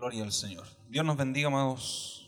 Gloria 0.00 0.24
al 0.24 0.32
Señor. 0.32 0.66
Dios 0.88 1.04
nos 1.04 1.18
bendiga, 1.18 1.48
amados. 1.48 2.26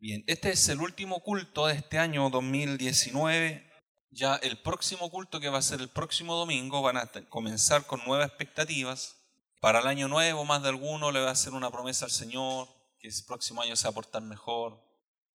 Bien, 0.00 0.24
este 0.26 0.50
es 0.50 0.68
el 0.68 0.80
último 0.80 1.20
culto 1.20 1.68
de 1.68 1.74
este 1.74 1.96
año 1.96 2.28
2019. 2.28 3.70
Ya 4.10 4.34
el 4.34 4.60
próximo 4.60 5.08
culto 5.08 5.38
que 5.38 5.48
va 5.48 5.58
a 5.58 5.62
ser 5.62 5.80
el 5.80 5.90
próximo 5.90 6.34
domingo 6.34 6.82
van 6.82 6.96
a 6.96 7.08
comenzar 7.28 7.86
con 7.86 8.04
nuevas 8.04 8.26
expectativas. 8.26 9.16
Para 9.60 9.78
el 9.78 9.86
año 9.86 10.08
nuevo, 10.08 10.44
más 10.44 10.64
de 10.64 10.70
alguno 10.70 11.12
le 11.12 11.20
va 11.20 11.28
a 11.28 11.34
hacer 11.34 11.52
una 11.52 11.70
promesa 11.70 12.04
al 12.04 12.10
Señor, 12.10 12.66
que 12.98 13.06
el 13.06 13.14
próximo 13.28 13.62
año 13.62 13.76
se 13.76 13.84
va 13.84 13.90
a 13.90 13.94
portar 13.94 14.22
mejor, 14.22 14.82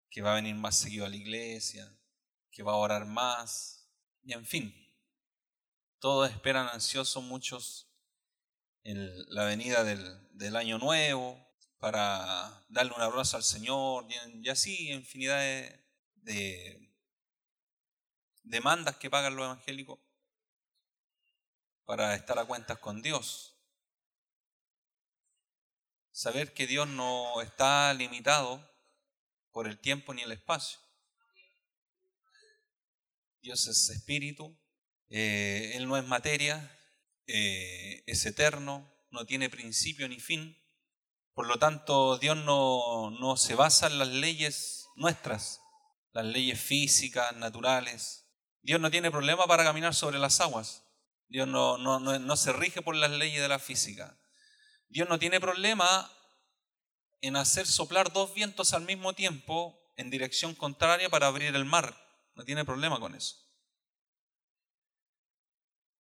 que 0.10 0.22
va 0.22 0.34
a 0.34 0.36
venir 0.36 0.56
más 0.56 0.76
seguido 0.76 1.06
a 1.06 1.10
la 1.10 1.16
iglesia, 1.16 1.90
que 2.52 2.62
va 2.62 2.74
a 2.74 2.76
orar 2.76 3.06
más, 3.06 3.90
y 4.22 4.34
en 4.34 4.46
fin. 4.46 4.76
Todos 6.00 6.30
esperan 6.30 6.68
ansiosos 6.68 7.24
muchos 7.24 7.88
en 8.84 9.00
la 9.34 9.46
venida 9.46 9.86
del 9.86 10.56
año 10.58 10.78
nuevo, 10.78 11.43
para 11.84 12.64
darle 12.70 12.94
un 12.94 13.02
abrazo 13.02 13.36
al 13.36 13.44
Señor 13.44 14.08
y, 14.42 14.48
así 14.48 14.90
infinidad 14.92 15.42
de, 16.16 16.90
demandas 18.44 18.96
que 18.96 19.10
pagan 19.10 19.36
los 19.36 19.44
evangélicos 19.44 20.00
para 21.84 22.16
estar 22.16 22.40
a 22.40 22.46
cuentas 22.46 22.78
con 22.78 23.02
Dios. 23.02 23.58
Saber 26.14 26.54
que 26.54 26.68
Dios 26.68 26.88
no 26.88 27.42
está 27.42 27.94
limitado 27.94 28.66
por 29.52 29.68
el 29.68 29.78
tiempo 29.78 30.14
ni 30.14 30.22
el 30.22 30.32
espacio. 30.32 30.80
Dios 33.42 33.68
es 33.68 33.90
espíritu, 33.90 34.58
eh, 35.10 35.74
Él 35.76 35.90
no 35.90 35.98
es 35.98 36.06
materia, 36.06 36.80
eh, 37.28 38.06
es 38.08 38.26
eterno, 38.26 38.90
no 39.12 39.26
tiene 39.26 39.50
principio 39.50 40.08
ni 40.08 40.22
fin. 40.22 40.63
Por 41.34 41.48
lo 41.48 41.58
tanto, 41.58 42.18
Dios 42.18 42.38
no, 42.38 43.10
no 43.12 43.38
se 43.38 43.56
basa 43.56 43.88
en 43.88 43.98
las 43.98 44.08
leyes 44.08 44.88
nuestras, 44.96 45.62
las 46.12 46.26
leyes 46.26 46.62
físicas, 46.62 47.36
naturales. 47.36 48.30
Dios 48.62 48.80
no 48.80 48.92
tiene 48.92 49.10
problema 49.10 49.46
para 49.48 49.64
caminar 49.64 49.96
sobre 49.96 50.20
las 50.20 50.40
aguas. 50.42 50.84
Dios 51.28 51.48
no, 51.48 51.78
no, 51.80 52.00
no, 52.00 52.20
no 52.20 52.36
se 52.38 52.54
rige 52.54 52.84
por 52.84 52.96
las 52.96 53.10
leyes 53.10 53.42
de 53.42 53.48
la 53.48 53.58
física. 53.58 54.20
Dios 54.90 55.10
no 55.10 55.18
tiene 55.18 55.40
problema 55.40 56.12
en 57.22 57.36
hacer 57.36 57.66
soplar 57.66 58.14
dos 58.14 58.34
vientos 58.36 58.74
al 58.74 58.84
mismo 58.84 59.14
tiempo 59.14 59.80
en 59.98 60.12
dirección 60.12 60.54
contraria 60.54 61.10
para 61.10 61.28
abrir 61.28 61.56
el 61.56 61.66
mar. 61.66 61.98
No 62.36 62.44
tiene 62.46 62.64
problema 62.64 63.00
con 63.00 63.16
eso. 63.16 63.38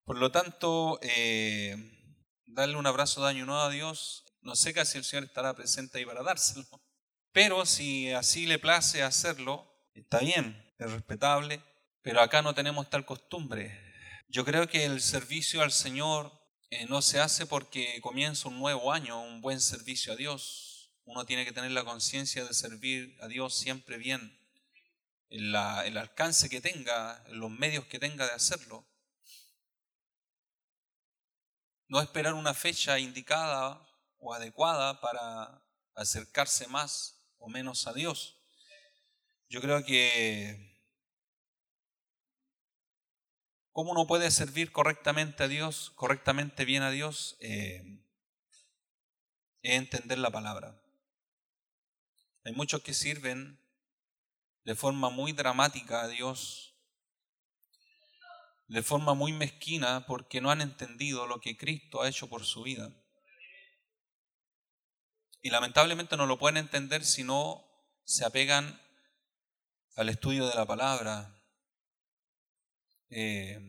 Por 0.06 0.18
lo 0.18 0.32
tanto, 0.32 1.00
eh, 1.02 1.76
darle 2.46 2.76
un 2.76 2.86
abrazo 2.86 3.24
de 3.24 3.30
año 3.30 3.46
nuevo 3.46 3.62
a 3.62 3.70
Dios 3.70 4.23
no 4.44 4.56
sé 4.56 4.74
si 4.86 4.98
el 4.98 5.04
Señor 5.04 5.24
estará 5.24 5.54
presente 5.54 5.98
ahí 5.98 6.06
para 6.06 6.22
dárselo. 6.22 6.68
Pero 7.32 7.66
si 7.66 8.12
así 8.12 8.46
le 8.46 8.60
place 8.60 9.02
hacerlo, 9.02 9.66
está 9.96 10.20
bien, 10.20 10.72
es 10.78 10.92
respetable. 10.92 11.64
Pero 12.02 12.22
acá 12.22 12.42
no 12.42 12.54
tenemos 12.54 12.90
tal 12.90 13.06
costumbre. 13.06 13.80
Yo 14.28 14.44
creo 14.44 14.68
que 14.68 14.84
el 14.84 15.02
servicio 15.02 15.62
al 15.62 15.72
Señor 15.72 16.32
eh, 16.70 16.86
no 16.88 17.02
se 17.02 17.20
hace 17.20 17.46
porque 17.46 18.02
comienza 18.02 18.50
un 18.50 18.60
nuevo 18.60 18.92
año, 18.92 19.22
un 19.22 19.42
buen 19.42 19.62
servicio 19.62 20.12
a 20.12 20.18
Dios. 20.18 20.92
Uno 21.06 21.26
tiene 21.26 21.46
que 21.46 21.54
tener 21.54 21.72
la 21.72 21.86
conciencia 21.86 22.44
de 22.44 22.54
servir 22.54 23.18
a 23.22 23.28
Dios 23.28 23.58
siempre 23.58 23.98
bien, 23.98 24.38
el 25.30 25.56
alcance 25.56 26.50
que 26.50 26.62
tenga, 26.62 27.24
los 27.30 27.50
medios 27.50 27.86
que 27.86 28.00
tenga 28.00 28.26
de 28.26 28.34
hacerlo. 28.34 28.86
No 31.88 32.02
esperar 32.02 32.34
una 32.34 32.54
fecha 32.54 33.00
indicada 33.00 33.82
o 34.24 34.34
adecuada 34.34 35.02
para 35.02 35.62
acercarse 35.96 36.68
más 36.68 37.24
o 37.38 37.50
menos 37.50 37.86
a 37.88 37.94
Dios. 37.94 38.40
Yo 39.50 39.62
creo 39.62 39.84
que 39.84 40.74
¿Cómo 43.74 43.92
uno 43.92 44.06
puede 44.06 44.30
servir 44.30 44.72
correctamente 44.72 45.44
a 45.44 45.48
Dios, 45.48 45.94
correctamente 45.96 46.64
bien 46.64 46.84
a 46.84 46.92
Dios? 46.92 47.36
Eh, 47.40 48.04
es 49.64 49.74
entender 49.74 50.20
la 50.20 50.30
palabra. 50.30 50.80
Hay 52.46 52.54
muchos 52.54 52.84
que 52.84 52.94
sirven 52.94 53.60
de 54.64 54.76
forma 54.76 55.10
muy 55.10 55.32
dramática 55.32 56.04
a 56.04 56.08
Dios, 56.08 56.76
de 58.68 58.84
forma 58.84 59.16
muy 59.16 59.34
mezquina, 59.34 60.06
porque 60.06 60.40
no 60.40 60.52
han 60.52 60.62
entendido 60.62 61.26
lo 61.26 61.42
que 61.42 61.58
Cristo 61.58 62.04
ha 62.04 62.10
hecho 62.10 62.30
por 62.30 62.46
su 62.46 62.62
vida. 62.62 62.94
Y 65.44 65.50
lamentablemente 65.50 66.16
no 66.16 66.26
lo 66.26 66.40
pueden 66.40 66.56
entender 66.56 67.04
si 67.04 67.26
no 67.26 67.70
se 68.06 68.24
apegan 68.24 68.82
al 69.98 70.08
estudio 70.08 70.48
de 70.48 70.56
la 70.56 70.66
palabra. 70.66 71.36
Eh, 73.10 73.60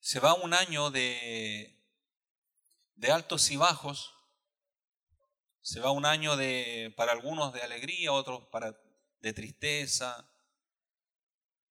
se 0.00 0.18
va 0.18 0.32
un 0.32 0.54
año 0.54 0.90
de, 0.90 1.78
de 2.94 3.12
altos 3.12 3.50
y 3.50 3.58
bajos, 3.58 4.14
se 5.60 5.78
va 5.80 5.90
un 5.90 6.06
año 6.06 6.38
de, 6.38 6.94
para 6.96 7.12
algunos 7.12 7.52
de 7.52 7.60
alegría, 7.60 8.10
otros 8.10 8.48
de 9.20 9.32
tristeza, 9.34 10.26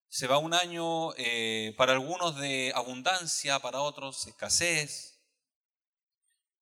se 0.10 0.28
va 0.28 0.38
un 0.38 0.54
año 0.54 1.16
eh, 1.16 1.74
para 1.76 1.94
algunos 1.94 2.36
de 2.36 2.72
abundancia, 2.76 3.58
para 3.58 3.82
otros 3.82 4.28
escasez. 4.28 5.17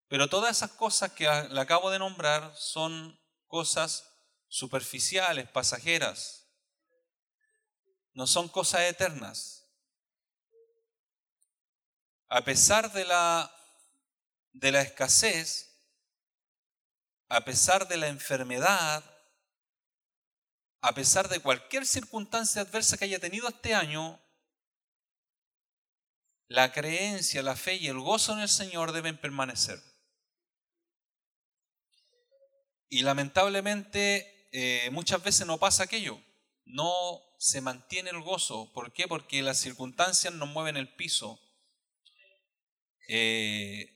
Pero 0.07 0.29
todas 0.29 0.57
esas 0.57 0.71
cosas 0.71 1.11
que 1.13 1.25
le 1.25 1.59
acabo 1.59 1.89
de 1.89 1.99
nombrar 1.99 2.53
son 2.55 3.19
cosas 3.47 4.15
superficiales, 4.47 5.49
pasajeras. 5.49 6.47
No 8.13 8.27
son 8.27 8.47
cosas 8.47 8.81
eternas. 8.81 9.65
A 12.27 12.41
pesar 12.43 12.91
de 12.93 13.05
la, 13.05 13.51
de 14.53 14.71
la 14.71 14.81
escasez, 14.81 15.75
a 17.27 17.43
pesar 17.43 17.87
de 17.87 17.97
la 17.97 18.07
enfermedad, 18.07 19.03
a 20.81 20.93
pesar 20.93 21.27
de 21.29 21.39
cualquier 21.39 21.85
circunstancia 21.85 22.61
adversa 22.61 22.97
que 22.97 23.05
haya 23.05 23.19
tenido 23.19 23.47
este 23.47 23.73
año, 23.73 24.21
la 26.47 26.71
creencia, 26.71 27.41
la 27.41 27.55
fe 27.55 27.75
y 27.75 27.87
el 27.87 27.99
gozo 27.99 28.33
en 28.33 28.39
el 28.39 28.49
Señor 28.49 28.91
deben 28.91 29.19
permanecer. 29.19 29.94
Y 32.89 33.01
lamentablemente 33.01 34.47
eh, 34.51 34.89
muchas 34.91 35.23
veces 35.23 35.47
no 35.47 35.57
pasa 35.57 35.83
aquello, 35.83 36.17
no 36.65 37.21
se 37.39 37.61
mantiene 37.61 38.11
el 38.11 38.21
gozo. 38.21 38.71
¿Por 38.73 38.93
qué? 38.93 39.07
Porque 39.07 39.41
las 39.41 39.57
circunstancias 39.57 40.33
nos 40.33 40.49
mueven 40.49 40.77
el 40.77 40.93
piso. 40.95 41.39
Eh, 43.07 43.91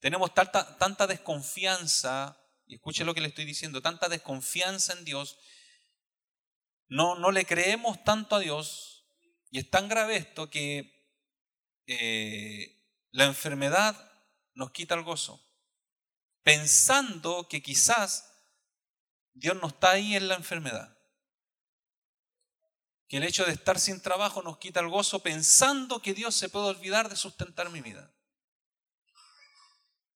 tenemos 0.00 0.32
tanta, 0.34 0.76
tanta 0.78 1.06
desconfianza, 1.06 2.38
y 2.66 2.76
escuche 2.76 3.04
lo 3.04 3.14
que 3.14 3.20
le 3.20 3.28
estoy 3.28 3.44
diciendo, 3.44 3.82
tanta 3.82 4.08
desconfianza 4.08 4.92
en 4.92 5.04
Dios, 5.04 5.38
no, 6.88 7.16
no 7.16 7.30
le 7.30 7.44
creemos 7.44 8.02
tanto 8.04 8.36
a 8.36 8.40
Dios, 8.40 9.06
y 9.50 9.58
es 9.58 9.70
tan 9.70 9.88
grave 9.88 10.16
esto 10.16 10.50
que 10.50 10.92
eh, 11.86 12.82
la 13.10 13.24
enfermedad 13.24 13.96
nos 14.54 14.70
quita 14.70 14.94
el 14.94 15.02
gozo 15.02 15.44
pensando 16.44 17.48
que 17.48 17.62
quizás 17.62 18.30
Dios 19.32 19.56
no 19.60 19.66
está 19.66 19.90
ahí 19.92 20.14
en 20.14 20.28
la 20.28 20.36
enfermedad. 20.36 20.96
Que 23.08 23.16
el 23.16 23.24
hecho 23.24 23.44
de 23.44 23.52
estar 23.52 23.80
sin 23.80 24.00
trabajo 24.00 24.42
nos 24.42 24.58
quita 24.58 24.80
el 24.80 24.88
gozo 24.88 25.20
pensando 25.20 26.00
que 26.00 26.14
Dios 26.14 26.34
se 26.34 26.48
puede 26.48 26.66
olvidar 26.66 27.08
de 27.08 27.16
sustentar 27.16 27.70
mi 27.70 27.80
vida. 27.80 28.14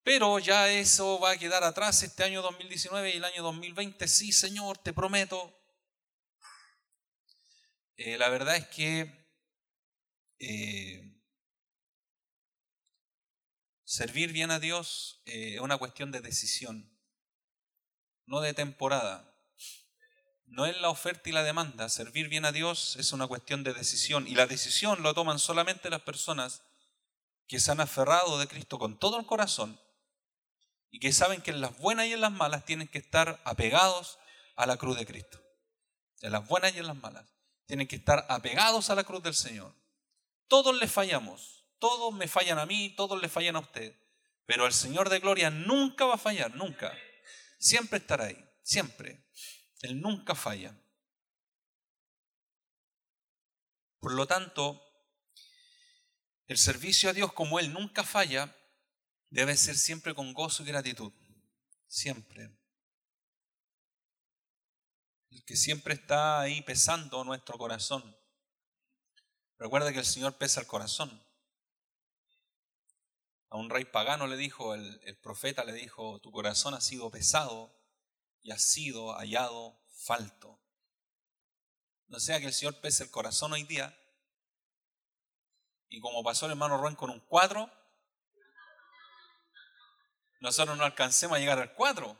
Pero 0.02 0.38
ya 0.38 0.70
eso 0.70 1.18
va 1.18 1.32
a 1.32 1.38
quedar 1.38 1.64
atrás 1.64 2.02
este 2.02 2.24
año 2.24 2.40
2019 2.40 3.10
y 3.10 3.16
el 3.16 3.24
año 3.24 3.42
2020. 3.42 4.06
Sí, 4.06 4.32
Señor, 4.32 4.78
te 4.78 4.92
prometo. 4.92 5.54
Eh, 7.96 8.16
la 8.16 8.28
verdad 8.28 8.56
es 8.56 8.68
que 8.68 9.28
eh, 10.38 11.17
Servir 13.88 14.34
bien 14.34 14.50
a 14.50 14.60
Dios 14.60 15.22
eh, 15.24 15.54
es 15.54 15.60
una 15.62 15.78
cuestión 15.78 16.12
de 16.12 16.20
decisión, 16.20 16.94
no 18.26 18.42
de 18.42 18.52
temporada. 18.52 19.34
No 20.44 20.66
es 20.66 20.78
la 20.78 20.90
oferta 20.90 21.30
y 21.30 21.32
la 21.32 21.42
demanda. 21.42 21.88
Servir 21.88 22.28
bien 22.28 22.44
a 22.44 22.52
Dios 22.52 22.96
es 22.96 23.14
una 23.14 23.26
cuestión 23.26 23.64
de 23.64 23.72
decisión. 23.72 24.28
Y 24.28 24.34
la 24.34 24.46
decisión 24.46 25.02
lo 25.02 25.14
toman 25.14 25.38
solamente 25.38 25.88
las 25.88 26.02
personas 26.02 26.64
que 27.46 27.60
se 27.60 27.70
han 27.70 27.80
aferrado 27.80 28.38
de 28.38 28.46
Cristo 28.46 28.78
con 28.78 28.98
todo 28.98 29.18
el 29.18 29.24
corazón 29.24 29.80
y 30.90 31.00
que 31.00 31.14
saben 31.14 31.40
que 31.40 31.52
en 31.52 31.62
las 31.62 31.78
buenas 31.78 32.08
y 32.08 32.12
en 32.12 32.20
las 32.20 32.32
malas 32.32 32.66
tienen 32.66 32.88
que 32.88 32.98
estar 32.98 33.40
apegados 33.44 34.18
a 34.56 34.66
la 34.66 34.76
cruz 34.76 34.98
de 34.98 35.06
Cristo. 35.06 35.42
En 36.20 36.32
las 36.32 36.46
buenas 36.46 36.74
y 36.74 36.78
en 36.78 36.88
las 36.88 36.96
malas. 36.96 37.24
Tienen 37.64 37.88
que 37.88 37.96
estar 37.96 38.26
apegados 38.28 38.90
a 38.90 38.94
la 38.94 39.04
cruz 39.04 39.22
del 39.22 39.34
Señor. 39.34 39.74
Todos 40.46 40.76
le 40.76 40.88
fallamos. 40.88 41.57
Todos 41.78 42.12
me 42.14 42.28
fallan 42.28 42.58
a 42.58 42.66
mí, 42.66 42.94
todos 42.96 43.20
le 43.20 43.28
fallan 43.28 43.56
a 43.56 43.60
usted. 43.60 43.96
Pero 44.46 44.66
el 44.66 44.72
Señor 44.72 45.10
de 45.10 45.20
gloria 45.20 45.50
nunca 45.50 46.06
va 46.06 46.14
a 46.14 46.18
fallar, 46.18 46.54
nunca. 46.54 46.96
Siempre 47.58 47.98
estará 47.98 48.26
ahí, 48.26 48.50
siempre. 48.62 49.24
Él 49.82 50.00
nunca 50.00 50.34
falla. 50.34 50.74
Por 54.00 54.12
lo 54.12 54.26
tanto, 54.26 54.82
el 56.46 56.56
servicio 56.56 57.10
a 57.10 57.12
Dios 57.12 57.32
como 57.32 57.58
Él 57.58 57.72
nunca 57.72 58.04
falla, 58.04 58.56
debe 59.28 59.56
ser 59.56 59.76
siempre 59.76 60.14
con 60.14 60.32
gozo 60.32 60.62
y 60.62 60.66
gratitud. 60.66 61.12
Siempre. 61.86 62.56
El 65.30 65.44
que 65.44 65.56
siempre 65.56 65.94
está 65.94 66.40
ahí 66.40 66.62
pesando 66.62 67.22
nuestro 67.24 67.58
corazón. 67.58 68.16
Recuerda 69.58 69.92
que 69.92 69.98
el 69.98 70.06
Señor 70.06 70.38
pesa 70.38 70.60
el 70.60 70.66
corazón. 70.66 71.22
A 73.50 73.56
un 73.56 73.70
rey 73.70 73.84
pagano 73.84 74.26
le 74.26 74.36
dijo, 74.36 74.74
el, 74.74 75.18
profeta 75.22 75.64
le 75.64 75.72
dijo, 75.72 76.20
tu 76.20 76.30
corazón 76.30 76.74
ha 76.74 76.80
sido 76.80 77.10
pesado 77.10 77.74
y 78.42 78.50
ha 78.50 78.58
sido 78.58 79.14
hallado 79.14 79.80
falto. 79.88 80.60
No 82.08 82.20
sea 82.20 82.40
que 82.40 82.46
el 82.46 82.52
Señor 82.52 82.80
pese 82.80 83.04
el 83.04 83.10
corazón 83.10 83.52
hoy 83.52 83.62
día 83.62 83.98
y 85.88 86.00
como 86.00 86.22
pasó 86.22 86.46
el 86.46 86.52
hermano 86.52 86.76
Rubén 86.76 86.94
con 86.94 87.10
un 87.10 87.20
4, 87.20 87.70
nosotros 90.40 90.76
no 90.76 90.84
alcancemos 90.84 91.36
a 91.36 91.40
llegar 91.40 91.58
al 91.58 91.72
4. 91.74 92.18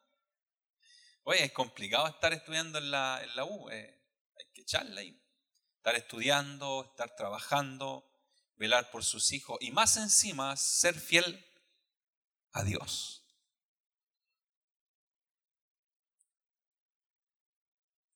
Oye, 1.25 1.44
es 1.44 1.52
complicado 1.52 2.06
estar 2.06 2.32
estudiando 2.32 2.78
en 2.78 2.90
la, 2.90 3.20
la 3.34 3.44
U, 3.44 3.69
eh, 3.69 4.02
hay 4.38 4.46
que 4.54 4.62
echarla 4.62 5.00
ahí. 5.00 5.22
Estar 5.76 5.94
estudiando, 5.94 6.84
estar 6.90 7.14
trabajando, 7.14 8.06
velar 8.56 8.91
por 8.91 9.05
sus 9.05 9.32
hijos 9.32 9.58
y 9.61 9.70
más 9.70 9.97
encima 9.97 10.56
ser 10.56 10.99
fiel 10.99 11.44
a 12.53 12.62
Dios. 12.62 13.23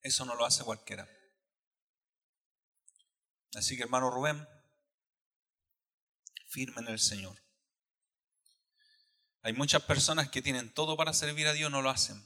Eso 0.02 0.24
no 0.24 0.34
lo 0.34 0.44
hace 0.44 0.64
cualquiera. 0.64 1.08
Así 3.54 3.76
que 3.76 3.82
hermano 3.82 4.10
Rubén, 4.10 4.46
firme 6.48 6.80
en 6.80 6.88
el 6.88 6.98
Señor. 6.98 7.36
Hay 9.42 9.52
muchas 9.52 9.82
personas 9.82 10.30
que 10.30 10.42
tienen 10.42 10.72
todo 10.72 10.96
para 10.96 11.12
servir 11.12 11.46
a 11.46 11.52
Dios, 11.52 11.70
no 11.70 11.82
lo 11.82 11.90
hacen. 11.90 12.22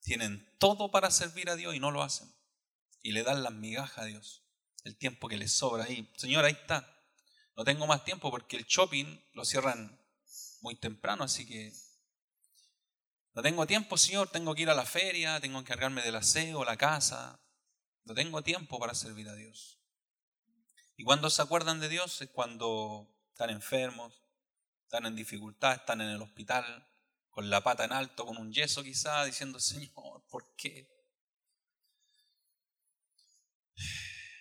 Tienen 0.00 0.48
todo 0.58 0.90
para 0.90 1.10
servir 1.10 1.50
a 1.50 1.56
Dios 1.56 1.74
y 1.74 1.80
no 1.80 1.90
lo 1.90 2.02
hacen. 2.02 2.32
Y 3.02 3.12
le 3.12 3.22
dan 3.22 3.42
las 3.42 3.52
migajas 3.52 3.98
a 3.98 4.04
Dios. 4.04 4.44
El 4.84 4.96
tiempo 4.96 5.28
que 5.28 5.36
les 5.36 5.52
sobra 5.52 5.84
ahí. 5.84 6.12
Señor, 6.16 6.44
ahí 6.44 6.52
está. 6.52 6.97
No 7.58 7.64
tengo 7.64 7.88
más 7.88 8.04
tiempo 8.04 8.30
porque 8.30 8.56
el 8.56 8.66
shopping 8.66 9.20
lo 9.32 9.44
cierran 9.44 10.00
muy 10.60 10.76
temprano, 10.76 11.24
así 11.24 11.44
que 11.44 11.72
no 13.34 13.42
tengo 13.42 13.66
tiempo, 13.66 13.98
Señor. 13.98 14.28
Tengo 14.28 14.54
que 14.54 14.62
ir 14.62 14.70
a 14.70 14.76
la 14.76 14.84
feria, 14.84 15.40
tengo 15.40 15.58
que 15.58 15.62
encargarme 15.62 16.02
del 16.02 16.14
aseo, 16.14 16.64
la 16.64 16.76
casa. 16.76 17.40
No 18.04 18.14
tengo 18.14 18.42
tiempo 18.42 18.78
para 18.78 18.94
servir 18.94 19.28
a 19.28 19.34
Dios. 19.34 19.80
Y 20.96 21.02
cuando 21.02 21.30
se 21.30 21.42
acuerdan 21.42 21.80
de 21.80 21.88
Dios 21.88 22.22
es 22.22 22.30
cuando 22.30 23.12
están 23.32 23.50
enfermos, 23.50 24.22
están 24.84 25.06
en 25.06 25.16
dificultad, 25.16 25.74
están 25.74 26.00
en 26.00 26.10
el 26.10 26.22
hospital, 26.22 26.88
con 27.28 27.50
la 27.50 27.60
pata 27.64 27.84
en 27.84 27.92
alto, 27.92 28.24
con 28.24 28.36
un 28.36 28.52
yeso 28.52 28.84
quizá, 28.84 29.24
diciendo, 29.24 29.58
Señor, 29.58 30.24
¿por 30.30 30.54
qué? 30.54 30.88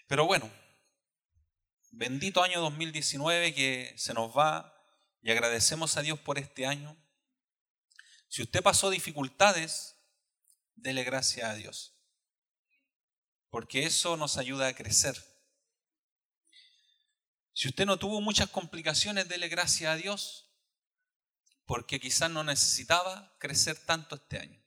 Pero 0.08 0.28
bueno, 0.28 0.52
bendito 1.98 2.44
año 2.44 2.62
2019 2.62 3.56
que 3.56 3.94
se 3.98 4.14
nos 4.14 4.38
va 4.38 4.72
y 5.24 5.32
agradecemos 5.32 5.98
a 5.98 6.04
Dios 6.04 6.20
por 6.20 6.38
este 6.38 6.68
año. 6.68 6.96
Si 8.28 8.44
usted 8.44 8.62
pasó 8.62 8.92
dificultades, 8.92 9.96
dele 10.76 11.04
gracias 11.04 11.50
a 11.50 11.56
Dios, 11.56 11.96
porque 13.50 13.84
eso 13.86 14.16
nos 14.16 14.38
ayuda 14.38 14.68
a 14.68 14.76
crecer. 14.76 15.18
Si 17.54 17.68
usted 17.68 17.88
no 17.88 17.98
tuvo 17.98 18.22
muchas 18.22 18.50
complicaciones, 18.50 19.28
dele 19.28 19.48
gracias 19.48 19.92
a 19.92 19.96
Dios, 19.96 20.52
porque 21.66 22.00
quizás 22.00 22.30
no 22.30 22.44
necesitaba 22.44 23.36
crecer 23.40 23.76
tanto 23.86 24.16
este 24.16 24.38
año. 24.38 24.64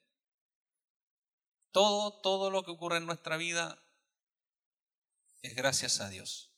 Todo, 1.71 2.21
todo 2.23 2.50
lo 2.50 2.65
que 2.65 2.73
ocurre 2.73 2.97
en 2.97 3.06
nuestra 3.06 3.37
vida 3.37 3.81
es 5.43 5.55
gracias 5.55 6.00
a 6.00 6.09
Dios. 6.09 6.50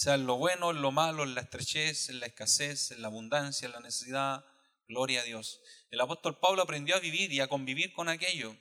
Sea 0.00 0.14
en 0.14 0.24
lo 0.24 0.38
bueno, 0.38 0.70
en 0.70 0.80
lo 0.80 0.92
malo, 0.92 1.24
en 1.24 1.34
la 1.34 1.42
estrechez, 1.42 2.08
en 2.08 2.20
la 2.20 2.26
escasez, 2.26 2.90
en 2.90 3.02
la 3.02 3.08
abundancia, 3.08 3.66
en 3.66 3.72
la 3.72 3.80
necesidad, 3.80 4.42
gloria 4.88 5.20
a 5.20 5.24
Dios. 5.24 5.60
El 5.90 6.00
apóstol 6.00 6.38
Pablo 6.38 6.62
aprendió 6.62 6.96
a 6.96 7.00
vivir 7.00 7.30
y 7.30 7.40
a 7.40 7.48
convivir 7.48 7.92
con 7.92 8.08
aquello. 8.08 8.56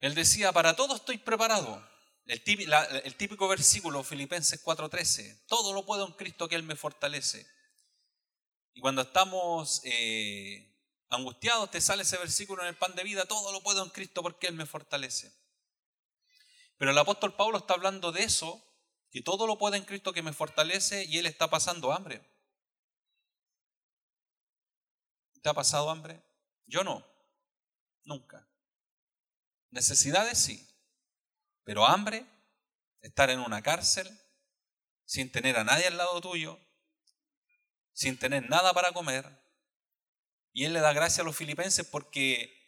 Él 0.00 0.16
decía, 0.16 0.50
para 0.50 0.74
todo 0.74 0.96
estoy 0.96 1.18
preparado. 1.18 1.80
El 2.26 2.42
típico, 2.42 3.46
versículo, 3.46 4.02
Filipenses 4.02 4.60
4:13, 4.64 5.46
todo 5.46 5.72
lo 5.72 5.86
puedo 5.86 6.08
en 6.08 6.14
Cristo 6.14 6.48
que 6.48 6.56
Él 6.56 6.64
me 6.64 6.74
fortalece. 6.74 7.46
Y 8.74 8.80
cuando 8.80 9.02
estamos 9.02 9.80
eh, 9.84 10.76
angustiados, 11.08 11.70
te 11.70 11.80
sale 11.80 12.02
ese 12.02 12.18
versículo 12.18 12.62
en 12.62 12.68
el 12.70 12.76
pan 12.76 12.96
de 12.96 13.04
vida, 13.04 13.26
todo 13.26 13.52
lo 13.52 13.62
puedo 13.62 13.84
en 13.84 13.90
Cristo 13.90 14.22
porque 14.22 14.48
Él 14.48 14.54
me 14.54 14.66
fortalece. 14.66 15.32
Pero 16.78 16.90
el 16.90 16.98
apóstol 16.98 17.36
Pablo 17.36 17.58
está 17.58 17.74
hablando 17.74 18.10
de 18.10 18.24
eso, 18.24 18.60
que 19.12 19.20
todo 19.20 19.46
lo 19.46 19.58
puede 19.58 19.76
en 19.76 19.84
Cristo 19.84 20.14
que 20.14 20.22
me 20.22 20.32
fortalece 20.32 21.04
y 21.04 21.18
Él 21.18 21.26
está 21.26 21.50
pasando 21.50 21.92
hambre. 21.92 22.26
¿Te 25.42 25.50
ha 25.50 25.54
pasado 25.54 25.90
hambre? 25.90 26.22
Yo 26.66 26.82
no, 26.82 27.04
nunca. 28.04 28.48
Necesidades 29.70 30.38
sí. 30.38 30.66
Pero 31.64 31.86
hambre, 31.86 32.24
estar 33.02 33.28
en 33.28 33.40
una 33.40 33.60
cárcel, 33.60 34.08
sin 35.04 35.30
tener 35.30 35.58
a 35.58 35.64
nadie 35.64 35.88
al 35.88 35.98
lado 35.98 36.20
tuyo, 36.22 36.58
sin 37.92 38.18
tener 38.18 38.48
nada 38.48 38.72
para 38.72 38.92
comer. 38.92 39.28
Y 40.54 40.64
él 40.64 40.72
le 40.72 40.80
da 40.80 40.94
gracias 40.94 41.20
a 41.20 41.24
los 41.24 41.36
filipenses 41.36 41.86
porque 41.86 42.61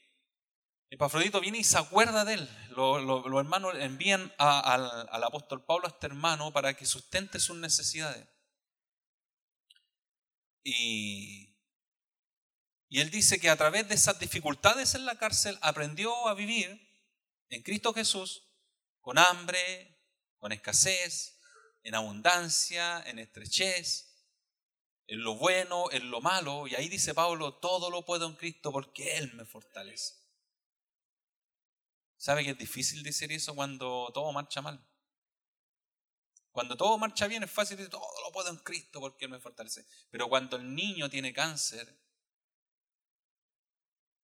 Epafrodito 0.91 1.41
viene 1.41 1.59
y 1.59 1.65
se 1.65 1.79
acuerda 1.79 2.25
de 2.25 2.35
él. 2.35 2.49
Los, 2.71 3.25
hermanos 3.27 3.75
envían 3.79 4.33
al, 4.39 5.09
al 5.09 5.25
apóstol 5.25 5.65
Pablo 5.65 5.87
a 5.87 5.91
este 5.91 6.07
hermano 6.07 6.53
para 6.53 6.75
que 6.75 6.87
sustente 6.87 7.41
sus 7.41 7.57
necesidades. 7.57 8.27
Y, 10.63 11.55
y 12.89 13.01
él 13.01 13.11
dice 13.11 13.41
que 13.41 13.51
a 13.51 13.57
través 13.57 13.89
de 13.89 13.95
esas 13.95 14.19
dificultades 14.19 14.95
en 14.95 15.05
la 15.05 15.19
cárcel 15.19 15.59
aprendió 15.61 16.29
a 16.29 16.35
vivir 16.35 16.81
en 17.51 17.63
Cristo 17.63 17.93
Jesús 17.93 18.49
con 19.01 19.19
hambre, 19.19 20.01
con 20.39 20.53
escasez, 20.53 21.39
en 21.83 21.95
abundancia, 21.95 23.03
en 23.07 23.19
estrechez, 23.19 24.15
en 25.07 25.23
lo 25.23 25.37
bueno, 25.37 25.91
en 25.91 26.11
lo 26.11 26.21
malo. 26.21 26.67
Y 26.67 26.75
ahí 26.75 26.89
dice 26.89 27.15
Pablo, 27.15 27.55
todo 27.55 27.91
lo 27.91 28.05
puedo 28.05 28.27
en 28.27 28.37
Cristo 28.37 28.73
porque 28.73 29.17
Él 29.19 29.35
me 29.35 29.45
fortalece. 29.45 30.15
¿Sabe 32.25 32.43
que 32.43 32.53
es 32.53 32.59
difícil 32.59 33.03
decir 33.03 33.31
eso 33.33 33.55
cuando 33.55 34.11
todo 34.15 34.33
marcha 34.33 34.63
mal? 34.63 34.83
Cuando 36.53 36.75
todo 36.75 36.97
marcha 36.97 37.27
bien 37.27 37.43
es 37.43 37.51
fácil 37.51 37.77
decir, 37.77 37.91
todo 37.91 38.01
lo 38.25 38.33
puedo 38.33 38.49
en 38.49 38.57
Cristo 38.57 38.99
porque 38.99 39.27
Él 39.27 39.31
me 39.31 39.41
fortalece. 39.41 39.87
Pero 40.11 40.31
cuando 40.31 40.57
el 40.57 40.75
niño 40.75 41.11
tiene 41.11 41.35
cáncer, 41.35 42.01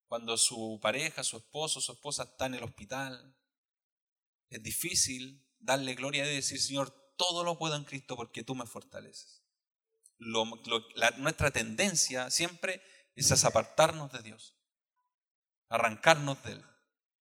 cuando 0.09 0.39
su 0.39 0.79
pareja, 0.81 1.23
su 1.23 1.37
esposo, 1.37 1.83
su 1.83 1.93
esposa 1.93 2.23
está 2.23 2.47
en 2.47 2.55
el 2.55 2.63
hospital, 2.63 3.37
es 4.49 4.63
difícil 4.63 5.47
darle 5.59 5.95
gloria 5.95 6.25
y 6.25 6.37
decir, 6.37 6.59
Señor, 6.59 6.89
todo 7.19 7.45
lo 7.45 7.59
puedo 7.59 7.77
en 7.77 7.85
Cristo 7.85 8.17
porque 8.17 8.43
tú 8.43 8.55
me 8.55 8.65
fortaleces. 8.65 9.43
nuestra 10.17 11.51
tendencia 11.51 12.31
siempre 12.31 12.83
es 13.15 13.45
apartarnos 13.45 14.11
de 14.11 14.23
Dios, 14.23 14.57
arrancarnos 15.69 16.43
de 16.45 16.53
Él. 16.53 16.70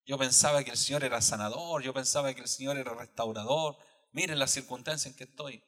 Yo 0.05 0.17
pensaba 0.17 0.63
que 0.63 0.71
el 0.71 0.77
Señor 0.77 1.03
era 1.03 1.21
sanador, 1.21 1.83
yo 1.83 1.93
pensaba 1.93 2.33
que 2.33 2.41
el 2.41 2.47
Señor 2.47 2.77
era 2.77 2.93
restaurador. 2.93 3.77
Miren 4.11 4.39
las 4.39 4.51
circunstancias 4.51 5.11
en 5.11 5.17
que 5.17 5.25
estoy. 5.25 5.63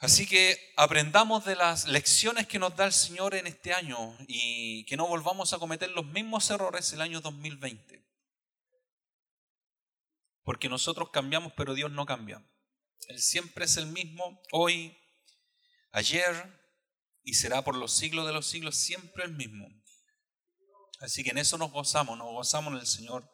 Así 0.00 0.28
que 0.28 0.72
aprendamos 0.76 1.44
de 1.44 1.56
las 1.56 1.88
lecciones 1.88 2.46
que 2.46 2.60
nos 2.60 2.76
da 2.76 2.86
el 2.86 2.92
Señor 2.92 3.34
en 3.34 3.48
este 3.48 3.72
año 3.72 4.16
y 4.28 4.84
que 4.84 4.96
no 4.96 5.08
volvamos 5.08 5.52
a 5.52 5.58
cometer 5.58 5.90
los 5.90 6.06
mismos 6.06 6.48
errores 6.50 6.92
el 6.92 7.00
año 7.00 7.20
2020. 7.20 8.06
Porque 10.44 10.68
nosotros 10.68 11.10
cambiamos, 11.10 11.52
pero 11.56 11.74
Dios 11.74 11.90
no 11.90 12.06
cambia. 12.06 12.42
Él 13.08 13.20
siempre 13.20 13.64
es 13.64 13.76
el 13.76 13.86
mismo, 13.86 14.40
hoy, 14.52 14.96
ayer, 15.90 16.32
y 17.24 17.34
será 17.34 17.64
por 17.64 17.74
los 17.74 17.92
siglos 17.92 18.26
de 18.26 18.32
los 18.32 18.46
siglos 18.46 18.76
siempre 18.76 19.24
el 19.24 19.32
mismo. 19.32 19.68
Así 21.00 21.22
que 21.22 21.30
en 21.30 21.38
eso 21.38 21.58
nos 21.58 21.70
gozamos, 21.70 22.18
nos 22.18 22.32
gozamos 22.32 22.72
en 22.72 22.80
el 22.80 22.86
Señor, 22.86 23.30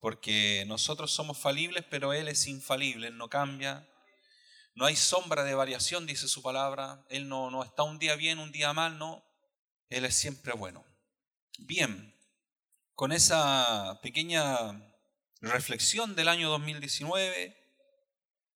porque 0.00 0.64
nosotros 0.66 1.12
somos 1.12 1.38
falibles, 1.38 1.84
pero 1.90 2.12
Él 2.12 2.28
es 2.28 2.46
infalible, 2.46 3.08
Él 3.08 3.18
no 3.18 3.28
cambia, 3.28 3.88
No 4.74 4.86
hay 4.86 4.96
sombra 4.96 5.44
de 5.44 5.54
variación, 5.54 6.06
dice 6.06 6.28
su 6.28 6.40
palabra. 6.40 7.04
Él 7.10 7.28
no, 7.28 7.50
no 7.50 7.62
está 7.62 7.82
un 7.82 7.98
día 7.98 8.16
bien, 8.16 8.38
un 8.38 8.52
día 8.52 8.72
mal, 8.72 8.98
no. 8.98 9.22
Él 9.90 10.06
es 10.06 10.14
siempre 10.14 10.54
bueno. 10.54 10.82
Bien, 11.58 12.18
con 12.94 13.12
esa 13.12 14.00
pequeña 14.02 14.48
reflexión 15.42 16.14
del 16.14 16.28
año 16.28 16.48
2019 16.48 17.54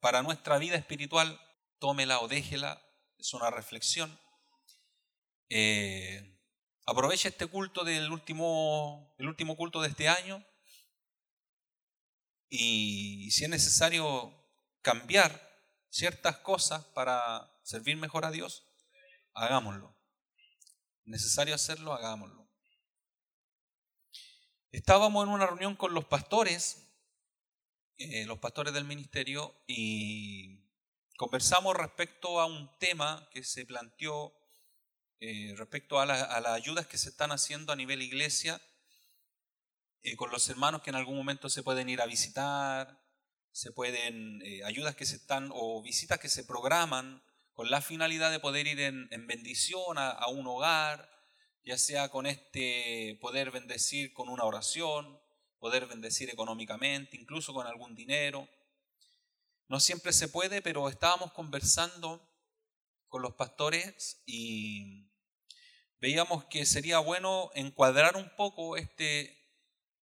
para 0.01 0.23
nuestra 0.23 0.57
vida 0.57 0.77
espiritual, 0.77 1.39
tómela 1.79 2.21
o 2.21 2.29
déjela, 2.29 2.83
es 3.19 3.35
una 3.35 3.51
reflexión. 3.51 4.19
Eh, 5.51 6.36
aproveche 6.87 7.29
este 7.29 7.47
culto 7.47 7.85
del 7.85 8.11
último, 8.11 9.15
el 9.19 9.27
último 9.27 9.57
culto 9.57 9.83
de 9.83 9.89
este 9.89 10.09
año 10.09 10.45
y 12.49 13.29
si 13.33 13.45
es 13.45 13.51
necesario 13.51 14.33
cambiar 14.81 15.43
ciertas 15.91 16.39
cosas 16.39 16.85
para 16.85 17.53
servir 17.65 17.97
mejor 17.97 18.25
a 18.25 18.31
Dios, 18.31 18.65
hagámoslo. 19.35 19.97
Necesario 21.05 21.57
hacerlo, 21.57 21.93
hagámoslo. 21.93 22.49
Estábamos 24.71 25.27
en 25.27 25.33
una 25.33 25.47
reunión 25.47 25.75
con 25.75 25.93
los 25.93 26.05
pastores, 26.05 26.89
eh, 27.97 28.27
los 28.27 28.39
pastores 28.39 28.73
del 28.75 28.85
ministerio, 28.85 29.61
y 29.67 30.61
conversamos 31.17 31.75
respecto 31.77 32.41
a 32.41 32.47
un 32.47 32.79
tema 32.79 33.29
que 33.33 33.43
se 33.43 33.67
planteó 33.67 34.33
eh, 35.21 35.55
respecto 35.57 36.01
a, 36.01 36.07
las 36.07 36.47
ayudas 36.47 36.87
que 36.87 36.99
se 36.99 37.09
están 37.09 37.33
haciendo 37.33 37.73
a 37.73 37.77
nivel 37.77 38.03
iglesia, 38.03 38.61
eh, 40.03 40.17
con 40.17 40.31
los 40.31 40.49
hermanos 40.49 40.83
que 40.83 40.91
en 40.91 40.97
algún 40.97 41.17
momento 41.17 41.49
se 41.49 41.63
pueden 41.63 41.89
ir 41.89 42.01
a 42.01 42.07
visitar, 42.07 43.01
se 43.53 43.73
pueden, 43.73 44.43
ayudas 44.65 44.95
que 44.97 45.07
se 45.07 45.17
están, 45.17 45.51
o 45.53 45.83
visitas 45.83 46.19
que 46.19 46.29
se 46.29 46.45
programan 46.45 47.23
con 47.55 47.71
la 47.71 47.81
finalidad 47.81 48.31
de 48.31 48.41
poder 48.41 48.67
ir 48.67 48.81
en, 48.81 49.27
bendición 49.27 49.97
a 49.97 50.29
un 50.29 50.47
hogar, 50.47 51.09
ya 51.67 51.77
sea 51.77 52.09
con 52.11 52.27
este 52.27 53.19
poder 53.21 53.51
bendecir 53.51 54.13
con 54.13 54.29
una 54.29 54.45
oración, 54.45 55.21
poder 55.59 55.87
bendecir 55.87 56.31
económicamente, 56.31 57.17
incluso 57.17 57.53
con 57.53 57.67
algún 57.67 57.97
dinero. 57.97 58.49
No 59.67 59.81
siempre 59.81 60.13
se 60.13 60.29
puede, 60.29 60.63
pero 60.63 60.89
estábamos 60.89 61.33
conversando 61.33 62.25
con 63.09 63.21
los 63.21 63.35
pastores 63.35 64.23
y 64.27 65.06
veíamos 66.01 66.45
que 66.47 66.67
sería 66.67 66.99
bueno 66.99 67.51
encuadrar 67.55 68.17
un 68.17 68.29
poco 68.37 68.77
este, 68.77 69.37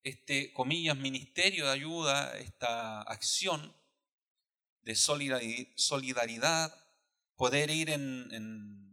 este 0.03 0.53
comillas, 0.53 0.97
ministerio 0.97 1.67
de 1.67 1.73
ayuda, 1.73 2.37
esta 2.39 3.03
acción 3.03 3.75
de 4.83 4.95
solidaridad, 4.95 6.75
poder 7.37 7.71
ir 7.71 7.91
en 7.91 8.85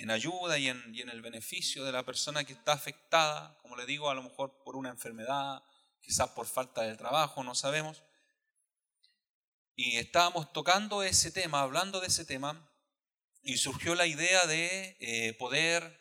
en 0.00 0.10
ayuda 0.10 0.58
y 0.58 0.68
en, 0.68 0.82
y 0.94 1.02
en, 1.02 1.10
el 1.10 1.20
beneficio 1.20 1.84
de 1.84 1.92
la 1.92 2.04
persona 2.04 2.44
que 2.44 2.54
está 2.54 2.72
afectada, 2.72 3.58
como 3.60 3.76
le 3.76 3.84
digo, 3.84 4.08
a 4.08 4.14
lo 4.14 4.22
mejor 4.22 4.62
por 4.64 4.74
una 4.74 4.88
enfermedad, 4.88 5.62
quizás 6.00 6.30
por 6.30 6.46
falta 6.46 6.82
de 6.82 6.96
trabajo, 6.96 7.44
no 7.44 7.54
sabemos. 7.54 8.02
Y 9.76 9.98
estábamos 9.98 10.54
tocando 10.54 11.02
ese 11.02 11.30
tema, 11.30 11.60
hablando 11.60 12.00
de 12.00 12.06
ese 12.06 12.24
tema, 12.24 12.69
y 13.42 13.56
surgió 13.56 13.94
la 13.94 14.06
idea 14.06 14.46
de 14.46 14.96
eh, 15.00 15.34
poder 15.34 15.98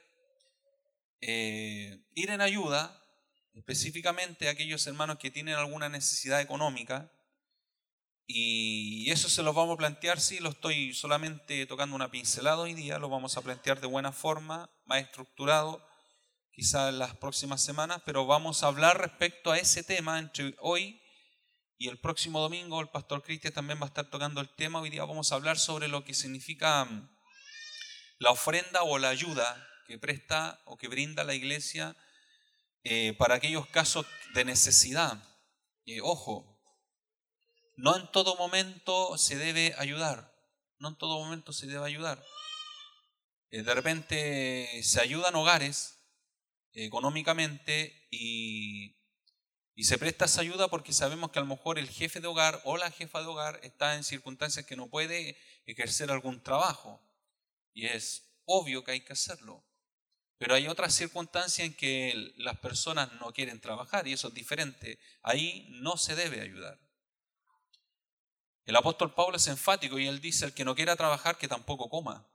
eh, 1.22 2.04
ir 2.16 2.30
en 2.30 2.42
ayuda, 2.42 3.02
específicamente 3.54 4.48
a 4.48 4.52
aquellos 4.52 4.86
hermanos 4.88 5.18
que 5.18 5.32
tienen 5.32 5.56
alguna 5.56 5.90
necesidad 5.90 6.42
económica, 6.42 7.12
y 8.32 9.10
eso 9.10 9.28
se 9.28 9.42
lo 9.42 9.54
vamos 9.54 9.74
a 9.74 9.78
plantear, 9.78 10.20
sí, 10.20 10.40
lo 10.40 10.50
estoy 10.50 10.94
solamente 10.94 11.66
tocando 11.66 11.96
una 11.96 12.12
pincelada 12.12 12.60
hoy 12.60 12.76
día, 12.76 13.00
lo 13.00 13.10
vamos 13.10 13.36
a 13.38 13.42
plantear 13.42 13.82
de 13.82 13.88
buena 13.88 14.12
forma, 14.12 14.70
más 14.86 15.02
estructurado, 15.02 15.84
quizá 16.52 16.90
en 16.90 17.00
las 17.00 17.16
próximas 17.16 17.64
semanas, 17.64 18.04
pero 18.06 18.28
vamos 18.28 18.62
a 18.62 18.68
hablar 18.68 19.00
respecto 19.00 19.52
a 19.52 19.58
ese 19.58 19.82
tema 19.82 20.20
entre 20.20 20.56
hoy 20.60 21.02
y 21.80 21.88
el 21.88 21.98
próximo 21.98 22.40
domingo. 22.40 22.82
El 22.82 22.90
pastor 22.90 23.24
Cristian 23.24 23.54
también 23.54 23.80
va 23.80 23.86
a 23.86 23.88
estar 23.88 24.10
tocando 24.10 24.42
el 24.42 24.50
tema. 24.50 24.82
Hoy 24.82 24.90
día 24.90 25.06
vamos 25.06 25.32
a 25.32 25.36
hablar 25.36 25.58
sobre 25.58 25.88
lo 25.88 26.04
que 26.04 26.14
significa 26.14 26.86
mm, 26.86 27.10
la 28.20 28.32
ofrenda 28.32 28.84
o 28.84 29.00
la 29.00 29.10
ayuda 29.10 29.66
que 29.88 29.98
presta 29.98 30.62
o 30.66 30.78
que 30.78 30.88
brinda 30.88 31.24
la 31.24 31.34
iglesia 31.34 31.96
eh, 32.84 33.14
para 33.18 33.36
aquellos 33.36 33.66
casos 33.68 34.06
de 34.34 34.46
necesidad. 34.46 35.24
Eh, 35.86 36.02
ojo, 36.02 36.62
no 37.76 37.96
en 37.96 38.12
todo 38.12 38.36
momento 38.36 39.18
se 39.18 39.38
debe 39.38 39.74
ayudar, 39.78 40.32
no 40.78 40.90
en 40.90 40.98
todo 40.98 41.18
momento 41.18 41.54
se 41.54 41.66
debe 41.66 41.86
ayudar. 41.86 42.24
Eh, 43.52 43.64
de 43.64 43.74
repente 43.74 44.84
se 44.84 45.02
ayudan 45.02 45.36
hogares 45.36 45.98
económicamente 46.74 48.08
y, 48.12 48.98
y 49.76 49.86
se 49.86 49.98
presta 49.98 50.26
esa 50.26 50.42
ayuda 50.42 50.68
porque 50.68 50.92
sabemos 50.92 51.32
que 51.32 51.40
a 51.40 51.42
lo 51.42 51.48
mejor 51.48 51.80
el 51.80 51.90
jefe 51.90 52.20
de 52.20 52.28
hogar 52.28 52.62
o 52.66 52.76
la 52.78 52.92
jefa 52.92 53.22
de 53.22 53.28
hogar 53.28 53.60
está 53.64 53.96
en 53.96 54.04
circunstancias 54.04 54.66
que 54.66 54.76
no 54.76 54.90
puede 54.90 55.38
ejercer 55.66 56.12
algún 56.12 56.44
trabajo. 56.44 57.02
Y 57.80 57.86
es 57.86 58.30
obvio 58.44 58.84
que 58.84 58.92
hay 58.92 59.06
que 59.06 59.14
hacerlo. 59.14 59.66
Pero 60.38 60.54
hay 60.54 60.68
otras 60.68 60.94
circunstancias 60.94 61.66
en 61.66 61.74
que 61.74 62.34
las 62.36 62.60
personas 62.60 63.10
no 63.14 63.32
quieren 63.32 63.62
trabajar 63.62 64.06
y 64.06 64.12
eso 64.12 64.28
es 64.28 64.34
diferente. 64.34 65.00
Ahí 65.22 65.66
no 65.70 65.96
se 65.96 66.14
debe 66.14 66.42
ayudar. 66.42 66.78
El 68.66 68.76
apóstol 68.76 69.14
Pablo 69.14 69.38
es 69.38 69.48
enfático 69.48 69.98
y 69.98 70.08
él 70.08 70.20
dice, 70.20 70.44
el 70.44 70.54
que 70.54 70.66
no 70.66 70.76
quiera 70.76 70.98
trabajar, 70.98 71.38
que 71.38 71.48
tampoco 71.48 71.90
coma. 71.90 72.30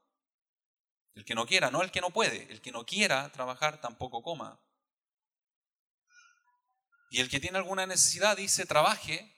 El 1.14 1.26
que 1.26 1.34
no 1.34 1.44
quiera, 1.44 1.70
no 1.70 1.82
el 1.82 1.90
que 1.90 2.00
no 2.00 2.08
puede, 2.08 2.50
el 2.50 2.62
que 2.62 2.72
no 2.72 2.86
quiera 2.86 3.30
trabajar, 3.30 3.82
tampoco 3.82 4.22
coma. 4.22 4.58
Y 7.10 7.20
el 7.20 7.28
que 7.28 7.38
tiene 7.38 7.58
alguna 7.58 7.86
necesidad, 7.86 8.38
dice, 8.38 8.64
trabaje 8.64 9.30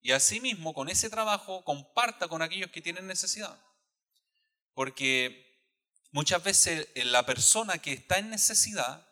y 0.00 0.10
asimismo 0.10 0.74
con 0.74 0.88
ese 0.88 1.08
trabajo 1.10 1.62
comparta 1.62 2.26
con 2.26 2.42
aquellos 2.42 2.72
que 2.72 2.82
tienen 2.82 3.06
necesidad. 3.06 3.56
Porque 4.74 5.43
muchas 6.14 6.42
veces 6.42 6.88
la 6.94 7.26
persona 7.26 7.76
que 7.76 7.92
está 7.92 8.16
en 8.16 8.30
necesidad, 8.30 9.06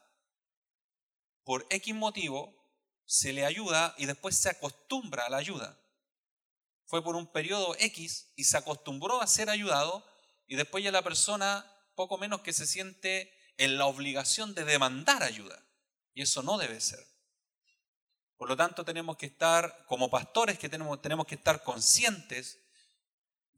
por 1.45 1.67
X 1.69 1.95
motivo, 1.95 2.57
se 3.05 3.35
le 3.35 3.45
ayuda 3.45 3.95
y 3.99 4.07
después 4.07 4.39
se 4.39 4.49
acostumbra 4.49 5.27
a 5.27 5.29
la 5.29 5.37
ayuda 5.37 5.79
fue 6.93 7.03
por 7.03 7.17
un 7.17 7.27
periodo 7.27 7.75
X 7.79 8.35
y 8.37 8.45
se 8.45 8.59
acostumbró 8.59 9.23
a 9.23 9.27
ser 9.27 9.49
ayudado 9.49 10.05
y 10.47 10.57
después 10.57 10.85
ya 10.85 10.93
la 10.93 11.01
persona 11.01 11.65
poco 11.95 12.19
menos 12.19 12.43
que 12.43 12.53
se 12.53 12.67
siente 12.67 13.33
en 13.57 13.79
la 13.79 13.87
obligación 13.87 14.53
de 14.53 14.67
demandar 14.67 15.23
ayuda. 15.23 15.65
Y 16.13 16.21
eso 16.21 16.43
no 16.43 16.59
debe 16.59 16.83
ser. 16.83 17.03
Por 18.37 18.47
lo 18.47 18.59
tanto, 18.59 18.85
tenemos 18.85 19.17
que 19.17 19.25
estar, 19.25 19.87
como 19.87 20.11
pastores 20.11 20.59
que 20.59 20.69
tenemos, 20.69 21.01
tenemos 21.01 21.27
que 21.27 21.37
estar 21.37 21.63
conscientes, 21.63 22.62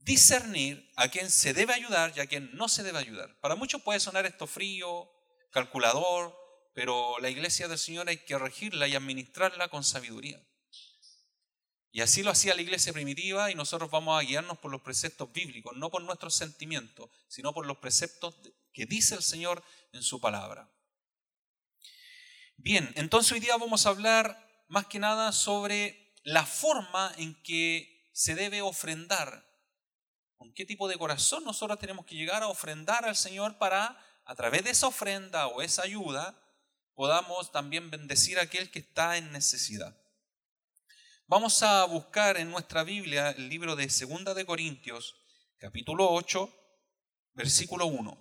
discernir 0.04 0.92
a 0.96 1.08
quién 1.08 1.30
se 1.30 1.54
debe 1.54 1.72
ayudar 1.72 2.12
y 2.14 2.20
a 2.20 2.26
quién 2.26 2.50
no 2.54 2.68
se 2.68 2.82
debe 2.82 2.98
ayudar. 2.98 3.38
Para 3.40 3.56
muchos 3.56 3.82
puede 3.82 4.00
sonar 4.00 4.26
esto 4.26 4.46
frío, 4.46 5.10
calculador, 5.50 6.36
pero 6.74 7.18
la 7.20 7.30
iglesia 7.30 7.68
del 7.68 7.78
Señor 7.78 8.08
hay 8.08 8.18
que 8.18 8.38
regirla 8.38 8.86
y 8.86 8.94
administrarla 8.94 9.68
con 9.68 9.82
sabiduría. 9.82 10.44
Y 11.90 12.00
así 12.00 12.24
lo 12.24 12.32
hacía 12.32 12.56
la 12.56 12.62
iglesia 12.62 12.92
primitiva 12.92 13.52
y 13.52 13.54
nosotros 13.54 13.88
vamos 13.88 14.20
a 14.20 14.26
guiarnos 14.26 14.58
por 14.58 14.72
los 14.72 14.82
preceptos 14.82 15.32
bíblicos, 15.32 15.76
no 15.76 15.90
por 15.90 16.02
nuestros 16.02 16.34
sentimientos, 16.34 17.08
sino 17.28 17.54
por 17.54 17.66
los 17.66 17.78
preceptos 17.78 18.34
que 18.72 18.84
dice 18.84 19.14
el 19.14 19.22
Señor 19.22 19.62
en 19.92 20.02
su 20.02 20.20
palabra. 20.20 20.68
Bien, 22.56 22.92
entonces 22.96 23.30
hoy 23.32 23.40
día 23.40 23.56
vamos 23.56 23.86
a 23.86 23.90
hablar 23.90 24.44
más 24.66 24.86
que 24.86 24.98
nada 24.98 25.30
sobre 25.30 26.12
la 26.24 26.44
forma 26.44 27.14
en 27.16 27.40
que 27.42 28.10
se 28.12 28.34
debe 28.34 28.60
ofrendar. 28.60 29.46
¿Con 30.36 30.52
qué 30.52 30.64
tipo 30.64 30.88
de 30.88 30.98
corazón 30.98 31.44
nosotros 31.44 31.78
tenemos 31.78 32.04
que 32.06 32.16
llegar 32.16 32.42
a 32.42 32.48
ofrendar 32.48 33.04
al 33.04 33.16
Señor 33.16 33.58
para, 33.58 33.98
a 34.24 34.34
través 34.34 34.64
de 34.64 34.70
esa 34.70 34.88
ofrenda 34.88 35.46
o 35.46 35.62
esa 35.62 35.82
ayuda, 35.82 36.38
podamos 36.94 37.52
también 37.52 37.90
bendecir 37.90 38.38
a 38.38 38.42
aquel 38.42 38.70
que 38.70 38.80
está 38.80 39.16
en 39.16 39.32
necesidad? 39.32 39.96
Vamos 41.26 41.62
a 41.62 41.84
buscar 41.84 42.36
en 42.36 42.50
nuestra 42.50 42.84
Biblia 42.84 43.30
el 43.30 43.48
libro 43.48 43.76
de 43.76 43.88
Segunda 43.88 44.34
de 44.34 44.44
Corintios, 44.44 45.16
capítulo 45.58 46.10
8, 46.10 46.52
versículo 47.32 47.86
1. 47.86 48.18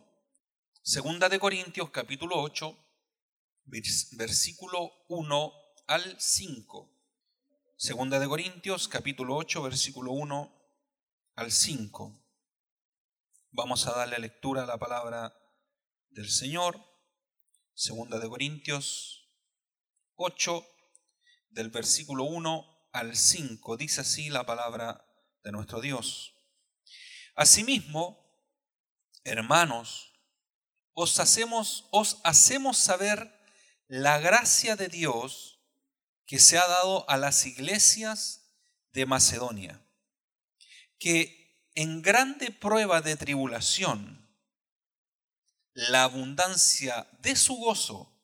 Segunda 0.81 1.29
de 1.29 1.39
Corintios, 1.39 1.89
capítulo 1.89 2.41
8, 2.41 2.77
versículo 3.65 5.05
1 5.09 5.53
al 5.87 6.15
5. 6.19 6.89
Segunda 7.75 8.19
de 8.19 8.27
Corintios, 8.27 8.87
capítulo 8.87 9.35
8, 9.35 9.63
versículo 9.63 10.11
1 10.13 10.62
al 11.35 11.51
5. 11.51 12.19
Vamos 13.51 13.87
a 13.87 13.91
darle 13.91 14.19
lectura 14.19 14.63
a 14.63 14.67
la 14.67 14.77
palabra 14.77 15.35
del 16.09 16.29
Señor. 16.29 16.79
Segunda 17.75 18.19
de 18.19 18.29
Corintios 18.29 19.31
8, 20.15 20.65
del 21.49 21.69
versículo 21.69 22.23
1 22.25 22.89
al 22.93 23.15
5. 23.15 23.77
Dice 23.77 24.01
así 24.01 24.29
la 24.29 24.45
palabra 24.45 25.05
de 25.43 25.51
nuestro 25.51 25.81
Dios. 25.81 26.35
Asimismo, 27.35 28.23
hermanos, 29.23 30.13
os 30.93 31.19
hacemos, 31.19 31.87
os 31.91 32.21
hacemos 32.23 32.77
saber 32.77 33.39
la 33.87 34.19
gracia 34.19 34.75
de 34.75 34.87
Dios 34.87 35.59
que 36.25 36.39
se 36.39 36.57
ha 36.57 36.67
dado 36.67 37.09
a 37.09 37.17
las 37.17 37.45
iglesias 37.45 38.55
de 38.91 39.05
Macedonia, 39.05 39.82
que 41.03 41.69
en 41.75 42.01
grande 42.01 42.49
prueba 42.49 43.01
de 43.01 43.17
tribulación, 43.17 44.25
la 45.73 46.03
abundancia 46.03 47.09
de 47.19 47.35
su 47.35 47.55
gozo 47.55 48.23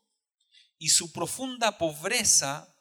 y 0.78 0.88
su 0.88 1.12
profunda 1.12 1.78
pobreza 1.78 2.74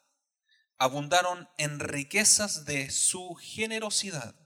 abundaron 0.77 1.49
en 1.59 1.81
riquezas 1.81 2.65
de 2.65 2.93
su 2.93 3.35
generosidad. 3.35 4.37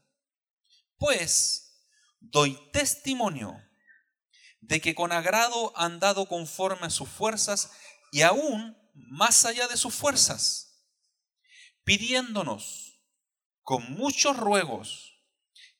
Pues 0.96 1.86
doy 2.18 2.58
testimonio 2.72 3.54
de 4.62 4.80
que 4.80 4.94
con 4.94 5.12
agrado 5.12 5.74
han 5.76 6.00
dado 6.00 6.28
conforme 6.28 6.86
a 6.86 6.90
sus 6.90 7.10
fuerzas 7.10 7.70
y 8.10 8.22
aún 8.22 8.74
más 8.94 9.44
allá 9.44 9.68
de 9.68 9.76
sus 9.76 9.94
fuerzas, 9.94 10.82
pidiéndonos 11.84 13.02
con 13.60 13.92
muchos 13.92 14.38
ruegos 14.38 15.11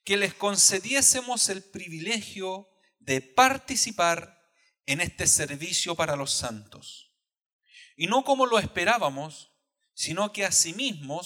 que 0.04 0.16
les 0.16 0.34
concediésemos 0.34 1.48
el 1.48 1.62
privilegio 1.62 2.68
de 2.98 3.20
participar 3.20 4.40
en 4.86 5.00
este 5.00 5.26
servicio 5.26 5.94
para 5.94 6.16
los 6.16 6.32
santos. 6.32 7.12
Y 7.96 8.06
no 8.06 8.24
como 8.24 8.46
lo 8.46 8.58
esperábamos, 8.58 9.50
sino 9.94 10.32
que 10.32 10.44
asimismo 10.44 11.20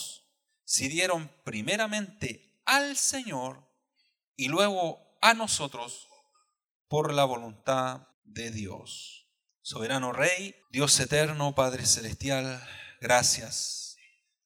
se 0.65 0.89
dieron 0.89 1.31
primeramente 1.45 2.61
al 2.65 2.97
Señor 2.97 3.67
y 4.37 4.49
luego 4.49 5.17
a 5.23 5.35
nosotros 5.35 6.09
por 6.89 7.15
la 7.15 7.25
voluntad 7.25 8.09
de 8.25 8.51
Dios. 8.51 9.29
Soberano 9.63 10.13
Rey, 10.13 10.55
Dios 10.71 10.99
eterno, 11.01 11.55
Padre 11.55 11.87
Celestial, 11.87 12.63
gracias. 13.01 13.86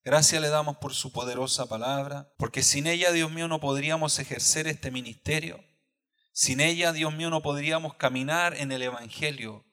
Gracias 0.03 0.41
le 0.41 0.49
damos 0.49 0.79
por 0.79 0.95
su 0.95 1.13
poderosa 1.13 1.67
palabra, 1.67 2.33
porque 2.39 2.63
sin 2.63 2.87
ella, 2.87 3.13
Dios 3.13 3.31
mío, 3.31 3.49
no 3.49 3.61
podríamos 3.61 4.19
ejercer 4.19 4.67
este 4.67 4.91
ministerio. 4.91 5.63
Sin 6.33 6.61
ella, 6.61 6.93
Dios 6.93 7.13
mío, 7.13 7.29
no 7.29 7.43
podríamos 7.43 7.97
caminar 7.97 8.55
en 8.55 8.73
el 8.73 8.81
Evangelio. 8.81 9.67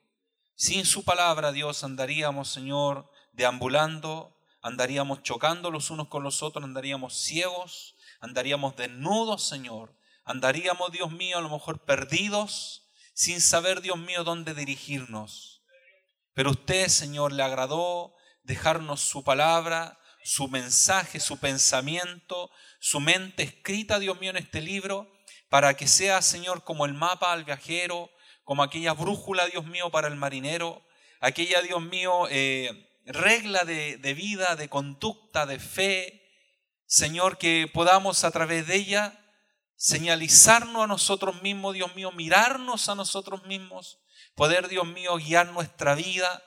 Sin 0.55 0.85
su 0.85 1.05
palabra, 1.05 1.53
Dios, 1.53 1.85
andaríamos, 1.85 2.49
Señor, 2.49 3.09
deambulando, 3.31 4.37
andaríamos 4.61 5.23
chocando 5.23 5.71
los 5.71 5.91
unos 5.91 6.09
con 6.09 6.23
los 6.23 6.43
otros, 6.43 6.65
andaríamos 6.65 7.17
ciegos, 7.17 7.95
andaríamos 8.19 8.75
desnudos, 8.75 9.47
Señor. 9.47 9.95
Andaríamos, 10.25 10.91
Dios 10.91 11.09
mío, 11.09 11.37
a 11.37 11.41
lo 11.41 11.49
mejor 11.49 11.85
perdidos, 11.85 12.89
sin 13.13 13.39
saber, 13.39 13.79
Dios 13.79 13.97
mío, 13.97 14.25
dónde 14.25 14.53
dirigirnos. 14.53 15.63
Pero 16.33 16.51
usted, 16.51 16.89
Señor, 16.89 17.31
le 17.31 17.43
agradó 17.43 18.13
dejarnos 18.43 18.99
su 18.99 19.23
palabra, 19.23 19.96
su 20.27 20.49
mensaje, 20.49 21.21
su 21.21 21.39
pensamiento, 21.39 22.51
su 22.81 22.99
mente 22.99 23.43
escrita, 23.43 23.97
Dios 23.97 24.19
mío, 24.19 24.31
en 24.31 24.35
este 24.35 24.59
libro 24.59 25.09
para 25.47 25.75
que 25.75 25.87
sea, 25.87 26.21
Señor, 26.21 26.65
como 26.65 26.85
el 26.85 26.93
mapa 26.93 27.31
al 27.31 27.45
viajero, 27.45 28.11
como 28.43 28.61
aquella 28.61 28.91
brújula, 28.91 29.47
Dios 29.47 29.65
mío, 29.67 29.89
para 29.89 30.09
el 30.09 30.17
marinero, 30.17 30.85
aquella, 31.21 31.61
Dios 31.61 31.81
mío, 31.81 32.27
eh, 32.29 32.89
regla 33.05 33.63
de, 33.63 33.95
de 33.95 34.13
vida, 34.13 34.57
de 34.57 34.67
conducta, 34.67 35.45
de 35.45 35.59
fe, 35.59 36.29
Señor, 36.85 37.37
que 37.37 37.71
podamos 37.73 38.25
a 38.25 38.31
través 38.31 38.67
de 38.67 38.75
ella 38.75 39.17
señalizarnos 39.77 40.83
a 40.83 40.87
nosotros 40.87 41.41
mismos, 41.41 41.73
Dios 41.73 41.95
mío, 41.95 42.11
mirarnos 42.11 42.89
a 42.89 42.95
nosotros 42.95 43.45
mismos, 43.45 43.99
poder, 44.35 44.67
Dios 44.67 44.87
mío, 44.87 45.15
guiar 45.15 45.53
nuestra 45.53 45.95
vida, 45.95 46.43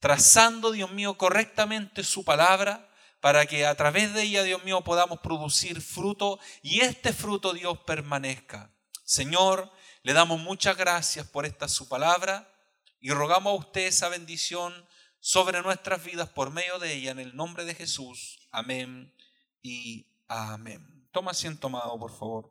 trazando, 0.00 0.70
Dios 0.70 0.90
mío, 0.90 1.16
correctamente 1.16 2.04
su 2.04 2.26
palabra 2.26 2.90
para 3.22 3.46
que 3.46 3.64
a 3.64 3.76
través 3.76 4.12
de 4.14 4.24
ella, 4.24 4.42
Dios 4.42 4.64
mío, 4.64 4.82
podamos 4.82 5.20
producir 5.20 5.80
fruto 5.80 6.40
y 6.60 6.80
este 6.80 7.12
fruto, 7.12 7.52
Dios, 7.52 7.78
permanezca. 7.86 8.74
Señor, 9.04 9.70
le 10.02 10.12
damos 10.12 10.40
muchas 10.40 10.76
gracias 10.76 11.24
por 11.28 11.46
esta 11.46 11.68
su 11.68 11.88
palabra 11.88 12.52
y 12.98 13.10
rogamos 13.10 13.52
a 13.52 13.64
usted 13.64 13.82
esa 13.82 14.08
bendición 14.08 14.74
sobre 15.20 15.62
nuestras 15.62 16.02
vidas 16.02 16.30
por 16.30 16.50
medio 16.50 16.80
de 16.80 16.94
ella, 16.94 17.12
en 17.12 17.20
el 17.20 17.36
nombre 17.36 17.64
de 17.64 17.76
Jesús. 17.76 18.40
Amén 18.50 19.14
y 19.62 20.04
amén. 20.26 21.08
Toma 21.12 21.30
asiento, 21.30 21.68
amado, 21.68 21.96
por 22.00 22.10
favor. 22.10 22.50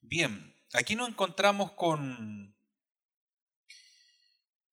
Bien, 0.00 0.49
Aquí 0.72 0.94
nos 0.94 1.08
encontramos 1.08 1.72
con 1.72 2.56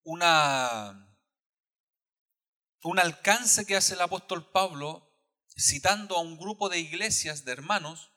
una, 0.03 1.17
un 2.83 2.99
alcance 2.99 3.65
que 3.65 3.75
hace 3.75 3.95
el 3.95 4.01
apóstol 4.01 4.51
Pablo 4.51 5.11
citando 5.57 6.15
a 6.15 6.21
un 6.21 6.37
grupo 6.37 6.69
de 6.69 6.79
iglesias, 6.79 7.45
de 7.45 7.51
hermanos, 7.51 8.11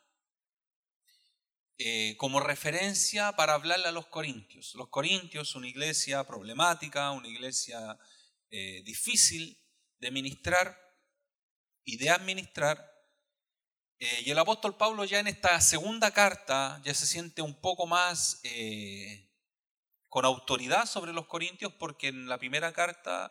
eh, 1.78 2.18
como 2.18 2.40
referencia 2.40 3.32
para 3.32 3.54
hablarle 3.54 3.88
a 3.88 3.92
los 3.92 4.08
corintios. 4.08 4.74
Los 4.74 4.90
corintios, 4.90 5.54
una 5.54 5.66
iglesia 5.66 6.22
problemática, 6.24 7.12
una 7.12 7.28
iglesia 7.28 7.98
eh, 8.50 8.82
difícil 8.84 9.58
de 10.00 10.10
ministrar 10.10 10.78
y 11.82 11.96
de 11.96 12.10
administrar, 12.10 12.89
eh, 14.02 14.22
y 14.24 14.30
el 14.30 14.38
apóstol 14.38 14.76
Pablo 14.76 15.04
ya 15.04 15.20
en 15.20 15.26
esta 15.26 15.60
segunda 15.60 16.10
carta 16.10 16.80
ya 16.82 16.94
se 16.94 17.06
siente 17.06 17.42
un 17.42 17.60
poco 17.60 17.86
más 17.86 18.40
eh, 18.44 19.30
con 20.08 20.24
autoridad 20.24 20.86
sobre 20.86 21.12
los 21.12 21.26
corintios 21.26 21.74
porque 21.74 22.08
en 22.08 22.26
la 22.26 22.38
primera 22.38 22.72
carta 22.72 23.30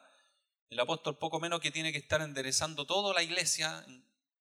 el 0.70 0.80
apóstol 0.80 1.18
poco 1.18 1.40
menos 1.40 1.60
que 1.60 1.72
tiene 1.72 1.92
que 1.92 1.98
estar 1.98 2.22
enderezando 2.22 2.86
toda 2.86 3.16
la 3.16 3.24
iglesia, 3.24 3.84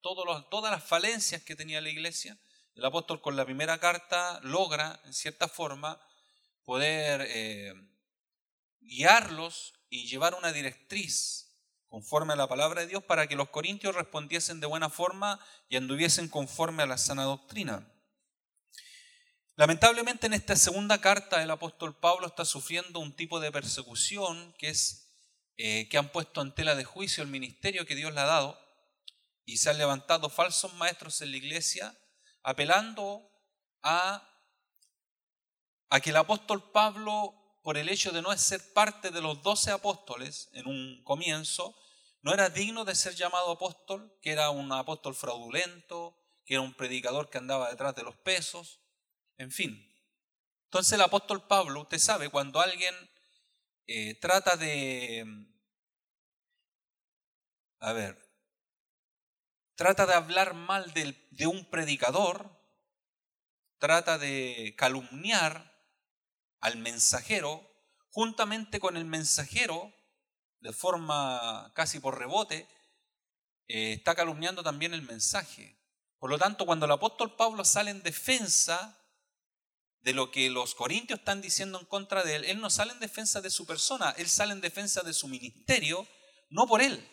todas 0.02 0.70
las 0.70 0.84
falencias 0.84 1.42
que 1.42 1.56
tenía 1.56 1.80
la 1.80 1.88
iglesia. 1.88 2.38
El 2.74 2.84
apóstol 2.84 3.22
con 3.22 3.34
la 3.34 3.46
primera 3.46 3.78
carta 3.80 4.38
logra, 4.42 5.00
en 5.06 5.14
cierta 5.14 5.48
forma, 5.48 5.98
poder 6.62 7.24
eh, 7.26 7.72
guiarlos 8.80 9.72
y 9.88 10.06
llevar 10.06 10.34
una 10.34 10.52
directriz 10.52 11.47
conforme 11.88 12.35
a 12.35 12.37
la 12.37 12.48
palabra 12.48 12.83
de 12.83 12.87
Dios, 12.87 13.03
para 13.03 13.27
que 13.27 13.37
los 13.37 13.48
corintios 13.48 13.94
respondiesen 13.94 14.61
de 14.61 14.66
buena 14.66 14.90
forma 14.90 15.40
y 15.68 15.77
anduviesen 15.77 16.29
conforme 16.29 16.83
a 16.83 16.87
la 16.87 16.98
sana 16.98 17.24
doctrina. 17.24 17.87
Lamentablemente 19.57 20.27
en 20.27 20.35
esta 20.35 20.55
segunda 20.55 21.01
carta 21.01 21.42
el 21.42 21.51
apóstol 21.51 21.98
Pablo 21.98 22.29
está 22.29 22.44
sufriendo 22.44 23.01
un 23.01 23.16
tipo 23.16 23.40
de 23.40 23.51
persecución 23.51 24.55
que 24.59 24.68
es 24.68 25.09
eh, 25.57 25.88
que 25.88 25.98
han 25.98 26.12
puesto 26.12 26.40
en 26.40 26.55
tela 26.55 26.77
de 26.77 26.85
juicio 26.85 27.24
el 27.24 27.29
ministerio 27.29 27.85
que 27.85 27.96
Dios 27.96 28.14
le 28.14 28.20
ha 28.20 28.27
dado 28.27 28.57
y 29.44 29.57
se 29.57 29.68
han 29.70 29.79
levantado 29.79 30.31
falsos 30.31 30.72
maestros 30.74 31.20
en 31.20 31.33
la 31.33 31.38
iglesia 31.38 31.98
apelando 32.44 33.29
a, 33.83 34.22
a 35.90 36.01
que 36.01 36.11
el 36.11 36.16
apóstol 36.16 36.70
Pablo 36.70 37.38
por 37.68 37.76
el 37.76 37.90
hecho 37.90 38.12
de 38.12 38.22
no 38.22 38.35
ser 38.38 38.72
parte 38.72 39.11
de 39.11 39.20
los 39.20 39.42
doce 39.42 39.70
apóstoles 39.70 40.48
en 40.54 40.66
un 40.66 41.04
comienzo, 41.04 41.78
no 42.22 42.33
era 42.33 42.48
digno 42.48 42.87
de 42.87 42.94
ser 42.94 43.14
llamado 43.14 43.50
apóstol, 43.50 44.18
que 44.22 44.33
era 44.33 44.48
un 44.48 44.72
apóstol 44.72 45.14
fraudulento, 45.14 46.16
que 46.46 46.54
era 46.54 46.62
un 46.62 46.72
predicador 46.72 47.28
que 47.28 47.37
andaba 47.37 47.68
detrás 47.68 47.94
de 47.94 48.04
los 48.04 48.16
pesos, 48.16 48.81
en 49.37 49.50
fin. 49.50 49.87
Entonces 50.64 50.94
el 50.94 51.02
apóstol 51.02 51.46
Pablo, 51.46 51.83
usted 51.83 51.98
sabe, 51.98 52.31
cuando 52.31 52.59
alguien 52.59 52.94
eh, 53.87 54.14
trata 54.14 54.57
de, 54.57 55.26
a 57.81 57.92
ver, 57.92 58.18
trata 59.74 60.07
de 60.07 60.14
hablar 60.14 60.54
mal 60.54 60.94
de 60.94 61.46
un 61.46 61.68
predicador, 61.68 62.50
trata 63.76 64.16
de 64.16 64.74
calumniar 64.78 65.67
al 66.60 66.76
mensajero, 66.76 67.68
juntamente 68.10 68.80
con 68.80 68.96
el 68.96 69.04
mensajero, 69.04 69.92
de 70.60 70.72
forma 70.72 71.72
casi 71.74 72.00
por 72.00 72.18
rebote, 72.18 72.68
eh, 73.68 73.92
está 73.92 74.14
calumniando 74.14 74.62
también 74.62 74.94
el 74.94 75.02
mensaje. 75.02 75.78
Por 76.18 76.30
lo 76.30 76.38
tanto, 76.38 76.66
cuando 76.66 76.86
el 76.86 76.92
apóstol 76.92 77.36
Pablo 77.36 77.64
sale 77.64 77.90
en 77.90 78.02
defensa 78.02 78.98
de 80.00 80.14
lo 80.14 80.30
que 80.30 80.50
los 80.50 80.74
corintios 80.74 81.20
están 81.20 81.40
diciendo 81.40 81.78
en 81.78 81.86
contra 81.86 82.24
de 82.24 82.36
él, 82.36 82.44
él 82.44 82.60
no 82.60 82.70
sale 82.70 82.92
en 82.92 83.00
defensa 83.00 83.40
de 83.40 83.50
su 83.50 83.66
persona, 83.66 84.14
él 84.16 84.28
sale 84.28 84.52
en 84.52 84.60
defensa 84.60 85.02
de 85.02 85.12
su 85.12 85.28
ministerio, 85.28 86.06
no 86.50 86.66
por 86.66 86.82
él, 86.82 87.06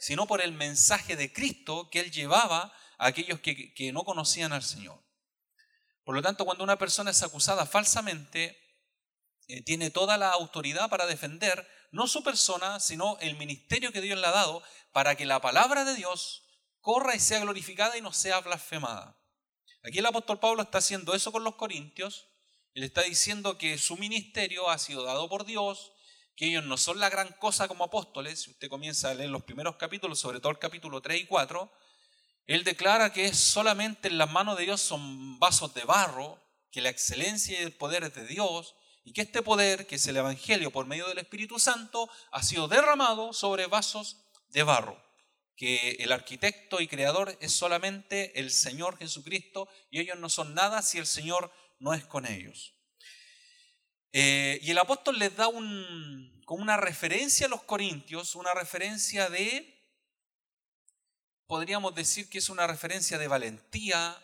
sino 0.00 0.26
por 0.26 0.42
el 0.42 0.52
mensaje 0.52 1.16
de 1.16 1.32
Cristo 1.32 1.88
que 1.90 2.00
él 2.00 2.10
llevaba 2.10 2.74
a 2.98 3.06
aquellos 3.06 3.40
que, 3.40 3.72
que 3.74 3.92
no 3.92 4.04
conocían 4.04 4.52
al 4.52 4.62
Señor. 4.62 5.02
Por 6.04 6.14
lo 6.14 6.22
tanto, 6.22 6.44
cuando 6.44 6.64
una 6.64 6.78
persona 6.78 7.12
es 7.12 7.22
acusada 7.22 7.64
falsamente, 7.64 8.61
eh, 9.52 9.60
tiene 9.60 9.90
toda 9.90 10.16
la 10.16 10.30
autoridad 10.30 10.88
para 10.88 11.04
defender 11.04 11.68
no 11.90 12.06
su 12.06 12.22
persona, 12.22 12.80
sino 12.80 13.18
el 13.20 13.36
ministerio 13.36 13.92
que 13.92 14.00
Dios 14.00 14.18
le 14.18 14.26
ha 14.26 14.30
dado 14.30 14.62
para 14.92 15.14
que 15.14 15.26
la 15.26 15.42
palabra 15.42 15.84
de 15.84 15.94
Dios 15.94 16.44
corra 16.80 17.14
y 17.14 17.20
sea 17.20 17.40
glorificada 17.40 17.98
y 17.98 18.00
no 18.00 18.14
sea 18.14 18.40
blasfemada. 18.40 19.14
Aquí 19.84 19.98
el 19.98 20.06
apóstol 20.06 20.40
Pablo 20.40 20.62
está 20.62 20.78
haciendo 20.78 21.12
eso 21.12 21.32
con 21.32 21.44
los 21.44 21.56
corintios. 21.56 22.28
Él 22.72 22.82
está 22.82 23.02
diciendo 23.02 23.58
que 23.58 23.76
su 23.76 23.98
ministerio 23.98 24.70
ha 24.70 24.78
sido 24.78 25.04
dado 25.04 25.28
por 25.28 25.44
Dios, 25.44 25.92
que 26.34 26.46
ellos 26.46 26.64
no 26.64 26.78
son 26.78 26.98
la 26.98 27.10
gran 27.10 27.30
cosa 27.32 27.68
como 27.68 27.84
apóstoles. 27.84 28.40
Si 28.40 28.52
usted 28.52 28.70
comienza 28.70 29.10
a 29.10 29.14
leer 29.14 29.28
los 29.28 29.42
primeros 29.42 29.76
capítulos, 29.76 30.18
sobre 30.18 30.40
todo 30.40 30.52
el 30.52 30.58
capítulo 30.58 31.02
3 31.02 31.20
y 31.20 31.26
4, 31.26 31.70
él 32.46 32.64
declara 32.64 33.12
que 33.12 33.34
solamente 33.34 34.08
en 34.08 34.16
las 34.16 34.30
manos 34.30 34.56
de 34.56 34.64
Dios 34.64 34.80
son 34.80 35.38
vasos 35.38 35.74
de 35.74 35.84
barro, 35.84 36.42
que 36.70 36.80
la 36.80 36.88
excelencia 36.88 37.60
y 37.60 37.64
el 37.64 37.72
poder 37.72 38.04
es 38.04 38.14
de 38.14 38.26
Dios, 38.26 38.76
y 39.04 39.12
que 39.12 39.22
este 39.22 39.42
poder, 39.42 39.86
que 39.86 39.96
es 39.96 40.06
el 40.06 40.16
Evangelio 40.16 40.70
por 40.70 40.86
medio 40.86 41.08
del 41.08 41.18
Espíritu 41.18 41.58
Santo, 41.58 42.08
ha 42.30 42.42
sido 42.42 42.68
derramado 42.68 43.32
sobre 43.32 43.66
vasos 43.66 44.24
de 44.48 44.62
barro, 44.62 45.02
que 45.56 45.96
el 46.00 46.12
arquitecto 46.12 46.80
y 46.80 46.88
creador 46.88 47.36
es 47.40 47.52
solamente 47.52 48.38
el 48.38 48.50
Señor 48.50 48.98
Jesucristo, 48.98 49.68
y 49.90 50.00
ellos 50.00 50.18
no 50.18 50.28
son 50.28 50.54
nada 50.54 50.82
si 50.82 50.98
el 50.98 51.06
Señor 51.06 51.52
no 51.78 51.94
es 51.94 52.04
con 52.04 52.26
ellos. 52.26 52.74
Eh, 54.12 54.60
y 54.62 54.70
el 54.70 54.78
apóstol 54.78 55.18
les 55.18 55.34
da 55.34 55.48
un, 55.48 56.42
como 56.44 56.62
una 56.62 56.76
referencia 56.76 57.46
a 57.46 57.50
los 57.50 57.62
corintios, 57.62 58.34
una 58.34 58.54
referencia 58.54 59.30
de 59.30 59.72
podríamos 61.46 61.94
decir 61.94 62.30
que 62.30 62.38
es 62.38 62.48
una 62.48 62.66
referencia 62.66 63.18
de 63.18 63.28
valentía, 63.28 64.18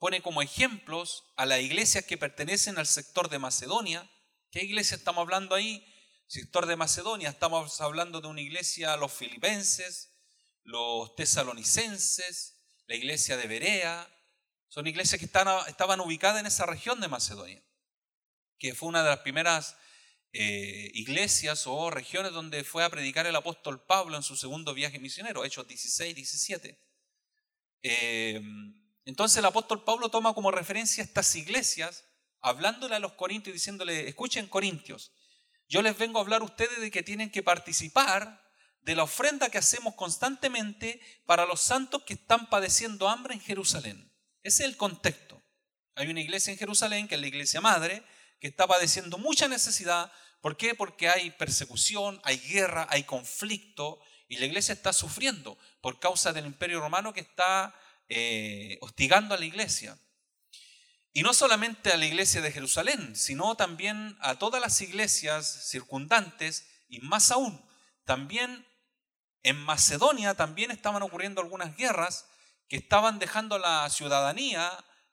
pone 0.00 0.22
como 0.22 0.40
ejemplos 0.40 1.24
a 1.36 1.44
las 1.44 1.60
iglesias 1.60 2.04
que 2.06 2.16
pertenecen 2.16 2.78
al 2.78 2.86
sector 2.86 3.28
de 3.28 3.38
Macedonia. 3.38 4.10
¿Qué 4.50 4.64
iglesia 4.64 4.96
estamos 4.96 5.20
hablando 5.20 5.54
ahí? 5.54 5.86
Sector 6.26 6.66
de 6.66 6.74
Macedonia, 6.74 7.28
estamos 7.28 7.80
hablando 7.80 8.20
de 8.20 8.28
una 8.28 8.40
iglesia, 8.40 8.96
los 8.96 9.12
filipenses, 9.12 10.14
los 10.64 11.14
tesalonicenses, 11.16 12.56
la 12.86 12.94
iglesia 12.94 13.36
de 13.36 13.46
Berea, 13.46 14.08
son 14.68 14.86
iglesias 14.86 15.18
que 15.18 15.26
estaban 15.26 16.00
ubicadas 16.00 16.40
en 16.40 16.46
esa 16.46 16.64
región 16.64 17.00
de 17.00 17.08
Macedonia, 17.08 17.62
que 18.58 18.74
fue 18.74 18.88
una 18.88 19.02
de 19.02 19.10
las 19.10 19.18
primeras 19.18 19.76
eh, 20.32 20.92
iglesias 20.94 21.66
o 21.66 21.90
regiones 21.90 22.32
donde 22.32 22.64
fue 22.64 22.84
a 22.84 22.90
predicar 22.90 23.26
el 23.26 23.36
apóstol 23.36 23.84
Pablo 23.84 24.16
en 24.16 24.22
su 24.22 24.36
segundo 24.36 24.72
viaje 24.72 24.98
misionero, 24.98 25.44
Hechos 25.44 25.66
16, 25.66 26.14
17. 26.14 26.80
Eh, 27.82 28.40
entonces 29.04 29.38
el 29.38 29.44
apóstol 29.44 29.84
Pablo 29.84 30.10
toma 30.10 30.34
como 30.34 30.50
referencia 30.50 31.02
estas 31.02 31.34
iglesias, 31.34 32.04
hablándole 32.40 32.96
a 32.96 33.00
los 33.00 33.12
corintios, 33.12 33.54
diciéndole, 33.54 34.08
escuchen 34.08 34.46
corintios, 34.46 35.12
yo 35.68 35.82
les 35.82 35.96
vengo 35.96 36.18
a 36.18 36.22
hablar 36.22 36.42
a 36.42 36.44
ustedes 36.44 36.80
de 36.80 36.90
que 36.90 37.02
tienen 37.02 37.30
que 37.30 37.42
participar 37.42 38.42
de 38.80 38.96
la 38.96 39.04
ofrenda 39.04 39.50
que 39.50 39.58
hacemos 39.58 39.94
constantemente 39.94 41.00
para 41.26 41.46
los 41.46 41.60
santos 41.60 42.02
que 42.02 42.14
están 42.14 42.48
padeciendo 42.48 43.08
hambre 43.08 43.34
en 43.34 43.40
Jerusalén. 43.40 44.12
Ese 44.42 44.64
es 44.64 44.70
el 44.70 44.76
contexto. 44.76 45.40
Hay 45.94 46.08
una 46.08 46.20
iglesia 46.20 46.52
en 46.52 46.58
Jerusalén, 46.58 47.06
que 47.06 47.14
es 47.14 47.20
la 47.20 47.26
iglesia 47.26 47.60
madre, 47.60 48.02
que 48.40 48.48
está 48.48 48.66
padeciendo 48.66 49.18
mucha 49.18 49.48
necesidad. 49.48 50.10
¿Por 50.40 50.56
qué? 50.56 50.74
Porque 50.74 51.08
hay 51.08 51.30
persecución, 51.30 52.20
hay 52.24 52.38
guerra, 52.38 52.86
hay 52.90 53.04
conflicto 53.04 54.00
y 54.26 54.38
la 54.38 54.46
iglesia 54.46 54.72
está 54.72 54.92
sufriendo 54.92 55.58
por 55.80 56.00
causa 56.00 56.32
del 56.32 56.46
imperio 56.46 56.80
romano 56.80 57.12
que 57.12 57.20
está 57.20 57.74
eh, 58.10 58.76
hostigando 58.82 59.34
a 59.34 59.38
la 59.38 59.46
iglesia. 59.46 59.96
Y 61.12 61.22
no 61.22 61.32
solamente 61.32 61.90
a 61.90 61.96
la 61.96 62.04
iglesia 62.04 62.42
de 62.42 62.52
Jerusalén, 62.52 63.16
sino 63.16 63.56
también 63.56 64.18
a 64.20 64.38
todas 64.38 64.60
las 64.60 64.80
iglesias 64.82 65.68
circundantes 65.70 66.68
y 66.88 67.00
más 67.00 67.30
aún, 67.30 67.64
también 68.04 68.66
en 69.42 69.56
Macedonia 69.56 70.34
también 70.34 70.70
estaban 70.70 71.02
ocurriendo 71.02 71.40
algunas 71.40 71.74
guerras 71.76 72.26
que 72.68 72.76
estaban 72.76 73.18
dejando 73.18 73.54
a 73.54 73.58
la 73.58 73.88
ciudadanía 73.88 74.70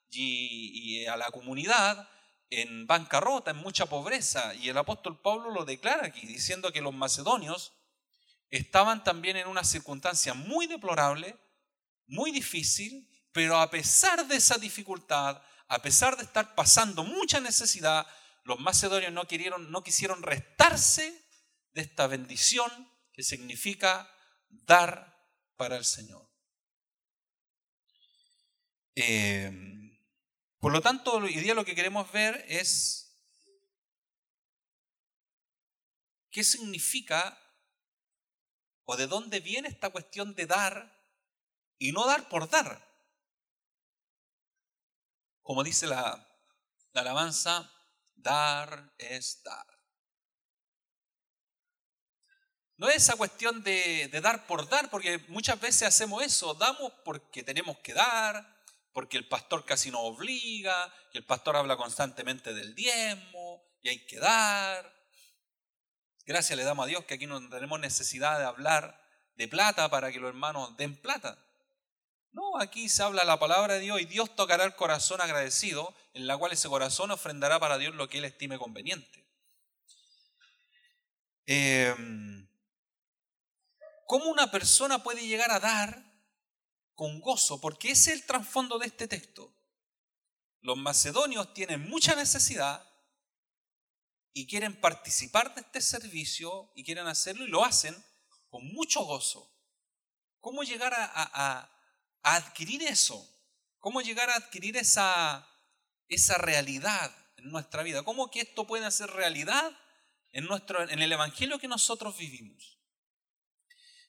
y 0.10 1.06
a 1.06 1.16
la 1.16 1.32
comunidad 1.32 2.10
en 2.50 2.88
bancarrota, 2.88 3.52
en 3.52 3.58
mucha 3.58 3.86
pobreza. 3.86 4.54
Y 4.56 4.70
el 4.70 4.78
apóstol 4.78 5.22
Pablo 5.22 5.52
lo 5.52 5.66
declara 5.66 6.08
aquí, 6.08 6.26
diciendo 6.26 6.72
que 6.72 6.82
los 6.82 6.94
macedonios 6.94 7.74
estaban 8.50 9.04
también 9.04 9.38
en 9.38 9.48
una 9.48 9.64
circunstancia 9.64 10.34
muy 10.34 10.68
deplorable, 10.68 11.38
muy 12.08 12.32
difícil, 12.32 13.08
pero 13.32 13.58
a 13.58 13.70
pesar 13.70 14.28
de 14.28 14.38
esa 14.38 14.58
dificultad, 14.58 15.42
a 15.68 15.82
pesar 15.82 16.18
de 16.18 16.24
estar 16.24 16.56
pasando 16.56 17.04
mucha 17.04 17.40
necesidad, 17.40 18.08
los 18.44 18.60
macedonios 18.60 19.12
no, 19.12 19.28
quisieron, 19.28 20.24
restarse 20.24 21.26
de 21.74 21.82
esta 21.82 22.08
bendición 22.08 22.72
que 23.12 23.24
significa 23.24 24.10
dar 24.48 25.16
para 25.58 25.76
el 25.76 25.84
Señor. 25.84 26.28
Eh, 28.96 29.52
por 30.60 30.72
lo 30.72 30.82
tanto, 30.82 31.14
hoy 31.14 31.36
día 31.36 31.54
lo 31.54 31.66
que 31.66 31.76
queremos 31.76 32.12
ver 32.12 32.44
es 32.48 33.08
qué 36.32 36.44
significa 36.44 37.38
o 38.86 38.96
de 38.96 39.08
dónde 39.08 39.42
viene 39.42 39.68
esta 39.68 39.90
cuestión 39.90 40.34
de 40.34 40.46
dar 40.46 40.97
y 41.78 41.92
no 41.92 42.06
dar 42.06 42.28
por 42.30 42.50
dar. 42.50 42.86
Como 45.42 45.64
dice 45.64 45.88
la, 45.88 46.28
alabanza, 46.94 47.72
dar 48.16 48.94
es 48.98 49.42
dar. 49.44 49.66
No 52.76 52.90
es 52.90 52.98
esa 52.98 53.16
cuestión 53.16 53.64
de, 53.64 54.08
de, 54.08 54.22
dar 54.22 54.46
por 54.46 54.68
dar, 54.70 54.90
porque 54.90 55.20
muchas 55.30 55.60
veces 55.60 55.84
hacemos 55.84 56.24
eso, 56.24 56.54
damos 56.54 56.92
porque 57.04 57.44
tenemos 57.44 57.78
que 57.80 57.94
dar, 57.94 58.56
porque 58.92 59.18
el 59.18 59.28
pastor 59.28 59.66
casi 59.66 59.90
nos 59.90 60.02
obliga, 60.02 60.94
que 61.12 61.20
el 61.20 61.26
pastor 61.26 61.56
habla 61.56 61.78
constantemente 61.78 62.54
del 62.54 62.76
diezmo 62.76 63.64
y 63.82 63.90
hay 63.90 64.06
que 64.06 64.20
dar. 64.20 64.94
Gracias 66.26 66.58
le 66.58 66.66
damos 66.66 66.84
a 66.84 66.88
Dios 66.88 67.06
que 67.06 67.14
aquí 67.14 67.26
no 67.26 67.48
tenemos 67.50 67.80
necesidad 67.80 68.38
de 68.38 68.46
hablar 68.46 69.02
de 69.36 69.48
plata 69.48 69.90
para 69.90 70.12
que 70.12 70.20
los 70.20 70.30
hermanos 70.30 70.76
den 70.78 71.00
plata. 71.00 71.47
No, 72.32 72.60
aquí 72.60 72.90
se 72.90 73.04
habla 73.04 73.24
la 73.24 73.40
palabra 73.40 73.76
de 73.76 73.80
Dios 73.80 74.02
y 74.02 74.06
Dios 74.06 74.36
tocará 74.36 74.64
el 74.64 74.76
corazón 74.76 75.22
agradecido, 75.22 75.96
en 76.14 76.28
la 76.28 76.38
cual 76.38 76.52
ese 76.52 76.70
corazón 76.70 77.12
ofrendará 77.12 77.60
para 77.60 77.78
Dios 77.78 77.96
lo 77.96 78.08
que 78.08 78.20
Él 78.20 78.26
estime 78.26 78.58
conveniente. 78.58 79.28
Em, 81.46 82.48
¿Cómo 84.06 84.30
una 84.30 84.52
persona 84.52 85.04
puede 85.04 85.28
llegar 85.28 85.52
a 85.52 85.60
dar 85.60 86.08
con 86.98 87.22
gozo, 87.22 87.62
porque 87.62 87.92
ese 87.92 88.12
es 88.12 88.18
el 88.18 88.26
trasfondo 88.26 88.80
de 88.80 88.88
este 88.88 89.08
texto. 89.08 89.54
Los 90.62 90.78
macedonios 90.78 91.54
tienen 91.54 91.88
mucha 91.88 92.16
necesidad 92.16 92.84
y 94.34 94.48
quieren 94.48 94.82
participar 94.82 95.54
de 95.54 95.62
este 95.62 95.80
servicio 95.80 96.72
y 96.74 96.84
quieren 96.84 97.06
hacerlo 97.06 97.46
y 97.46 97.50
lo 97.50 97.64
hacen 97.64 97.96
con 98.50 98.66
mucho 98.74 99.06
gozo. 99.06 99.48
¿Cómo 100.40 100.64
llegar 100.64 100.92
a, 100.98 101.70
adquirir 102.36 102.84
eso? 102.84 103.28
¿Cómo 103.80 104.02
llegar 104.02 104.30
a 104.30 104.36
adquirir 104.36 104.78
esa, 104.78 105.48
esa 106.08 106.38
realidad 106.38 107.16
en 107.38 107.50
nuestra 107.50 107.84
vida? 107.84 108.04
¿Cómo 108.04 108.30
que 108.30 108.42
esto 108.42 108.68
puede 108.68 108.90
ser 108.92 109.10
realidad 109.12 109.72
en, 110.32 110.46
nuestro, 110.46 110.82
en 110.90 111.02
el 111.02 111.12
Evangelio 111.12 111.60
que 111.60 111.68
nosotros 111.68 112.18
vivimos? 112.18 112.78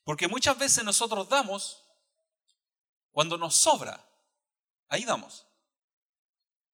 Porque 0.05 0.27
muchas 0.27 0.59
veces 0.59 0.85
nosotros 0.85 1.29
damos 1.29 1.85
cuando 3.11 3.37
nos 3.37 3.57
sobra, 3.57 4.05
ahí 4.89 5.05
damos. 5.05 5.47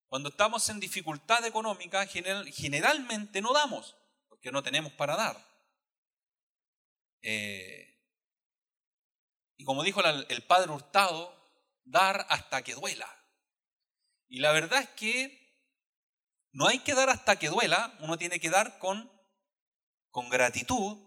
Cuando 0.09 0.29
estamos 0.29 0.69
en 0.69 0.79
dificultad 0.79 1.45
económica, 1.45 2.07
generalmente 2.07 3.43
no 3.43 3.53
damos, 3.53 3.97
porque 4.29 4.53
no 4.53 4.63
tenemos 4.63 4.93
para 4.93 5.17
dar. 5.17 5.55
Eh, 7.23 7.94
y 9.57 9.65
como 9.65 9.83
dijo 9.83 10.03
el 10.03 10.47
padre 10.47 10.73
Hurtado, 10.73 11.35
dar 11.85 12.27
hasta 12.29 12.63
que 12.63 12.75
duela. 12.75 13.09
Y 14.29 14.41
la 14.41 14.53
verdad 14.53 14.81
es 14.81 14.89
que 14.91 15.45
no 16.53 16.67
hay 16.67 16.79
que 16.81 16.95
dar 16.95 17.11
hasta 17.11 17.37
que 17.37 17.49
duela, 17.49 17.97
uno 18.01 18.17
tiene 18.17 18.41
que 18.41 18.51
dar 18.51 18.79
con, 18.79 19.11
con 20.11 20.29
gratitud, 20.31 20.99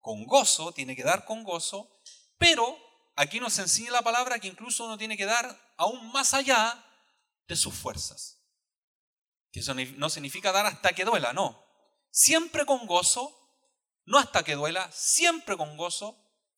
con 0.00 0.24
gozo, 0.26 0.72
tiene 0.72 0.96
que 0.96 1.02
dar 1.02 1.24
con 1.24 1.44
gozo, 1.44 1.90
pero 2.38 2.78
aquí 3.16 3.40
nos 3.40 3.58
enseña 3.58 3.90
la 3.90 4.02
palabra 4.02 4.38
que 4.38 4.48
incluso 4.48 4.84
uno 4.84 4.98
tiene 4.98 5.16
que 5.16 5.26
dar 5.26 5.74
aún 5.76 6.12
más 6.12 6.34
allá 6.34 6.84
de 7.48 7.56
sus 7.56 7.74
fuerzas. 7.74 8.42
Que 9.52 9.60
eso 9.60 9.74
no 9.74 10.08
significa 10.10 10.52
dar 10.52 10.66
hasta 10.66 10.92
que 10.92 11.04
duela, 11.04 11.32
no. 11.32 11.64
Siempre 12.10 12.64
con 12.64 12.86
gozo, 12.86 13.36
no 14.04 14.18
hasta 14.18 14.42
que 14.44 14.54
duela, 14.54 14.90
siempre 14.92 15.56
con 15.56 15.76
gozo. 15.76 16.16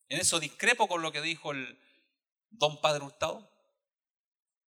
En 0.09 0.19
eso 0.19 0.39
discrepo 0.39 0.87
con 0.87 1.01
lo 1.01 1.11
que 1.11 1.21
dijo 1.21 1.51
el 1.51 1.79
don 2.49 2.79
Padre 2.81 3.03
Hurtado. 3.03 3.49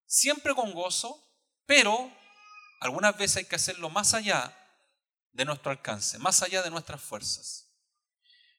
Siempre 0.07 0.55
con 0.55 0.73
gozo, 0.73 1.23
pero 1.67 2.13
algunas 2.81 3.17
veces 3.17 3.39
hay 3.39 3.45
que 3.45 3.57
hacerlo 3.57 3.91
más 3.91 4.15
allá 4.15 4.57
de 5.33 5.45
nuestro 5.45 5.71
alcance, 5.71 6.19
más 6.19 6.43
allá 6.43 6.63
de 6.63 6.71
nuestras 6.71 7.01
fuerzas. 7.01 7.67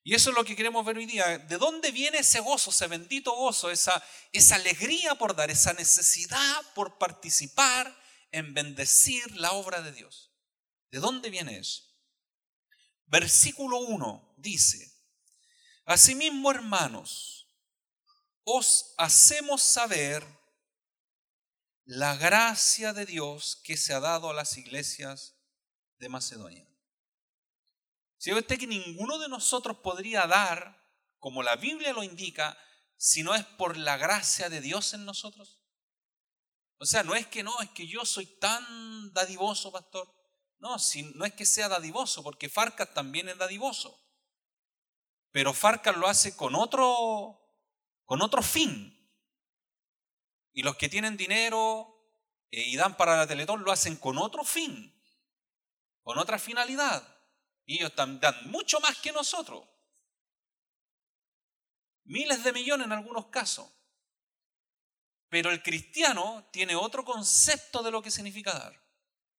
Y 0.04 0.16
eso 0.16 0.30
es 0.30 0.38
lo 0.38 0.46
que 0.46 0.56
queremos 0.56 0.86
ver 0.86 0.98
hoy 0.98 1.06
día. 1.06 1.38
¿De 1.38 1.58
dónde 1.58 1.92
viene 1.92 2.20
ese 2.20 2.40
gozo, 2.40 2.70
ese 2.70 2.88
bendito 2.88 3.36
gozo, 3.36 3.70
esa, 3.70 4.02
esa 4.32 4.56
alegría 4.56 5.16
por 5.16 5.36
dar, 5.36 5.52
esa 5.52 5.74
necesidad 5.74 6.74
por 6.74 6.98
participar 6.98 7.94
en 8.32 8.54
bendecir 8.54 9.36
la 9.36 9.52
obra 9.52 9.82
de 9.82 9.92
Dios? 9.92 10.32
¿De 10.92 11.00
dónde 11.00 11.30
viene 11.30 11.58
eso? 11.58 11.84
Versículo 13.08 13.80
1 13.80 14.36
dice, 14.38 14.97
Asimismo, 15.88 16.52
hermanos, 16.52 17.48
os 18.44 18.94
hacemos 18.98 19.64
saber 19.64 20.22
la 21.86 22.18
gracia 22.18 22.92
de 22.92 23.06
Dios 23.06 23.62
que 23.64 23.78
se 23.78 23.94
ha 23.94 24.02
dado 24.02 24.30
a 24.30 24.34
las 24.34 24.58
iglesias 24.58 25.38
de 25.98 26.10
Macedonia. 26.10 26.68
Si 28.18 28.34
usted 28.34 28.60
que 28.60 28.68
ninguno 28.68 29.18
de 29.18 29.30
nosotros 29.30 29.78
podría 29.78 30.28
dar, 30.28 30.78
como 31.20 31.42
la 31.42 31.56
Biblia 31.56 31.94
lo 31.94 32.04
indica, 32.04 32.58
si 32.98 33.24
no 33.24 33.34
es 33.34 33.46
por 33.46 33.78
la 33.78 33.96
gracia 33.96 34.50
de 34.50 34.60
Dios 34.60 34.94
en 34.94 35.06
nosotros. 35.06 35.62
O 36.80 36.86
sea, 36.86 37.04
no 37.04 37.16
es 37.16 37.28
que 37.28 37.44
no, 37.44 37.62
es 37.62 37.70
que 37.70 37.88
yo 37.88 38.04
soy 38.04 38.26
tan 38.26 39.14
dadivoso, 39.14 39.72
pastor. 39.72 40.14
No, 40.60 40.80
si, 40.80 41.04
no 41.16 41.24
es 41.24 41.34
que 41.34 41.46
sea 41.46 41.70
dadivoso, 41.70 42.24
porque 42.24 42.50
Farcas 42.50 42.94
también 42.94 43.30
es 43.30 43.38
dadivoso. 43.38 44.04
Pero 45.32 45.54
Farcas 45.54 45.96
lo 45.98 46.08
hace 46.08 46.36
con 46.36 46.56
otro, 46.56 47.40
con 48.06 48.22
otro 48.22 48.42
fin. 48.42 48.94
Y 50.54 50.64
los 50.64 50.76
que 50.76 50.90
tienen 50.90 51.18
dinero 51.18 51.98
eh, 52.50 52.62
y 52.62 52.76
dan 52.76 52.98
para 52.98 53.18
la 53.18 53.28
Teletón 53.28 53.64
lo 53.64 53.72
hacen 53.72 53.98
con 53.98 54.18
otro 54.18 54.44
fin, 54.44 54.94
con 56.02 56.18
otra 56.18 56.40
finalidad. 56.40 57.04
Y 57.66 57.76
ellos 57.76 57.94
dan 57.96 58.20
mucho 58.46 58.80
más 58.80 58.98
que 58.98 59.12
nosotros. 59.12 59.68
Miles 62.06 62.44
de 62.44 62.54
millones 62.54 62.86
en 62.86 62.94
algunos 62.94 63.28
casos. 63.28 63.70
Pero 65.30 65.52
el 65.52 65.62
cristiano 65.62 66.48
tiene 66.52 66.76
otro 66.76 67.04
concepto 67.04 67.84
de 67.84 67.92
lo 67.92 68.02
que 68.02 68.12
significa 68.12 68.54
dar. 68.54 68.82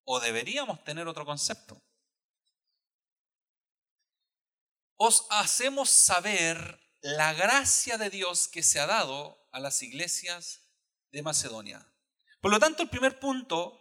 O 0.04 0.20
deberíamos 0.20 0.84
tener 0.84 1.08
otro 1.08 1.24
concepto. 1.24 1.82
Os 4.98 5.26
hacemos 5.30 5.90
saber 5.90 6.80
la 7.00 7.32
gracia 7.32 7.98
de 7.98 8.10
Dios 8.10 8.48
que 8.48 8.64
se 8.64 8.80
ha 8.80 8.86
dado 8.86 9.48
a 9.52 9.60
las 9.60 9.80
iglesias 9.82 10.60
de 11.12 11.22
Macedonia. 11.22 11.86
Por 12.40 12.50
lo 12.50 12.58
tanto, 12.58 12.82
el 12.82 12.88
primer 12.88 13.20
punto 13.20 13.80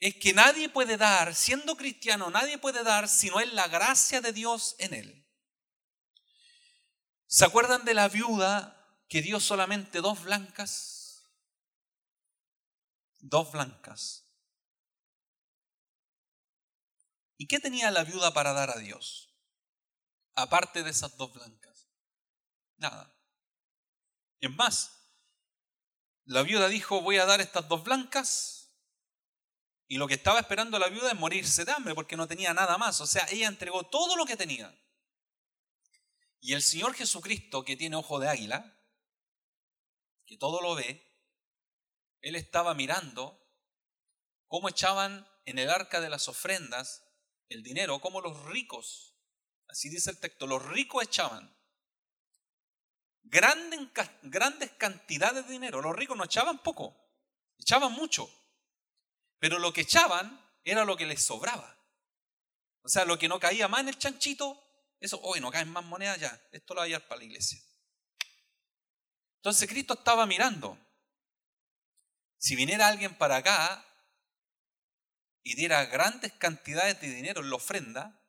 es 0.00 0.16
que 0.16 0.32
nadie 0.32 0.68
puede 0.68 0.96
dar, 0.96 1.36
siendo 1.36 1.76
cristiano, 1.76 2.30
nadie 2.30 2.58
puede 2.58 2.82
dar 2.82 3.08
si 3.08 3.30
no 3.30 3.38
es 3.38 3.52
la 3.52 3.68
gracia 3.68 4.20
de 4.20 4.32
Dios 4.32 4.74
en 4.78 4.94
él. 4.94 5.24
¿Se 7.28 7.44
acuerdan 7.44 7.84
de 7.84 7.94
la 7.94 8.08
viuda 8.08 8.76
que 9.08 9.22
dio 9.22 9.38
solamente 9.38 10.00
dos 10.00 10.24
blancas? 10.24 11.22
Dos 13.20 13.52
blancas. 13.52 14.24
¿Y 17.36 17.46
qué 17.46 17.60
tenía 17.60 17.92
la 17.92 18.02
viuda 18.02 18.34
para 18.34 18.52
dar 18.52 18.70
a 18.70 18.78
Dios? 18.78 19.33
Aparte 20.34 20.82
de 20.82 20.90
esas 20.90 21.16
dos 21.16 21.32
blancas. 21.32 21.88
Nada. 22.76 23.14
Es 24.40 24.50
más, 24.50 24.90
la 26.24 26.42
viuda 26.42 26.68
dijo, 26.68 27.00
voy 27.00 27.18
a 27.18 27.26
dar 27.26 27.40
estas 27.40 27.68
dos 27.68 27.84
blancas 27.84 28.64
y 29.86 29.98
lo 29.98 30.08
que 30.08 30.14
estaba 30.14 30.40
esperando 30.40 30.78
la 30.78 30.88
viuda 30.88 31.12
es 31.12 31.18
morirse 31.18 31.64
de 31.64 31.72
hambre 31.72 31.94
porque 31.94 32.16
no 32.16 32.26
tenía 32.26 32.54
nada 32.54 32.78
más. 32.78 33.00
O 33.00 33.06
sea, 33.06 33.26
ella 33.30 33.48
entregó 33.48 33.84
todo 33.84 34.16
lo 34.16 34.24
que 34.24 34.36
tenía. 34.36 34.74
Y 36.40 36.54
el 36.54 36.62
Señor 36.62 36.94
Jesucristo, 36.94 37.64
que 37.64 37.76
tiene 37.76 37.96
ojo 37.96 38.18
de 38.18 38.28
águila, 38.28 38.76
que 40.26 40.36
todo 40.36 40.60
lo 40.60 40.74
ve, 40.74 41.10
Él 42.20 42.36
estaba 42.36 42.74
mirando 42.74 43.40
cómo 44.46 44.68
echaban 44.68 45.28
en 45.44 45.58
el 45.58 45.70
arca 45.70 46.00
de 46.00 46.10
las 46.10 46.28
ofrendas 46.28 47.02
el 47.48 47.62
dinero, 47.62 48.00
cómo 48.00 48.20
los 48.20 48.42
ricos, 48.44 49.13
así 49.74 49.88
dice 49.88 50.08
el 50.12 50.20
texto, 50.20 50.46
los 50.46 50.64
ricos 50.64 51.02
echaban 51.02 51.52
grandes, 53.24 54.70
cantidades 54.78 55.44
de 55.46 55.52
dinero. 55.52 55.82
Los 55.82 55.96
ricos 55.96 56.16
no 56.16 56.22
echaban 56.22 56.62
poco, 56.62 56.96
echaban 57.58 57.90
mucho. 57.90 58.30
Pero 59.40 59.58
lo 59.58 59.72
que 59.72 59.80
echaban 59.80 60.40
era 60.62 60.84
lo 60.84 60.96
que 60.96 61.06
les 61.06 61.24
sobraba. 61.24 61.76
O 62.82 62.88
sea, 62.88 63.04
lo 63.04 63.18
que 63.18 63.26
no 63.26 63.40
caía 63.40 63.66
más 63.66 63.80
en 63.80 63.88
el 63.88 63.98
chanchito, 63.98 64.62
eso, 65.00 65.20
hoy 65.22 65.40
no 65.40 65.50
caen 65.50 65.70
más 65.70 65.84
monedas 65.84 66.20
ya, 66.20 66.48
esto 66.52 66.74
lo 66.74 66.78
va 66.78 66.84
a 66.84 66.86
llevar 66.86 67.08
para 67.08 67.18
la 67.18 67.24
iglesia. 67.24 67.60
Entonces 69.38 69.68
Cristo 69.68 69.94
estaba 69.94 70.24
mirando. 70.24 70.78
Si 72.38 72.54
viniera 72.54 72.86
alguien 72.86 73.18
para 73.18 73.36
acá 73.38 73.84
y 75.42 75.56
diera 75.56 75.84
grandes 75.86 76.32
cantidades 76.34 77.00
de 77.00 77.10
dinero 77.10 77.40
en 77.40 77.50
la 77.50 77.56
ofrenda, 77.56 78.23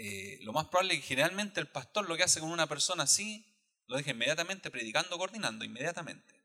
eh, 0.00 0.38
lo 0.42 0.52
más 0.52 0.68
probable 0.68 0.94
es 0.94 1.00
que 1.00 1.08
generalmente 1.08 1.58
el 1.58 1.66
pastor 1.66 2.08
lo 2.08 2.16
que 2.16 2.22
hace 2.22 2.38
con 2.38 2.52
una 2.52 2.68
persona 2.68 3.02
así, 3.02 3.44
lo 3.88 3.96
deja 3.96 4.12
inmediatamente 4.12 4.70
predicando, 4.70 5.18
coordinando, 5.18 5.64
inmediatamente, 5.64 6.40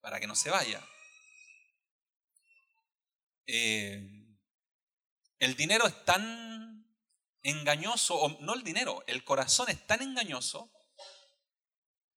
para 0.00 0.18
que 0.18 0.26
no 0.26 0.34
se 0.34 0.50
vaya. 0.50 0.84
Eh, 3.46 4.04
el 5.38 5.54
dinero 5.54 5.86
es 5.86 6.04
tan 6.04 6.84
engañoso, 7.44 8.16
o 8.16 8.40
no 8.40 8.54
el 8.54 8.64
dinero, 8.64 9.04
el 9.06 9.22
corazón 9.22 9.70
es 9.70 9.86
tan 9.86 10.02
engañoso 10.02 10.72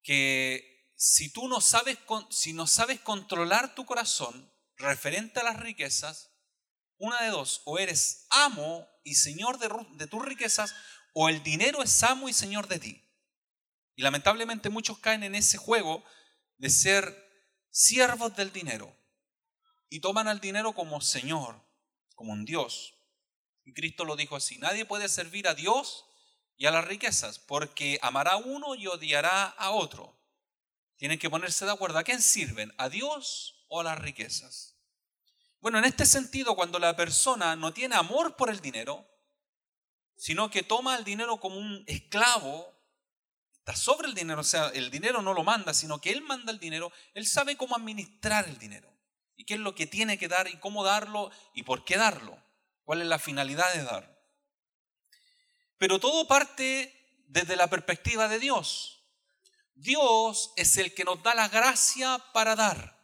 que 0.02 0.92
si 0.96 1.32
tú 1.32 1.48
no 1.48 1.62
sabes, 1.62 2.00
si 2.32 2.52
no 2.54 2.66
sabes 2.66 3.00
controlar 3.02 3.76
tu 3.76 3.86
corazón 3.86 4.52
referente 4.76 5.40
a 5.40 5.44
las 5.44 5.60
riquezas, 5.60 6.32
una 6.98 7.22
de 7.22 7.30
dos, 7.30 7.62
o 7.66 7.78
eres 7.78 8.26
amo 8.32 8.90
y 9.10 9.16
señor 9.16 9.58
de, 9.58 10.08
tus 10.08 10.24
riquezas, 10.24 10.76
o 11.14 11.30
el 11.30 11.42
dinero 11.42 11.82
es 11.82 12.04
amo 12.04 12.30
y 12.30 12.34
señor 12.34 12.68
de 12.68 12.80
ti. 12.80 13.04
Y 13.96 14.04
lamentablemente 14.04 14.70
muchos 14.70 15.00
caen 15.00 15.24
en 15.24 15.36
ese 15.36 15.58
juego 15.58 16.04
de 16.58 16.70
ser 16.70 17.28
siervos 17.72 18.36
del 18.36 18.54
dinero 18.54 18.96
y 19.90 20.00
toman 20.00 20.28
al 20.28 20.40
dinero 20.40 20.74
como 20.74 21.02
Señor, 21.02 21.60
como 22.16 22.34
un 22.34 22.46
Dios. 22.46 22.94
Y 23.66 23.74
Cristo 23.74 24.06
lo 24.06 24.16
dijo 24.16 24.36
así, 24.36 24.58
nadie 24.60 24.86
puede 24.86 25.10
servir 25.10 25.48
a 25.48 25.56
Dios 25.56 26.06
y 26.56 26.68
a 26.68 26.72
las 26.72 26.86
riquezas, 26.86 27.40
porque 27.40 28.00
amará 28.02 28.34
a 28.34 28.38
uno 28.38 28.76
y 28.76 28.88
odiará 28.88 29.46
a 29.46 29.72
otro. 29.72 30.18
Tienen 30.98 31.18
que 31.18 31.30
ponerse 31.30 31.66
de 31.66 31.72
acuerdo 31.72 31.98
a 31.98 32.04
quién 32.04 32.22
sirven, 32.22 32.74
a 32.78 32.90
Dios 32.90 33.66
o 33.70 33.82
a 33.82 33.84
las 33.84 34.00
riquezas. 34.00 34.79
Bueno, 35.62 35.78
en 35.78 35.86
este 35.86 36.06
sentido, 36.06 36.56
cuando 36.56 36.80
la 36.80 36.96
persona 36.96 37.56
no 37.56 37.74
tiene 37.74 37.96
amor 37.96 38.36
por 38.38 38.50
el 38.50 38.62
dinero, 38.62 39.06
sino 40.16 40.50
que 40.50 40.64
toma 40.64 40.96
el 40.96 41.04
dinero 41.04 41.38
como 41.38 41.58
un 41.58 41.84
esclavo, 41.88 42.74
está 43.58 43.76
sobre 43.76 44.08
el 44.08 44.16
dinero, 44.16 44.42
o 44.42 44.44
sea, 44.44 44.70
el 44.70 44.90
dinero 44.90 45.22
no 45.22 45.34
lo 45.34 45.44
manda, 45.44 45.74
sino 45.74 46.00
que 46.00 46.12
él 46.12 46.22
manda 46.22 46.52
el 46.52 46.60
dinero, 46.60 46.92
él 47.14 47.28
sabe 47.28 47.58
cómo 47.58 47.76
administrar 47.76 48.48
el 48.48 48.58
dinero 48.58 48.90
y 49.36 49.46
qué 49.46 49.56
es 49.56 49.60
lo 49.60 49.76
que 49.76 49.86
tiene 49.86 50.18
que 50.18 50.28
dar 50.28 50.48
y 50.48 50.58
cómo 50.60 50.84
darlo 50.84 51.30
y 51.54 51.64
por 51.64 51.84
qué 51.84 51.98
darlo. 51.98 52.42
¿Cuál 52.84 53.02
es 53.02 53.08
la 53.08 53.20
finalidad 53.20 53.74
de 53.74 53.84
dar? 53.84 54.20
Pero 55.78 56.00
todo 56.00 56.28
parte 56.28 57.24
desde 57.28 57.56
la 57.56 57.70
perspectiva 57.70 58.28
de 58.28 58.40
Dios. 58.40 59.04
Dios 59.76 60.52
es 60.58 60.78
el 60.78 60.94
que 60.94 61.06
nos 61.06 61.22
da 61.24 61.36
la 61.36 61.48
gracia 61.48 62.22
para 62.34 62.56
dar. 62.56 62.99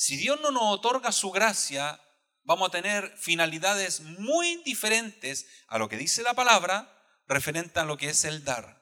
Si 0.00 0.16
Dios 0.16 0.40
no 0.40 0.52
nos 0.52 0.62
otorga 0.62 1.10
su 1.10 1.32
gracia, 1.32 2.00
vamos 2.44 2.68
a 2.68 2.70
tener 2.70 3.18
finalidades 3.18 4.00
muy 4.00 4.62
diferentes 4.62 5.48
a 5.66 5.76
lo 5.76 5.88
que 5.88 5.96
dice 5.96 6.22
la 6.22 6.34
palabra 6.34 6.88
referente 7.26 7.80
a 7.80 7.84
lo 7.84 7.96
que 7.96 8.10
es 8.10 8.24
el 8.24 8.44
dar. 8.44 8.80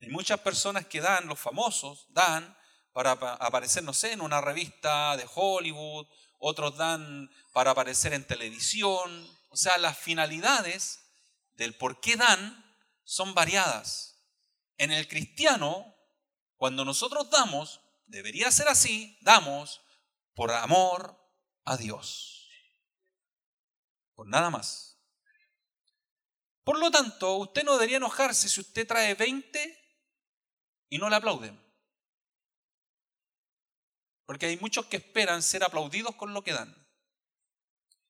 Hay 0.00 0.08
muchas 0.08 0.40
personas 0.40 0.86
que 0.86 1.02
dan, 1.02 1.26
los 1.26 1.38
famosos, 1.38 2.06
dan 2.14 2.56
para 2.94 3.10
aparecer, 3.10 3.82
no 3.84 3.92
sé, 3.92 4.12
en 4.12 4.22
una 4.22 4.40
revista 4.40 5.18
de 5.18 5.28
Hollywood, 5.34 6.06
otros 6.38 6.78
dan 6.78 7.30
para 7.52 7.72
aparecer 7.72 8.14
en 8.14 8.26
televisión. 8.26 9.28
O 9.50 9.56
sea, 9.58 9.76
las 9.76 9.98
finalidades 9.98 11.00
del 11.56 11.74
por 11.74 12.00
qué 12.00 12.16
dan 12.16 12.74
son 13.04 13.34
variadas. 13.34 14.24
En 14.78 14.92
el 14.92 15.08
cristiano, 15.08 15.94
cuando 16.56 16.86
nosotros 16.86 17.28
damos, 17.28 17.82
debería 18.06 18.50
ser 18.50 18.68
así, 18.68 19.18
damos 19.20 19.82
por 20.38 20.52
amor 20.52 21.20
a 21.64 21.76
Dios. 21.76 22.48
Por 24.14 24.28
nada 24.28 24.50
más. 24.50 24.96
Por 26.62 26.78
lo 26.78 26.92
tanto, 26.92 27.38
usted 27.38 27.64
no 27.64 27.72
debería 27.72 27.96
enojarse 27.96 28.48
si 28.48 28.60
usted 28.60 28.86
trae 28.86 29.14
20 29.14 30.06
y 30.90 30.98
no 30.98 31.10
le 31.10 31.16
aplauden. 31.16 31.60
Porque 34.26 34.46
hay 34.46 34.56
muchos 34.58 34.86
que 34.86 34.98
esperan 34.98 35.42
ser 35.42 35.64
aplaudidos 35.64 36.14
con 36.14 36.32
lo 36.32 36.44
que 36.44 36.52
dan. 36.52 36.86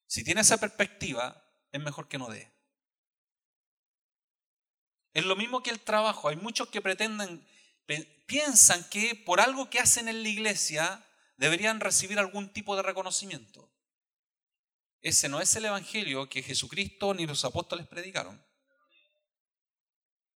Si 0.07 0.23
tiene 0.23 0.43
esa 0.43 0.59
perspectiva, 0.59 1.43
es 1.73 1.81
mejor 1.81 2.09
que 2.09 2.19
no 2.19 2.29
dé. 2.29 2.53
Es 5.15 5.25
lo 5.25 5.35
mismo 5.35 5.63
que 5.63 5.71
el 5.71 5.81
trabajo. 5.81 6.29
Hay 6.29 6.37
muchos 6.37 6.69
que 6.69 6.83
pretenden, 6.83 7.43
piensan 8.27 8.87
que 8.91 9.15
por 9.15 9.41
algo 9.41 9.71
que 9.71 9.81
hacen 9.81 10.09
en 10.09 10.23
la 10.23 10.29
iglesia 10.29 11.03
deberían 11.39 11.81
recibir 11.81 12.19
algún 12.19 12.53
tipo 12.53 12.77
de 12.77 12.83
reconocimiento. 12.83 13.73
Ese 15.01 15.29
no 15.29 15.41
es 15.41 15.55
el 15.57 15.65
evangelio 15.65 16.29
que 16.29 16.43
Jesucristo 16.43 17.15
ni 17.15 17.27
los 17.27 17.45
apóstoles 17.45 17.87
predicaron. 17.87 18.45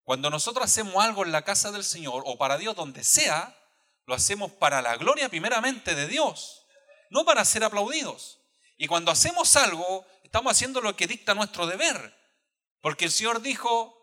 Cuando 0.05 0.31
nosotros 0.31 0.65
hacemos 0.65 1.05
algo 1.05 1.25
en 1.25 1.33
la 1.33 1.43
casa 1.43 1.71
del 1.71 1.85
Señor 1.85 2.23
o 2.27 2.39
para 2.39 2.57
Dios 2.57 2.75
donde 2.75 3.05
sea, 3.05 3.59
lo 4.07 4.15
hacemos 4.15 4.53
para 4.53 4.81
la 4.81 4.97
gloria 4.97 5.29
primeramente 5.29 5.95
de 5.95 6.07
Dios, 6.07 6.67
no 7.11 7.25
para 7.25 7.45
ser 7.45 7.65
aplaudidos. 7.65 8.41
Y 8.77 8.87
cuando 8.87 9.11
hacemos 9.11 9.55
algo, 9.57 10.07
estamos 10.23 10.53
haciendo 10.53 10.81
lo 10.81 10.97
que 10.97 11.07
dicta 11.07 11.35
nuestro 11.35 11.67
deber. 11.67 12.17
Porque 12.81 13.05
el 13.07 13.11
Señor 13.11 13.43
dijo, 13.43 13.97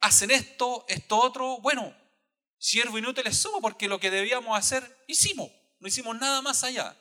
hacen 0.00 0.30
esto, 0.30 0.84
esto 0.88 1.18
otro, 1.18 1.58
bueno, 1.58 1.96
siervo 2.58 2.98
inútil 2.98 3.26
es 3.26 3.36
somos 3.38 3.60
porque 3.60 3.88
lo 3.88 4.00
que 4.00 4.10
debíamos 4.10 4.58
hacer, 4.58 5.04
hicimos, 5.06 5.50
no 5.78 5.88
hicimos 5.88 6.18
nada 6.18 6.42
más 6.42 6.64
allá. 6.64 6.96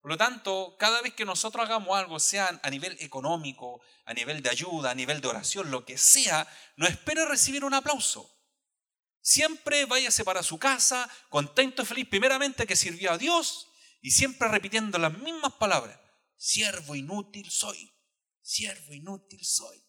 Por 0.00 0.10
lo 0.10 0.18
tanto, 0.18 0.76
cada 0.78 1.00
vez 1.00 1.14
que 1.14 1.24
nosotros 1.24 1.64
hagamos 1.64 1.96
algo, 1.96 2.20
sea 2.20 2.60
a 2.62 2.68
nivel 2.68 2.94
económico, 3.00 3.80
a 4.04 4.12
nivel 4.12 4.42
de 4.42 4.50
ayuda, 4.50 4.90
a 4.90 4.94
nivel 4.94 5.22
de 5.22 5.28
oración, 5.28 5.70
lo 5.70 5.86
que 5.86 5.96
sea, 5.96 6.46
no 6.76 6.86
espere 6.86 7.24
recibir 7.24 7.64
un 7.64 7.72
aplauso. 7.72 8.30
Siempre 9.22 9.86
váyase 9.86 10.22
para 10.22 10.42
su 10.42 10.58
casa, 10.58 11.10
contento 11.30 11.80
y 11.80 11.86
feliz, 11.86 12.06
primeramente 12.06 12.66
que 12.66 12.76
sirvió 12.76 13.12
a 13.12 13.16
Dios 13.16 13.68
y 14.02 14.10
siempre 14.10 14.48
repitiendo 14.48 14.98
las 14.98 15.16
mismas 15.16 15.54
palabras. 15.54 15.98
Siervo 16.36 16.94
inútil 16.94 17.50
soy, 17.50 17.90
siervo 18.42 18.92
inútil 18.92 19.42
soy. 19.42 19.82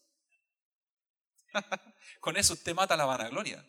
Con 2.20 2.38
eso 2.38 2.54
usted 2.54 2.74
mata 2.74 2.96
la 2.96 3.04
vanagloria. 3.04 3.62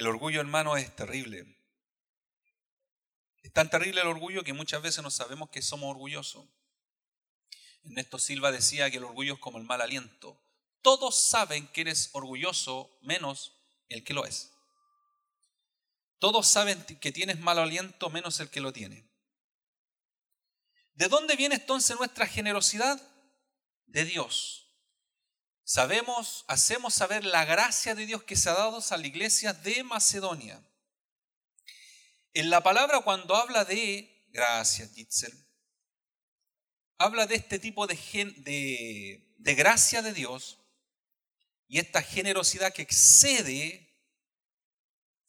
El 0.00 0.06
orgullo, 0.06 0.40
hermano, 0.40 0.78
es 0.78 0.96
terrible. 0.96 1.44
Es 3.42 3.52
tan 3.52 3.68
terrible 3.68 4.00
el 4.00 4.06
orgullo 4.06 4.42
que 4.42 4.54
muchas 4.54 4.80
veces 4.80 5.02
no 5.02 5.10
sabemos 5.10 5.50
que 5.50 5.60
somos 5.60 5.90
orgullosos. 5.90 6.46
Ernesto 7.84 8.18
Silva 8.18 8.50
decía 8.50 8.90
que 8.90 8.96
el 8.96 9.04
orgullo 9.04 9.34
es 9.34 9.40
como 9.40 9.58
el 9.58 9.64
mal 9.64 9.82
aliento. 9.82 10.40
Todos 10.80 11.14
saben 11.16 11.68
que 11.68 11.82
eres 11.82 12.08
orgulloso 12.14 12.90
menos 13.02 13.52
el 13.90 14.02
que 14.02 14.14
lo 14.14 14.24
es. 14.24 14.52
Todos 16.18 16.48
saben 16.48 16.82
que 16.82 17.12
tienes 17.12 17.38
mal 17.38 17.58
aliento 17.58 18.08
menos 18.08 18.40
el 18.40 18.48
que 18.48 18.62
lo 18.62 18.72
tiene. 18.72 19.06
¿De 20.94 21.08
dónde 21.08 21.36
viene 21.36 21.56
entonces 21.56 21.98
nuestra 21.98 22.26
generosidad? 22.26 22.98
De 23.84 24.06
Dios. 24.06 24.59
Sabemos, 25.72 26.44
hacemos 26.48 26.94
saber 26.94 27.24
la 27.24 27.44
gracia 27.44 27.94
de 27.94 28.04
Dios 28.04 28.24
que 28.24 28.34
se 28.34 28.50
ha 28.50 28.54
dado 28.54 28.80
a 28.90 28.96
la 28.96 29.06
iglesia 29.06 29.52
de 29.52 29.84
Macedonia. 29.84 30.60
En 32.34 32.50
la 32.50 32.60
palabra 32.60 33.02
cuando 33.02 33.36
habla 33.36 33.64
de, 33.64 34.26
gracias 34.30 34.92
Gitzel, 34.92 35.32
habla 36.98 37.28
de 37.28 37.36
este 37.36 37.60
tipo 37.60 37.86
de, 37.86 37.94
de, 38.38 39.32
de 39.38 39.54
gracia 39.54 40.02
de 40.02 40.12
Dios 40.12 40.58
y 41.68 41.78
esta 41.78 42.02
generosidad 42.02 42.74
que 42.74 42.82
excede, 42.82 43.96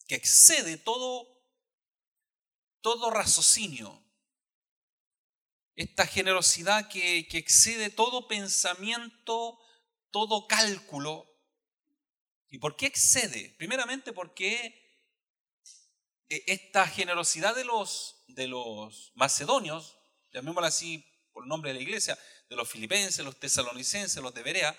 que 0.07 0.15
excede 0.15 0.77
todo, 0.77 1.45
todo 2.81 3.11
raciocinio, 3.11 4.03
esta 5.75 6.07
generosidad 6.07 6.89
que, 6.89 7.27
que 7.27 7.37
excede 7.37 7.91
todo 7.91 8.27
pensamiento 8.27 9.59
todo 10.11 10.47
cálculo. 10.47 11.27
¿Y 12.49 12.59
por 12.59 12.75
qué 12.75 12.85
excede? 12.85 13.55
Primeramente 13.57 14.13
porque 14.13 14.81
eh, 16.29 16.43
esta 16.47 16.87
generosidad 16.87 17.55
de 17.55 17.65
los, 17.65 18.23
de 18.27 18.47
los 18.47 19.11
macedonios, 19.15 19.97
llamémosla 20.33 20.67
así 20.67 21.05
por 21.33 21.47
nombre 21.47 21.71
de 21.71 21.75
la 21.75 21.83
iglesia, 21.83 22.17
de 22.49 22.55
los 22.55 22.69
filipenses, 22.69 23.23
los 23.23 23.39
tesalonicenses, 23.39 24.21
los 24.21 24.33
de 24.33 24.43
Berea, 24.43 24.77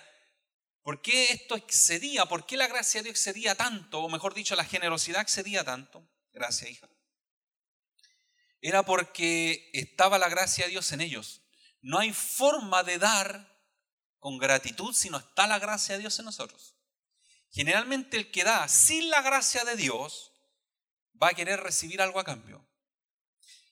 ¿por 0.82 1.00
qué 1.00 1.32
esto 1.32 1.56
excedía? 1.56 2.26
¿Por 2.26 2.46
qué 2.46 2.56
la 2.56 2.68
gracia 2.68 3.00
de 3.00 3.04
Dios 3.04 3.18
excedía 3.18 3.54
tanto? 3.54 4.00
O 4.00 4.08
mejor 4.08 4.34
dicho, 4.34 4.54
la 4.54 4.64
generosidad 4.64 5.22
excedía 5.22 5.64
tanto. 5.64 6.06
Gracias, 6.32 6.70
hija. 6.70 6.88
Era 8.60 8.84
porque 8.84 9.70
estaba 9.72 10.18
la 10.18 10.28
gracia 10.28 10.64
de 10.64 10.70
Dios 10.70 10.92
en 10.92 11.00
ellos. 11.00 11.42
No 11.80 11.98
hay 11.98 12.12
forma 12.12 12.84
de 12.84 12.98
dar 12.98 13.51
con 14.22 14.38
gratitud 14.38 14.94
si 14.94 15.10
no 15.10 15.18
está 15.18 15.48
la 15.48 15.58
gracia 15.58 15.96
de 15.96 16.02
Dios 16.02 16.16
en 16.20 16.26
nosotros. 16.26 16.76
Generalmente 17.50 18.16
el 18.16 18.30
que 18.30 18.44
da 18.44 18.68
sin 18.68 19.10
la 19.10 19.20
gracia 19.20 19.64
de 19.64 19.74
Dios 19.74 20.32
va 21.20 21.30
a 21.30 21.34
querer 21.34 21.58
recibir 21.58 22.00
algo 22.00 22.20
a 22.20 22.24
cambio. 22.24 22.64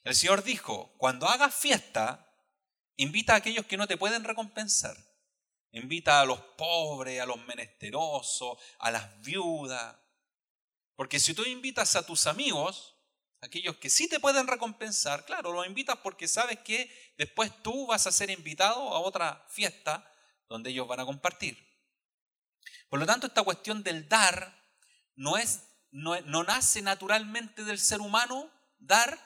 El 0.03 0.17
Señor 0.17 0.43
dijo, 0.43 0.93
cuando 0.99 1.29
hagas 1.29 1.55
fiesta, 1.55 2.35
invita 2.97 3.35
a 3.35 3.37
aquellos 3.37 3.65
que 3.65 3.77
no 3.77 3.87
te 3.87 3.97
pueden 3.97 4.25
recompensar. 4.25 4.97
Invita 5.71 6.21
a 6.21 6.25
los 6.25 6.41
pobres, 6.59 7.21
a 7.21 7.27
los 7.27 7.39
menesterosos, 7.47 8.59
a 8.81 8.91
las 8.91 9.21
viudas. 9.21 9.97
Porque 10.97 11.21
si 11.21 11.33
tú 11.33 11.45
invitas 11.45 11.95
a 11.95 12.05
tus 12.05 12.27
amigos, 12.27 12.97
aquellos 13.41 13.77
que 13.77 13.89
sí 13.89 14.09
te 14.09 14.19
pueden 14.19 14.49
recompensar, 14.49 15.25
claro, 15.25 15.53
los 15.53 15.65
invitas 15.65 15.99
porque 15.99 16.27
sabes 16.27 16.59
que 16.59 16.93
después 17.17 17.53
tú 17.63 17.87
vas 17.87 18.09
a 18.09 18.13
ser 18.13 18.31
invitado 18.31 18.81
a 18.81 18.99
otra 18.99 19.47
fiesta 19.49 20.09
donde 20.51 20.71
ellos 20.71 20.87
van 20.87 21.01
a 21.01 21.07
compartir. 21.07 21.57
Por 22.91 22.99
lo 22.99 23.07
tanto, 23.07 23.29
esta 23.29 23.43
cuestión 23.43 23.83
del 23.83 24.09
dar 24.09 24.63
no, 25.15 25.39
es, 25.39 25.63
no, 25.93 26.21
no 26.23 26.43
nace 26.43 26.83
naturalmente 26.83 27.65
del 27.65 27.79
ser 27.79 28.01
humano 28.01 28.51
dar 28.79 29.19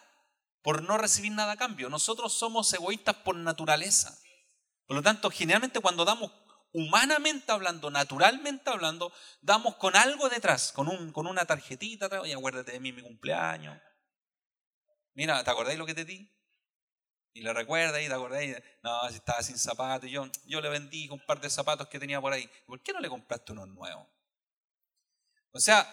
por 0.62 0.82
no 0.82 0.98
recibir 0.98 1.32
nada 1.32 1.52
a 1.52 1.56
cambio. 1.56 1.88
Nosotros 1.88 2.32
somos 2.34 2.72
egoístas 2.72 3.16
por 3.16 3.34
naturaleza. 3.36 4.16
Por 4.86 4.96
lo 4.96 5.02
tanto, 5.02 5.30
generalmente 5.30 5.80
cuando 5.80 6.04
damos 6.04 6.30
humanamente 6.72 7.52
hablando, 7.52 7.90
naturalmente 7.90 8.68
hablando, 8.68 9.12
damos 9.40 9.76
con 9.76 9.96
algo 9.96 10.28
detrás, 10.28 10.72
con, 10.72 10.88
un, 10.88 11.12
con 11.12 11.26
una 11.26 11.46
tarjetita, 11.46 12.08
oye, 12.20 12.34
acuérdate 12.34 12.72
de 12.72 12.80
mí 12.80 12.92
mi 12.92 13.02
cumpleaños. 13.02 13.80
Mira, 15.14 15.42
¿te 15.42 15.50
acordáis 15.50 15.78
lo 15.78 15.86
que 15.86 15.94
te 15.94 16.04
di? 16.04 16.33
Y 17.34 17.42
le 17.42 17.52
recuerda 17.52 18.00
y 18.00 18.06
te 18.06 18.14
acordáis, 18.14 18.56
no, 18.82 19.08
si 19.10 19.16
estaba 19.16 19.42
sin 19.42 19.58
zapatos, 19.58 20.08
yo, 20.08 20.30
yo 20.46 20.60
le 20.60 20.68
vendí 20.68 21.08
un 21.08 21.18
par 21.26 21.40
de 21.40 21.50
zapatos 21.50 21.88
que 21.88 21.98
tenía 21.98 22.20
por 22.20 22.32
ahí. 22.32 22.48
¿Por 22.64 22.80
qué 22.80 22.92
no 22.92 23.00
le 23.00 23.08
compraste 23.08 23.50
unos 23.50 23.68
nuevos? 23.68 24.06
O 25.50 25.58
sea, 25.58 25.84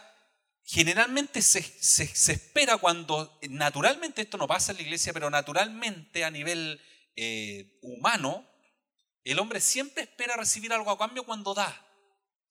generalmente 0.64 1.42
se, 1.42 1.64
se, 1.64 2.32
espera 2.32 2.78
cuando, 2.78 3.40
naturalmente 3.50 4.22
esto 4.22 4.38
no 4.38 4.48
pasa 4.48 4.72
en 4.72 4.78
la 4.78 4.84
iglesia, 4.84 5.14
pero 5.14 5.32
naturalmente 5.32 6.24
a 6.24 6.30
nivel 6.30 6.80
eh, 7.16 7.80
humano, 7.82 8.48
el 9.24 9.40
hombre 9.40 9.62
siempre 9.62 10.04
espera 10.04 10.38
recibir 10.38 10.72
algo 10.72 10.92
a 10.92 10.98
cambio 10.98 11.26
cuando 11.26 11.56
da. 11.56 11.88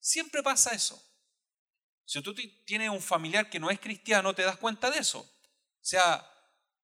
Siempre 0.01 0.43
pasa 0.43 0.71
eso. 0.71 1.01
Si 2.05 2.21
tú 2.21 2.35
tienes 2.65 2.89
un 2.89 3.01
familiar 3.01 3.49
que 3.49 3.59
no 3.59 3.69
es 3.69 3.79
cristiano, 3.79 4.35
te 4.35 4.43
das 4.43 4.57
cuenta 4.57 4.91
de 4.91 4.99
eso. 4.99 5.19
O 5.19 5.83
sea, 5.83 6.27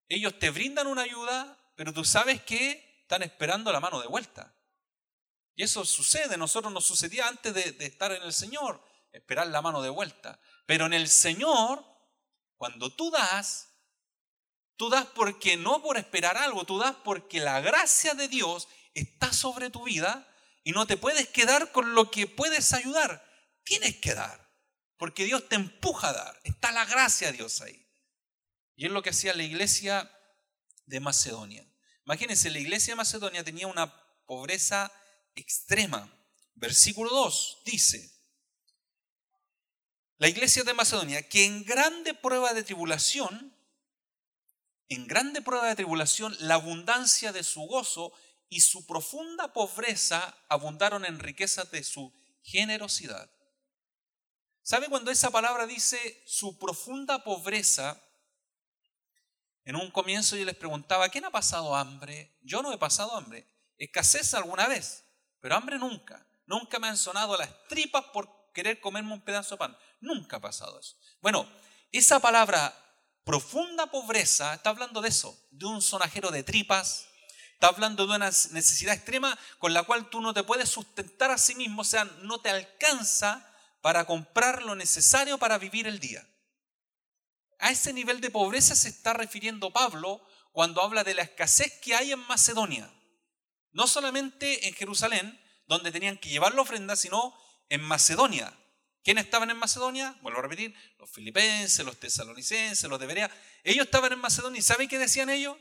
ellos 0.08 0.40
te 0.40 0.50
brindan 0.50 0.88
una 0.88 1.02
ayuda, 1.02 1.58
pero 1.78 1.94
tú 1.94 2.04
sabes 2.04 2.42
que 2.42 3.02
están 3.04 3.22
esperando 3.22 3.72
la 3.72 3.80
mano 3.80 4.02
de 4.02 4.08
vuelta. 4.08 4.52
Y 5.56 5.64
eso 5.64 5.86
sucede, 5.86 6.36
nosotros 6.36 6.74
nos 6.74 6.86
sucedía 6.86 7.28
antes 7.28 7.54
de, 7.54 7.86
estar 7.86 8.12
en 8.12 8.24
el 8.24 8.34
Señor, 8.34 8.84
esperar 9.12 9.48
la 9.48 9.62
mano 9.62 9.84
de 9.84 9.90
vuelta. 9.90 10.40
Pero 10.66 10.88
en 10.88 10.94
el 10.94 11.08
Señor, 11.08 11.86
cuando 12.58 12.90
tú 12.96 13.12
das, 13.12 13.70
tú 14.76 14.90
das 14.90 15.06
porque 15.06 15.56
no 15.56 15.84
por 15.84 15.98
esperar 15.98 16.36
algo, 16.36 16.66
tú 16.66 16.80
das 16.80 16.96
porque 17.04 17.40
la 17.40 17.62
gracia 17.62 18.16
de 18.16 18.28
Dios 18.28 18.68
está 18.96 19.32
sobre 19.32 19.70
tu 19.70 19.84
vida 19.84 20.28
y 20.64 20.72
no 20.72 20.88
te 20.88 20.98
puedes 20.98 21.30
quedar 21.30 21.72
con 21.72 21.94
lo 21.94 22.10
que 22.10 22.26
puedes 22.26 22.74
ayudar. 22.74 23.24
Tienes 23.64 23.98
que 23.98 24.16
dar, 24.16 24.52
porque 24.98 25.26
Dios 25.26 25.48
te 25.48 25.56
empuja 25.56 26.10
a 26.10 26.14
dar. 26.14 26.42
Está 26.44 26.72
la 26.72 26.86
gracia 26.86 27.28
de 27.28 27.38
Dios 27.38 27.62
ahí. 27.62 27.88
Y 28.76 28.88
es 28.88 28.92
lo 28.92 29.04
que 29.04 29.12
hacía 29.12 29.36
la 29.36 29.44
iglesia 29.44 30.12
de 30.88 31.00
Macedonia. 31.00 31.66
Imagínense, 32.06 32.50
la 32.50 32.60
iglesia 32.60 32.94
de 32.94 32.98
Macedonia 32.98 33.44
tenía 33.44 33.68
una 33.68 33.94
pobreza 34.26 34.92
extrema. 35.36 36.12
Versículo 36.56 37.12
2 37.12 37.62
dice, 37.66 38.18
la 40.18 40.28
iglesia 40.28 40.64
de 40.64 40.74
Macedonia, 40.74 41.28
que 41.30 41.46
en 41.46 41.64
grande 41.64 42.16
prueba 42.16 42.54
de 42.54 42.64
tribulación, 42.64 43.56
en 44.90 45.06
grande 45.06 45.44
prueba 45.44 45.68
de 45.68 45.76
tribulación, 45.76 46.36
la 46.40 46.56
abundancia 46.56 47.32
de 47.32 47.44
su 47.44 47.62
gozo 47.62 48.12
y 48.50 48.62
su 48.62 48.88
profunda 48.88 49.54
pobreza 49.54 50.36
abundaron 50.50 51.06
en 51.06 51.20
riquezas 51.20 51.70
de 51.70 51.84
su 51.84 52.14
generosidad. 52.42 53.30
¿Sabe 54.64 54.88
cuando 54.88 55.12
esa 55.12 55.30
palabra 55.30 55.68
dice 55.68 56.24
su 56.26 56.58
profunda 56.58 57.24
pobreza? 57.24 58.02
En 59.68 59.76
un 59.76 59.92
comienzo 59.92 60.38
yo 60.38 60.46
les 60.46 60.56
preguntaba, 60.56 61.10
¿quién 61.10 61.26
ha 61.26 61.30
pasado 61.30 61.76
hambre? 61.76 62.38
Yo 62.42 62.62
no 62.62 62.72
he 62.72 62.78
pasado 62.78 63.18
hambre. 63.18 63.46
Escasez 63.78 64.34
alguna 64.34 64.66
vez, 64.66 65.04
pero 65.42 65.56
hambre 65.56 65.78
nunca. 65.78 66.26
Nunca 66.46 66.80
me 66.80 66.88
han 66.88 66.96
sonado 66.96 67.38
las 67.38 67.50
tripas 67.68 68.06
por 68.14 68.30
querer 68.54 68.80
comerme 68.80 69.12
un 69.12 69.20
pedazo 69.20 69.56
de 69.56 69.60
pan. 69.60 69.78
Nunca 70.00 70.38
ha 70.38 70.40
pasado 70.40 70.80
eso. 70.80 70.96
Bueno, 71.20 71.46
esa 71.92 72.22
palabra 72.22 72.74
profunda 73.26 73.88
pobreza 73.88 74.54
está 74.54 74.70
hablando 74.70 75.02
de 75.02 75.10
eso, 75.10 75.38
de 75.52 75.66
un 75.66 75.82
sonajero 75.82 76.32
de 76.32 76.44
tripas, 76.44 77.10
está 77.52 77.68
hablando 77.68 78.08
de 78.08 78.16
una 78.16 78.28
necesidad 78.28 78.96
extrema 78.96 79.38
con 79.60 79.74
la 79.74 79.84
cual 79.84 80.10
tú 80.10 80.22
no 80.22 80.34
te 80.34 80.44
puedes 80.44 80.70
sustentar 80.70 81.30
a 81.30 81.38
sí 81.38 81.56
mismo, 81.56 81.82
o 81.82 81.86
sea, 81.86 82.06
no 82.22 82.40
te 82.40 82.50
alcanza 82.50 83.46
para 83.82 84.06
comprar 84.06 84.64
lo 84.64 84.76
necesario 84.76 85.38
para 85.38 85.58
vivir 85.58 85.88
el 85.88 86.00
día. 86.00 86.26
A 87.60 87.72
ese 87.72 87.94
nivel 87.94 88.22
de 88.22 88.32
pobreza 88.32 88.76
se 88.76 88.90
está 88.90 89.14
refiriendo 89.14 89.72
Pablo 89.72 90.22
cuando 90.52 90.82
habla 90.82 91.04
de 91.04 91.14
la 91.14 91.24
escasez 91.24 91.80
que 91.82 91.96
hay 91.96 92.12
en 92.12 92.20
Macedonia. 92.28 92.92
No 93.72 93.88
solamente 93.88 94.68
en 94.68 94.74
Jerusalén, 94.74 95.40
donde 95.68 95.92
tenían 95.92 96.18
que 96.18 96.30
llevar 96.30 96.54
la 96.56 96.62
ofrenda, 96.62 96.96
sino 96.96 97.36
en 97.70 97.82
Macedonia. 97.82 98.54
¿Quiénes 99.04 99.26
estaban 99.26 99.50
en 99.50 99.58
Macedonia? 99.58 100.18
Vuelvo 100.22 100.40
a 100.40 100.42
repetir, 100.42 100.76
los 100.98 101.10
filipenses, 101.10 101.86
los 101.86 102.00
tesalonicenses, 102.00 102.90
los 102.90 103.00
de 103.00 103.06
Berea. 103.06 103.32
Ellos 103.64 103.86
estaban 103.86 104.12
en 104.12 104.20
Macedonia 104.20 104.60
y 104.60 104.64
¿saben 104.64 104.90
qué 104.90 105.00
decían 105.00 105.30
ellos? 105.30 105.56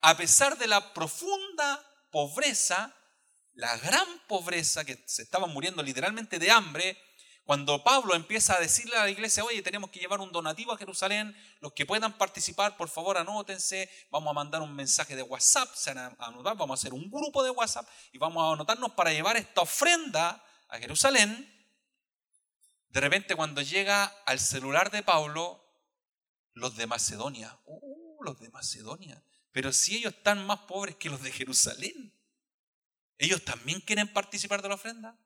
A 0.00 0.16
pesar 0.16 0.56
de 0.56 0.66
la 0.66 0.94
profunda 0.94 1.86
pobreza, 2.10 2.96
la 3.52 3.76
gran 3.78 4.06
pobreza, 4.28 4.84
que 4.84 5.02
se 5.06 5.22
estaban 5.22 5.52
muriendo 5.52 5.82
literalmente 5.82 6.38
de 6.38 6.50
hambre, 6.50 6.96
cuando 7.50 7.82
Pablo 7.82 8.14
empieza 8.14 8.54
a 8.54 8.60
decirle 8.60 8.94
a 8.94 9.02
la 9.02 9.10
iglesia, 9.10 9.42
oye, 9.42 9.60
tenemos 9.60 9.90
que 9.90 9.98
llevar 9.98 10.20
un 10.20 10.30
donativo 10.30 10.70
a 10.70 10.78
Jerusalén, 10.78 11.36
los 11.58 11.72
que 11.72 11.84
puedan 11.84 12.16
participar, 12.16 12.76
por 12.76 12.88
favor 12.88 13.18
anótense, 13.18 13.90
vamos 14.08 14.30
a 14.30 14.34
mandar 14.34 14.62
un 14.62 14.72
mensaje 14.72 15.16
de 15.16 15.22
WhatsApp, 15.22 15.68
se 15.74 15.92
van 15.92 16.14
a 16.16 16.26
anotar, 16.26 16.56
vamos 16.56 16.78
a 16.78 16.80
hacer 16.80 16.94
un 16.94 17.10
grupo 17.10 17.42
de 17.42 17.50
WhatsApp 17.50 17.88
y 18.12 18.18
vamos 18.18 18.40
a 18.40 18.52
anotarnos 18.52 18.92
para 18.92 19.12
llevar 19.12 19.36
esta 19.36 19.62
ofrenda 19.62 20.40
a 20.68 20.78
Jerusalén. 20.78 21.52
De 22.88 23.00
repente 23.00 23.34
cuando 23.34 23.62
llega 23.62 24.04
al 24.26 24.38
celular 24.38 24.92
de 24.92 25.02
Pablo, 25.02 25.60
los 26.52 26.76
de 26.76 26.86
Macedonia, 26.86 27.58
uh, 27.64 28.22
los 28.22 28.38
de 28.38 28.48
Macedonia, 28.50 29.24
pero 29.50 29.72
si 29.72 29.96
ellos 29.96 30.14
están 30.14 30.46
más 30.46 30.60
pobres 30.60 30.94
que 30.94 31.10
los 31.10 31.20
de 31.20 31.32
Jerusalén, 31.32 32.16
ellos 33.18 33.44
también 33.44 33.80
quieren 33.80 34.06
participar 34.06 34.62
de 34.62 34.68
la 34.68 34.76
ofrenda. 34.76 35.18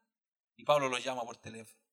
Y 0.57 0.65
Pablo 0.65 0.89
los 0.89 1.05
llama 1.05 1.23
por 1.23 1.37
teléfono. 1.37 1.84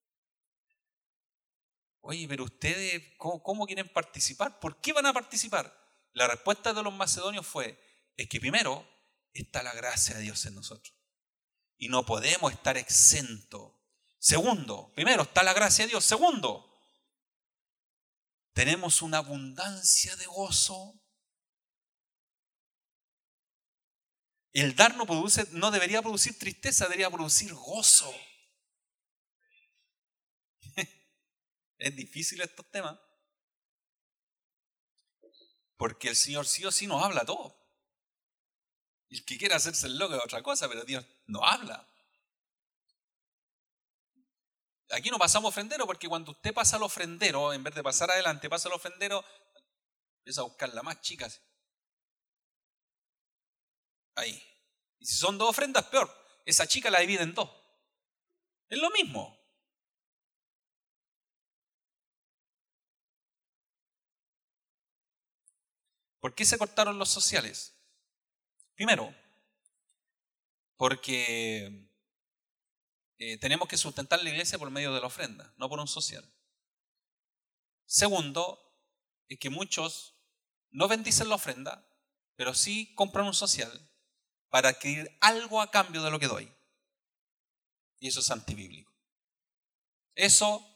Oye, 2.02 2.28
pero 2.28 2.43
ustedes, 2.45 3.04
¿cómo, 3.18 3.66
quieren 3.66 3.88
participar? 3.88 4.60
¿Por 4.60 4.82
qué 4.82 4.91
van 4.91 5.06
a 5.06 5.14
participar? 5.14 5.72
La 6.14 6.28
respuesta 6.28 6.74
de 6.74 6.82
los 6.82 6.93
macedonios 6.93 7.45
fue, 7.45 7.80
es 8.18 8.28
que 8.28 8.39
primero 8.39 8.88
está 9.34 9.62
la 9.62 9.74
gracia 9.74 10.16
de 10.16 10.24
Dios 10.24 10.43
en 10.45 10.56
nosotros. 10.56 10.95
Y 11.78 11.89
no 11.89 12.06
podemos 12.06 12.52
estar 12.52 12.76
exentos. 12.78 13.74
Segundo, 14.18 14.91
primero 14.95 15.24
está 15.24 15.43
la 15.43 15.54
gracia 15.54 15.86
de 15.86 15.89
Dios. 15.89 16.04
Segundo, 16.04 16.68
tenemos 18.54 19.02
una 19.02 19.20
abundancia 19.20 20.16
de 20.16 20.26
gozo. 20.26 20.99
El 24.54 24.76
dar 24.76 24.97
no, 24.97 25.06
produce, 25.06 25.47
no 25.52 25.72
debería 25.72 26.02
producir 26.02 26.38
tristeza, 26.38 26.86
debería 26.86 27.10
producir 27.10 27.54
gozo. 27.54 28.14
Es 31.82 31.96
difícil 31.96 32.40
estos 32.42 32.70
temas. 32.70 32.96
Porque 35.78 36.10
el 36.10 36.16
Señor 36.16 36.46
sí 36.46 36.64
o 36.64 36.72
sí 36.72 36.86
nos 36.86 37.04
habla 37.04 37.26
todo. 37.26 37.58
Y 39.10 39.18
el 39.18 39.26
que 39.26 39.36
quiera 39.40 39.56
hacerse 39.56 39.88
el 39.88 39.98
loco 39.98 40.14
es 40.14 40.24
otra 40.24 40.44
cosa, 40.44 40.70
pero 40.70 40.84
Dios 40.84 41.04
no 41.26 41.44
habla. 41.44 41.88
Aquí 44.92 45.10
no 45.10 45.18
pasamos 45.18 45.50
ofrendero 45.50 45.88
porque 45.88 46.08
cuando 46.08 46.34
usted 46.34 46.54
pasa 46.54 46.76
al 46.76 46.84
ofrendero, 46.84 47.52
en 47.52 47.64
vez 47.64 47.74
de 47.74 47.82
pasar 47.82 48.12
adelante, 48.12 48.48
pasa 48.48 48.70
al 48.70 48.76
ofrendero, 48.76 49.26
empieza 50.20 50.42
a 50.42 50.44
buscar 50.44 50.72
la 50.76 50.84
más 50.84 51.02
chica. 51.02 51.28
Ahí. 54.14 54.40
Y 55.00 55.06
si 55.08 55.16
son 55.16 55.40
dos 55.40 55.50
ofrendas, 55.50 55.86
peor. 55.86 56.16
Esa 56.46 56.68
chica 56.68 56.92
la 56.92 57.00
divide 57.00 57.24
en 57.24 57.34
dos. 57.34 57.50
Es 58.70 58.78
lo 58.78 58.92
mismo. 58.92 59.41
¿Por 66.22 66.36
qué 66.36 66.45
se 66.45 66.59
cortaron 66.59 66.99
los 66.99 67.09
sociales? 67.09 67.76
Primero, 68.76 69.13
porque 70.78 71.89
eh, 73.17 73.38
tenemos 73.39 73.67
que 73.67 73.76
sustentar 73.76 74.24
la 74.24 74.30
iglesia 74.30 74.59
por 74.59 74.69
medio 74.69 74.93
de 74.93 75.01
la 75.01 75.07
ofrenda, 75.07 75.53
no 75.57 75.67
por 75.67 75.80
un 75.80 75.88
social. 75.88 76.24
Segundo, 77.86 78.57
es 79.28 79.39
que 79.39 79.49
muchos 79.49 80.15
no 80.69 80.88
bendicen 80.88 81.28
la 81.28 81.36
ofrenda, 81.36 81.86
pero 82.36 82.53
sí 82.53 82.93
compran 82.95 83.26
un 83.26 83.34
social 83.34 83.89
para 84.49 84.69
adquirir 84.69 85.17
algo 85.22 85.59
a 85.59 85.72
cambio 85.72 86.03
de 86.03 86.11
lo 86.11 86.19
que 86.19 86.28
doy. 86.28 86.53
Y 87.99 88.07
eso 88.07 88.19
es 88.19 88.30
antibíblico. 88.30 88.91
Eso 90.13 90.67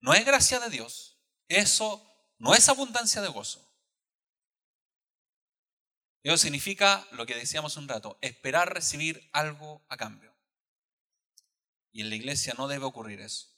no 0.00 0.12
es 0.12 0.26
gracia 0.26 0.60
de 0.60 0.68
Dios, 0.68 1.18
eso 1.48 2.06
no 2.38 2.54
es 2.54 2.68
abundancia 2.68 3.22
de 3.22 3.28
gozo. 3.28 3.73
Eso 6.24 6.38
significa 6.38 7.06
lo 7.12 7.26
que 7.26 7.34
decíamos 7.34 7.76
un 7.76 7.86
rato, 7.86 8.18
esperar 8.22 8.72
recibir 8.72 9.28
algo 9.32 9.84
a 9.90 9.98
cambio. 9.98 10.34
Y 11.92 12.00
en 12.00 12.08
la 12.08 12.16
iglesia 12.16 12.54
no 12.56 12.66
debe 12.66 12.86
ocurrir 12.86 13.20
eso. 13.20 13.54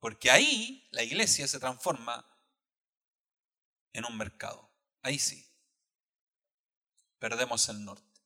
Porque 0.00 0.30
ahí 0.30 0.88
la 0.92 1.02
iglesia 1.02 1.46
se 1.46 1.60
transforma 1.60 2.26
en 3.92 4.06
un 4.06 4.16
mercado. 4.16 4.72
Ahí 5.02 5.18
sí. 5.18 5.46
Perdemos 7.18 7.68
el 7.68 7.84
norte. 7.84 8.20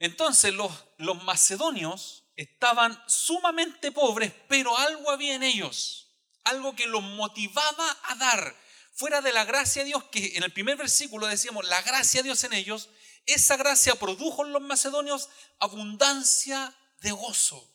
Entonces 0.00 0.52
los, 0.52 0.72
los 0.98 1.22
macedonios 1.22 2.24
estaban 2.34 3.00
sumamente 3.06 3.92
pobres, 3.92 4.32
pero 4.48 4.76
algo 4.76 5.08
había 5.12 5.36
en 5.36 5.44
ellos, 5.44 6.10
algo 6.42 6.74
que 6.74 6.88
los 6.88 7.04
motivaba 7.04 7.96
a 8.04 8.16
dar, 8.16 8.56
fuera 8.92 9.20
de 9.20 9.32
la 9.32 9.44
gracia 9.44 9.82
de 9.82 9.88
Dios, 9.88 10.04
que 10.04 10.36
en 10.36 10.42
el 10.42 10.52
primer 10.52 10.76
versículo 10.76 11.26
decíamos, 11.26 11.66
la 11.66 11.82
gracia 11.82 12.20
de 12.20 12.28
Dios 12.28 12.44
en 12.44 12.52
ellos, 12.52 12.90
esa 13.26 13.56
gracia 13.56 13.94
produjo 13.94 14.44
en 14.44 14.52
los 14.52 14.62
macedonios 14.62 15.28
abundancia 15.58 16.76
de 17.00 17.12
gozo. 17.12 17.68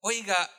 Oiga, 0.00 0.50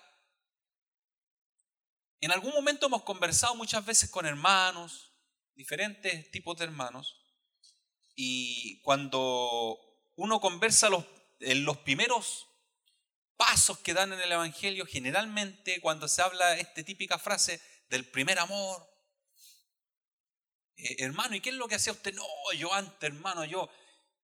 en 2.20 2.32
algún 2.32 2.52
momento 2.52 2.88
hemos 2.88 3.04
conversado 3.04 3.56
muchas 3.56 3.86
veces 3.86 4.10
con 4.10 4.26
hermanos, 4.26 5.14
diferentes 5.56 6.30
tipos 6.32 6.58
de 6.58 6.66
hermanos, 6.66 7.16
y 8.16 8.82
cuando 8.82 9.80
uno 10.16 10.42
conversa 10.42 10.90
los, 10.90 11.06
en 11.40 11.64
los 11.64 11.78
primeros 11.78 12.48
pasos 13.38 13.78
que 13.80 13.94
dan 13.94 14.12
en 14.14 14.20
el 14.20 14.32
Evangelio, 14.32 14.86
generalmente 14.86 15.80
cuando 15.80 16.08
se 16.08 16.24
habla 16.24 16.58
esta 16.58 16.84
típica 16.84 17.20
frase, 17.20 17.62
del 17.90 18.10
primer 18.10 18.40
amor. 18.40 18.88
Eh, 20.76 20.98
hermano, 21.00 21.36
¿y 21.36 21.42
qué 21.42 21.50
es 21.50 21.56
lo 21.56 21.68
que 21.68 21.76
hacía 21.76 21.94
usted? 21.94 22.14
No, 22.14 22.26
yo 22.54 22.74
antes, 22.74 23.10
hermano, 23.10 23.46
yo 23.46 23.70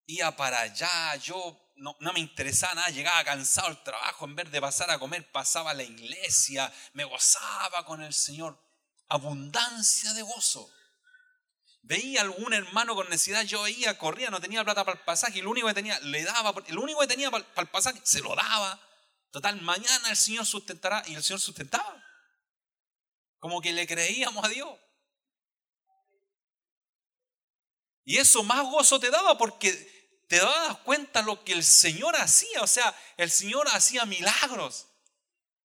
iba 0.05 0.35
para 0.35 0.61
allá, 0.61 1.15
yo 1.15 1.59
no, 1.75 1.95
me 2.13 2.19
interesaba 2.19 2.75
nada, 2.75 2.89
llegaba 2.89 3.23
cansado 3.23 3.67
al 3.67 3.83
trabajo, 3.83 4.25
en 4.25 4.35
vez 4.35 4.51
de 4.51 4.61
pasar 4.61 4.91
a 4.91 4.99
comer, 4.99 5.29
pasaba 5.31 5.71
a 5.71 5.73
la 5.73 5.83
iglesia, 5.83 6.71
me 6.93 7.03
gozaba 7.03 7.85
con 7.85 8.01
el 8.01 8.13
Señor. 8.13 8.57
Abundancia 9.09 10.13
de 10.13 10.21
gozo. 10.21 10.71
Veía 11.81 12.21
algún 12.21 12.53
hermano 12.53 12.95
con 12.95 13.09
necesidad, 13.09 13.43
yo 13.43 13.63
veía, 13.63 13.97
corría, 13.97 14.29
no 14.29 14.39
tenía 14.39 14.63
plata 14.63 14.85
para 14.85 14.97
el 14.97 15.03
pasaje, 15.03 15.39
y 15.39 15.41
lo 15.41 15.49
único 15.49 15.67
que 15.67 15.73
tenía, 15.73 15.99
le 16.01 16.23
daba, 16.23 16.53
el 16.67 16.77
único 16.77 17.01
que 17.01 17.07
tenía 17.07 17.29
para 17.29 17.45
el 17.57 17.67
pasaje, 17.67 17.99
se 18.03 18.21
lo 18.21 18.35
daba. 18.35 18.79
Total, 19.31 19.59
mañana 19.61 20.09
el 20.09 20.15
Señor 20.15 20.45
sustentará, 20.45 21.03
y 21.07 21.15
el 21.15 21.23
Señor 21.23 21.41
sustentaba. 21.41 22.02
Como 23.43 23.59
que 23.59 23.73
le 23.73 23.85
creíamos 23.85 24.41
a 24.45 24.47
Dios. 24.47 24.79
Y 28.05 28.17
eso 28.17 28.41
más 28.41 28.63
gozo 28.63 29.01
te 29.01 29.09
daba 29.09 29.37
porque 29.37 30.23
te 30.29 30.37
dabas 30.37 30.77
cuenta 30.77 31.21
lo 31.21 31.43
que 31.43 31.51
el 31.51 31.65
Señor 31.65 32.15
hacía. 32.15 32.61
O 32.61 32.67
sea, 32.67 32.97
el 33.17 33.29
Señor 33.29 33.67
hacía 33.73 34.05
milagros. 34.05 34.87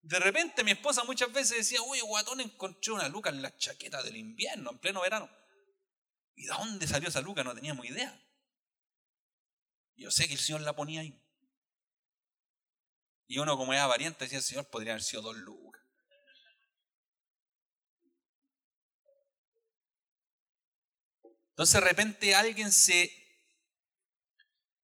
De 0.02 0.18
repente 0.18 0.64
mi 0.64 0.72
esposa 0.72 1.04
muchas 1.04 1.32
veces 1.32 1.58
decía, 1.58 1.80
uy, 1.82 2.00
guatón, 2.00 2.40
encontré 2.40 2.94
una 2.94 3.08
luca 3.08 3.30
en 3.30 3.42
la 3.42 3.56
chaqueta 3.56 4.02
del 4.02 4.16
invierno, 4.16 4.72
en 4.72 4.78
pleno 4.80 5.00
verano. 5.02 5.30
¿Y 6.34 6.46
de 6.46 6.54
dónde 6.54 6.88
salió 6.88 7.08
esa 7.08 7.20
luca? 7.20 7.44
No 7.44 7.54
teníamos 7.54 7.86
idea. 7.86 8.20
Yo 9.94 10.10
sé 10.10 10.26
que 10.26 10.34
el 10.34 10.40
Señor 10.40 10.62
la 10.62 10.74
ponía 10.74 11.02
ahí. 11.02 11.16
Y 13.28 13.38
uno 13.38 13.56
como 13.56 13.72
era 13.72 13.86
variante 13.86 14.24
decía, 14.24 14.38
el 14.38 14.44
Señor 14.44 14.68
podría 14.68 14.94
haber 14.94 15.04
sido 15.04 15.22
dos 15.22 15.36
lucas. 15.36 15.67
Entonces 21.58 21.80
de 21.80 21.88
repente 21.88 22.36
alguien 22.36 22.70
se, 22.70 23.12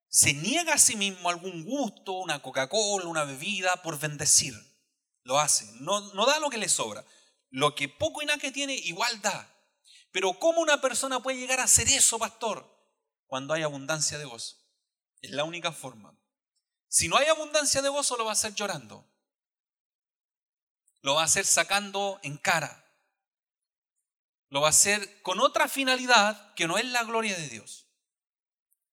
se 0.09 0.35
niega 0.35 0.75
a 0.75 0.79
sí 0.79 0.97
mismo 0.97 1.29
algún 1.29 1.65
gusto, 1.65 2.15
una 2.15 2.43
Coca-Cola, 2.43 3.07
una 3.07 3.23
bebida 3.23 3.81
por 3.81 3.97
bendecir. 3.97 4.55
Lo 5.23 5.39
hace. 5.39 5.71
No, 5.75 6.01
no 6.15 6.27
da 6.27 6.41
lo 6.41 6.51
que 6.51 6.59
le 6.59 6.69
sobra. 6.69 7.05
Lo 7.51 7.77
que 7.77 7.89
poco 7.89 8.23
y 8.23 8.27
nada 8.27 8.41
que 8.41 8.51
tiene, 8.51 8.75
igual 8.75 9.23
da. 9.23 9.57
Pero 10.11 10.41
¿cómo 10.41 10.63
una 10.63 10.81
persona 10.81 11.21
puede 11.21 11.39
llegar 11.39 11.61
a 11.61 11.65
hacer 11.65 11.89
eso, 11.91 12.19
pastor? 12.19 12.69
Cuando 13.29 13.55
hay 13.55 13.63
abundancia 13.63 14.19
de 14.19 14.25
gozo. 14.25 14.57
Es 15.21 15.31
la 15.31 15.45
única 15.45 15.71
forma. 15.71 16.19
Si 16.89 17.07
no 17.07 17.17
hay 17.17 17.29
abundancia 17.29 17.83
de 17.83 17.89
gozo, 17.89 18.17
lo 18.17 18.25
va 18.25 18.31
a 18.31 18.33
hacer 18.33 18.53
llorando. 18.53 19.09
Lo 21.03 21.15
va 21.15 21.23
a 21.23 21.27
hacer 21.27 21.47
sacando 21.47 22.19
en 22.25 22.37
cara. 22.37 22.84
Lo 24.55 24.61
va 24.61 24.69
a 24.69 24.71
hacer 24.71 25.21
con 25.23 25.41
otra 25.41 25.67
finalidad 25.67 26.55
que 26.55 26.69
no 26.69 26.79
es 26.79 26.85
la 26.85 27.03
gloria 27.03 27.37
de 27.37 27.49
Dios. 27.49 27.89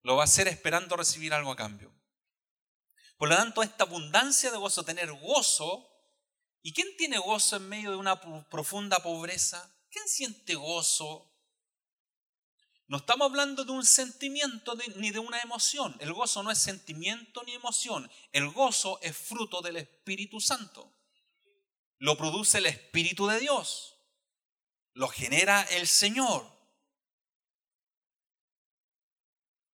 Lo 0.02 0.16
va 0.16 0.24
a 0.24 0.26
hacer 0.26 0.48
esperando 0.48 0.98
recibir 0.98 1.36
algo 1.36 1.52
a 1.52 1.56
cambio. 1.56 1.94
Por 3.16 3.30
lo 3.30 3.36
tanto, 3.36 3.62
esta 3.62 3.84
abundancia 3.84 4.50
de 4.50 4.58
gozo, 4.58 4.84
tener 4.84 5.14
gozo, 5.14 5.88
¿y 6.64 6.74
quién 6.74 6.88
tiene 6.98 7.20
gozo 7.20 7.58
en 7.58 7.70
medio 7.70 7.92
de 7.92 7.98
una 7.98 8.20
profunda 8.50 9.04
pobreza? 9.04 9.72
¿Quién 9.92 10.08
siente 10.08 10.56
gozo 10.56 11.28
no 12.88 12.98
estamos 12.98 13.30
hablando 13.30 13.64
de 13.64 13.72
un 13.72 13.86
sentimiento 13.86 14.76
ni 14.98 15.12
de 15.12 15.20
una 15.20 15.40
emoción. 15.40 15.96
El 16.02 16.12
gozo 16.12 16.44
no 16.44 16.52
es 16.52 16.58
sentimiento 16.58 17.42
ni 17.44 17.54
emoción. 17.54 18.12
El 18.34 18.50
gozo 18.50 19.00
es 19.02 19.16
fruto 19.16 19.62
del 19.62 19.78
Espíritu 19.78 20.42
Santo. 20.42 20.92
Lo 22.00 22.18
produce 22.18 22.58
el 22.58 22.66
Espíritu 22.66 23.28
de 23.28 23.40
Dios. 23.40 23.91
Lo 24.94 25.08
genera 25.08 25.62
el 25.64 25.88
Señor. 25.88 26.46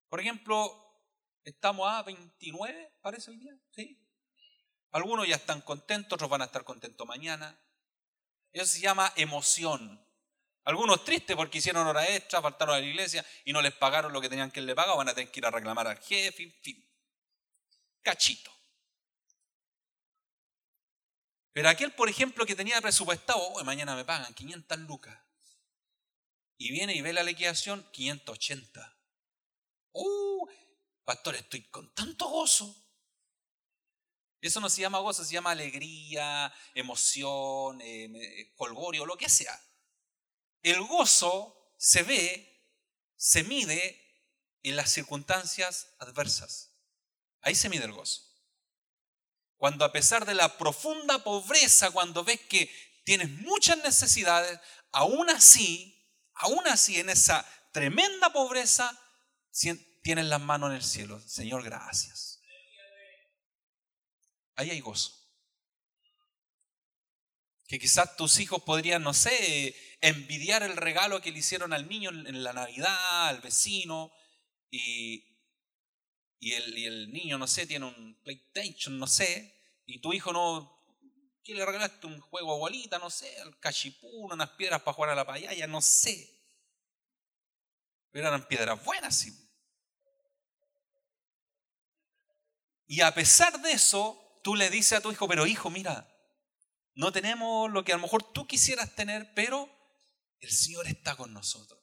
Por 0.09 0.20
ejemplo, 0.20 0.88
estamos 1.43 1.89
a 1.91 2.03
29, 2.03 2.97
parece 3.01 3.32
el 3.32 3.39
día, 3.39 3.53
¿sí? 3.72 3.99
Algunos 4.91 5.28
ya 5.28 5.36
están 5.36 5.61
contentos, 5.61 6.13
otros 6.13 6.30
van 6.30 6.41
a 6.41 6.45
estar 6.45 6.63
contentos 6.63 7.05
mañana. 7.05 7.59
Eso 8.53 8.65
se 8.65 8.80
llama 8.80 9.11
emoción. 9.15 10.03
Algunos 10.63 11.03
tristes 11.03 11.36
porque 11.36 11.59
hicieron 11.59 11.88
hora 11.88 12.07
extra, 12.09 12.41
faltaron 12.41 12.76
a 12.76 12.80
la 12.80 12.86
iglesia 12.86 13.26
y 13.45 13.53
no 13.53 13.61
les 13.61 13.74
pagaron 13.74 14.11
lo 14.11 14.20
que 14.20 14.30
tenían 14.30 14.51
que 14.51 14.61
le 14.61 14.76
pagar, 14.76 14.97
van 14.97 15.09
a 15.09 15.13
tener 15.13 15.32
que 15.32 15.39
ir 15.39 15.45
a 15.45 15.51
reclamar 15.51 15.88
al 15.88 15.97
jefe, 15.99 16.43
en 16.43 16.51
fin. 16.61 16.89
Cachito. 18.01 18.56
Pero 21.57 21.69
aquel, 21.69 21.91
por 21.91 22.07
ejemplo, 22.07 22.45
que 22.45 22.53
tenía 22.53 22.79
presupuestado, 22.81 23.39
oh, 23.39 23.63
mañana 23.63 23.95
me 23.95 24.05
pagan 24.05 24.31
500 24.31 24.77
lucas. 24.81 25.19
Y 26.55 26.71
viene 26.71 26.93
y 26.93 27.01
ve 27.01 27.13
la 27.13 27.23
liquidación, 27.23 27.83
580. 27.93 28.95
¡Uh! 29.93 30.47
Pastor, 31.03 31.33
estoy 31.33 31.63
con 31.69 31.91
tanto 31.95 32.27
gozo. 32.29 32.75
Eso 34.39 34.59
no 34.59 34.69
se 34.69 34.81
llama 34.81 34.99
gozo, 34.99 35.25
se 35.25 35.33
llama 35.33 35.49
alegría, 35.49 36.53
emoción, 36.75 37.81
eh, 37.81 38.53
colgorio, 38.55 39.07
lo 39.07 39.17
que 39.17 39.27
sea. 39.27 39.59
El 40.61 40.79
gozo 40.83 41.73
se 41.75 42.03
ve, 42.03 42.69
se 43.15 43.43
mide 43.43 43.99
en 44.61 44.75
las 44.75 44.91
circunstancias 44.91 45.95
adversas. 45.97 46.69
Ahí 47.41 47.55
se 47.55 47.67
mide 47.67 47.85
el 47.85 47.93
gozo. 47.93 48.26
Cuando 49.57 49.85
a 49.85 49.91
pesar 49.91 50.25
de 50.25 50.35
la 50.35 50.57
profunda 50.57 51.23
pobreza, 51.23 51.91
cuando 51.91 52.23
ves 52.23 52.39
que 52.41 52.69
tienes 53.03 53.29
muchas 53.29 53.77
necesidades, 53.79 54.59
aún 54.91 55.29
así, 55.29 55.93
aún 56.35 56.67
así 56.67 56.99
en 56.99 57.09
esa 57.09 57.45
tremenda 57.71 58.31
pobreza, 58.31 58.97
tienes 60.03 60.25
las 60.25 60.41
manos 60.41 60.69
en 60.69 60.75
el 60.77 60.83
cielo. 60.83 61.19
Señor, 61.27 61.63
gracias. 61.63 62.39
Ahí 64.55 64.71
hay 64.71 64.79
gozo. 64.79 65.13
Que 67.67 67.79
quizás 67.79 68.15
tus 68.15 68.39
hijos 68.39 68.63
podrían, 68.63 69.03
no 69.03 69.13
sé, 69.13 69.75
envidiar 70.01 70.63
el 70.63 70.77
regalo 70.77 71.21
que 71.21 71.31
le 71.31 71.39
hicieron 71.39 71.73
al 71.73 71.89
niño 71.89 72.11
en 72.11 72.43
la 72.43 72.53
Navidad, 72.53 73.27
al 73.27 73.41
vecino, 73.41 74.11
y, 74.71 75.36
y, 76.39 76.53
el, 76.53 76.77
y 76.77 76.85
el 76.85 77.11
niño, 77.11 77.38
no 77.38 77.47
sé, 77.47 77.65
tiene 77.65 77.85
un 77.85 78.19
PlayStation, 78.23 78.97
no 78.97 79.07
sé, 79.07 79.55
y 79.85 79.99
tu 79.99 80.13
hijo 80.13 80.31
no, 80.33 80.77
¿qué 81.43 81.53
le 81.53 81.65
regalaste? 81.65 82.07
Un 82.07 82.19
juego 82.19 82.53
abuelita, 82.53 82.99
no 82.99 83.09
sé, 83.09 83.39
al 83.39 83.57
cachipún, 83.59 84.33
unas 84.33 84.49
piedras 84.51 84.81
para 84.81 84.93
jugar 84.93 85.11
a 85.11 85.15
la 85.15 85.25
payaya, 85.25 85.65
no 85.65 85.81
sé. 85.81 86.33
Pero 88.11 88.27
eran 88.27 88.47
piedras 88.47 88.83
buenas, 88.83 89.15
sí. 89.15 89.33
Y 92.85 93.01
a 93.01 93.13
pesar 93.13 93.61
de 93.61 93.71
eso, 93.71 94.39
tú 94.43 94.55
le 94.55 94.69
dices 94.69 94.97
a 94.97 95.01
tu 95.01 95.11
hijo, 95.11 95.27
pero 95.27 95.45
hijo, 95.45 95.69
mira, 95.69 96.07
no 96.95 97.11
tenemos 97.11 97.71
lo 97.71 97.83
que 97.83 97.93
a 97.93 97.95
lo 97.95 98.01
mejor 98.01 98.23
tú 98.33 98.47
quisieras 98.47 98.95
tener, 98.95 99.33
pero 99.33 99.69
el 100.39 100.51
Señor 100.51 100.88
está 100.88 101.15
con 101.15 101.33
nosotros. 101.33 101.79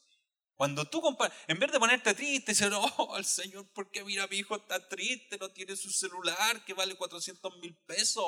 Cuando 0.56 0.84
tú 0.84 1.02
en 1.48 1.58
vez 1.58 1.72
de 1.72 1.80
ponerte 1.80 2.14
triste, 2.14 2.52
dices, 2.52 2.70
oh, 2.72 3.16
el 3.18 3.24
Señor, 3.24 3.66
¿por 3.72 3.90
qué 3.90 4.04
mira 4.04 4.26
mi 4.28 4.36
hijo 4.38 4.56
está 4.56 4.88
triste? 4.88 5.36
No 5.38 5.50
tiene 5.50 5.76
su 5.76 5.90
celular 5.90 6.64
que 6.64 6.74
vale 6.74 6.94
400 6.94 7.56
mil 7.58 7.74
pesos. 7.86 8.24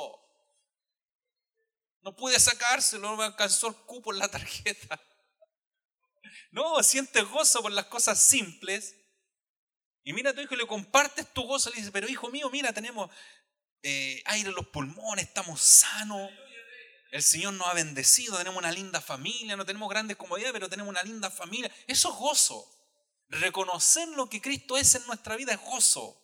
No 2.02 2.14
pude 2.14 2.38
sacárselo, 2.38 3.10
no 3.10 3.16
me 3.16 3.24
alcanzó 3.24 3.68
el 3.68 3.76
cupo 3.76 4.12
en 4.12 4.18
la 4.18 4.28
tarjeta. 4.30 5.00
No, 6.50 6.82
sientes 6.82 7.24
gozo 7.28 7.62
por 7.62 7.72
las 7.72 7.86
cosas 7.86 8.20
simples. 8.22 8.94
Y 10.02 10.12
mira 10.12 10.30
a 10.30 10.34
tu 10.34 10.40
hijo 10.40 10.54
y 10.54 10.58
le 10.58 10.66
compartes 10.66 11.32
tu 11.32 11.42
gozo. 11.42 11.70
Le 11.70 11.76
dices, 11.76 11.90
pero 11.92 12.08
hijo 12.08 12.28
mío, 12.30 12.48
mira, 12.50 12.72
tenemos 12.72 13.10
eh, 13.82 14.22
aire 14.26 14.48
en 14.48 14.54
los 14.54 14.68
pulmones, 14.68 15.26
estamos 15.26 15.60
sanos. 15.60 16.30
El 17.10 17.22
Señor 17.22 17.54
nos 17.54 17.66
ha 17.68 17.74
bendecido, 17.74 18.36
tenemos 18.36 18.58
una 18.58 18.72
linda 18.72 19.00
familia, 19.00 19.56
no 19.56 19.64
tenemos 19.64 19.88
grandes 19.88 20.16
comodidades, 20.16 20.52
pero 20.52 20.68
tenemos 20.68 20.90
una 20.90 21.02
linda 21.02 21.30
familia. 21.30 21.72
Eso 21.86 22.10
es 22.10 22.16
gozo. 22.16 22.72
Reconocer 23.28 24.08
lo 24.08 24.28
que 24.28 24.40
Cristo 24.40 24.76
es 24.76 24.94
en 24.94 25.06
nuestra 25.06 25.36
vida 25.36 25.52
es 25.52 25.60
gozo. 25.60 26.22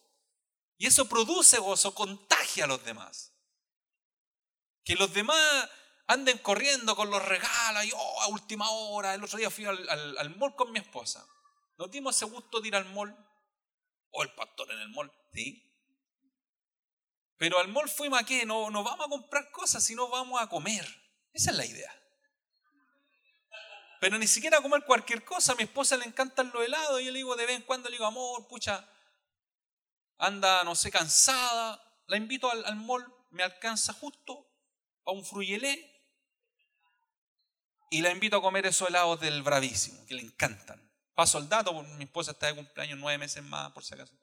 Y 0.78 0.86
eso 0.86 1.08
produce 1.08 1.58
gozo, 1.58 1.94
contagia 1.94 2.64
a 2.64 2.66
los 2.66 2.84
demás. 2.84 3.32
Que 4.84 4.96
los 4.96 5.12
demás 5.14 5.70
anden 6.06 6.38
corriendo 6.38 6.96
con 6.96 7.10
los 7.10 7.24
regalos 7.24 7.84
y 7.84 7.92
oh, 7.94 8.20
a 8.22 8.26
última 8.28 8.68
hora. 8.70 9.14
El 9.14 9.24
otro 9.24 9.38
día 9.38 9.50
fui 9.50 9.64
al, 9.64 9.88
al, 9.88 10.36
mall 10.36 10.56
con 10.56 10.72
mi 10.72 10.78
esposa. 10.78 11.26
Nos 11.78 11.90
dimos 11.90 12.16
ese 12.16 12.24
gusto 12.24 12.60
de 12.60 12.68
ir 12.68 12.76
al 12.76 12.86
mall. 12.86 13.16
O 14.10 14.22
el 14.22 14.34
pastor 14.34 14.70
en 14.72 14.78
el 14.80 14.88
mall, 14.90 15.10
¿sí? 15.32 15.71
Pero 17.42 17.58
al 17.58 17.66
mall 17.66 17.88
fuimos 17.88 18.20
a 18.20 18.24
qué? 18.24 18.46
No, 18.46 18.70
no 18.70 18.84
vamos 18.84 19.04
a 19.04 19.10
comprar 19.10 19.50
cosas, 19.50 19.82
sino 19.82 20.08
vamos 20.08 20.40
a 20.40 20.46
comer. 20.46 20.86
Esa 21.32 21.50
es 21.50 21.56
la 21.56 21.66
idea. 21.66 21.92
Pero 24.00 24.16
ni 24.16 24.28
siquiera 24.28 24.58
a 24.58 24.62
comer 24.62 24.84
cualquier 24.84 25.24
cosa. 25.24 25.50
A 25.50 25.54
mi 25.56 25.64
esposa 25.64 25.96
le 25.96 26.04
encantan 26.04 26.52
los 26.54 26.64
helados 26.64 27.00
y 27.00 27.06
yo 27.06 27.10
le 27.10 27.18
digo 27.18 27.34
de 27.34 27.46
vez 27.46 27.56
en 27.56 27.62
cuando, 27.62 27.88
le 27.88 27.96
digo, 27.96 28.06
amor, 28.06 28.46
pucha, 28.46 28.88
anda, 30.18 30.62
no 30.62 30.76
sé, 30.76 30.92
cansada. 30.92 31.82
La 32.06 32.16
invito 32.16 32.48
al, 32.48 32.64
al 32.64 32.76
mall, 32.76 33.12
me 33.30 33.42
alcanza 33.42 33.92
justo 33.92 34.46
a 35.04 35.10
un 35.10 35.24
fruyelé 35.24 35.90
y 37.90 38.02
la 38.02 38.12
invito 38.12 38.36
a 38.36 38.40
comer 38.40 38.66
esos 38.66 38.88
helados 38.88 39.18
del 39.18 39.42
bravísimo, 39.42 40.06
que 40.06 40.14
le 40.14 40.22
encantan. 40.22 40.80
Paso 41.16 41.38
el 41.38 41.48
dato, 41.48 41.72
mi 41.72 42.04
esposa 42.04 42.30
está 42.30 42.46
de 42.46 42.54
cumpleaños 42.54 43.00
nueve 43.00 43.18
meses 43.18 43.42
más, 43.42 43.72
por 43.72 43.82
si 43.82 43.94
acaso. 43.94 44.14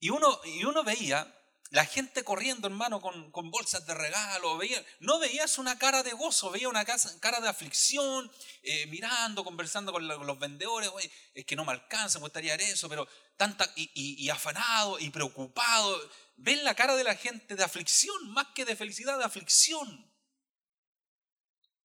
Y 0.00 0.08
uno, 0.08 0.40
y 0.44 0.64
uno 0.64 0.82
veía 0.82 1.36
la 1.70 1.84
gente 1.84 2.24
corriendo, 2.24 2.66
hermano, 2.66 3.00
con, 3.00 3.30
con 3.30 3.50
bolsas 3.50 3.86
de 3.86 3.94
regalo. 3.94 4.56
Veía, 4.56 4.84
no 4.98 5.18
veías 5.18 5.58
una 5.58 5.78
cara 5.78 6.02
de 6.02 6.12
gozo, 6.12 6.50
veía 6.50 6.68
una 6.68 6.84
cara 6.84 7.40
de 7.40 7.48
aflicción, 7.48 8.30
eh, 8.62 8.86
mirando, 8.86 9.44
conversando 9.44 9.92
con, 9.92 10.08
los 10.08 10.38
vendedores. 10.38 10.90
es 11.34 11.44
que 11.44 11.54
no 11.54 11.64
me 11.64 11.72
alcanza, 11.72 12.18
me 12.18 12.24
gustaría 12.24 12.54
eso, 12.56 12.88
pero 12.88 13.06
tanta. 13.36 13.70
Y, 13.76 13.90
y, 13.94 14.28
afanado 14.30 14.98
y 14.98 15.10
preocupado. 15.10 16.10
Ven 16.36 16.64
la 16.64 16.74
cara 16.74 16.96
de 16.96 17.04
la 17.04 17.14
gente 17.14 17.54
de 17.54 17.62
aflicción, 17.62 18.30
más 18.30 18.48
que 18.54 18.64
de 18.64 18.74
felicidad, 18.74 19.18
de 19.18 19.24
aflicción. 19.24 20.10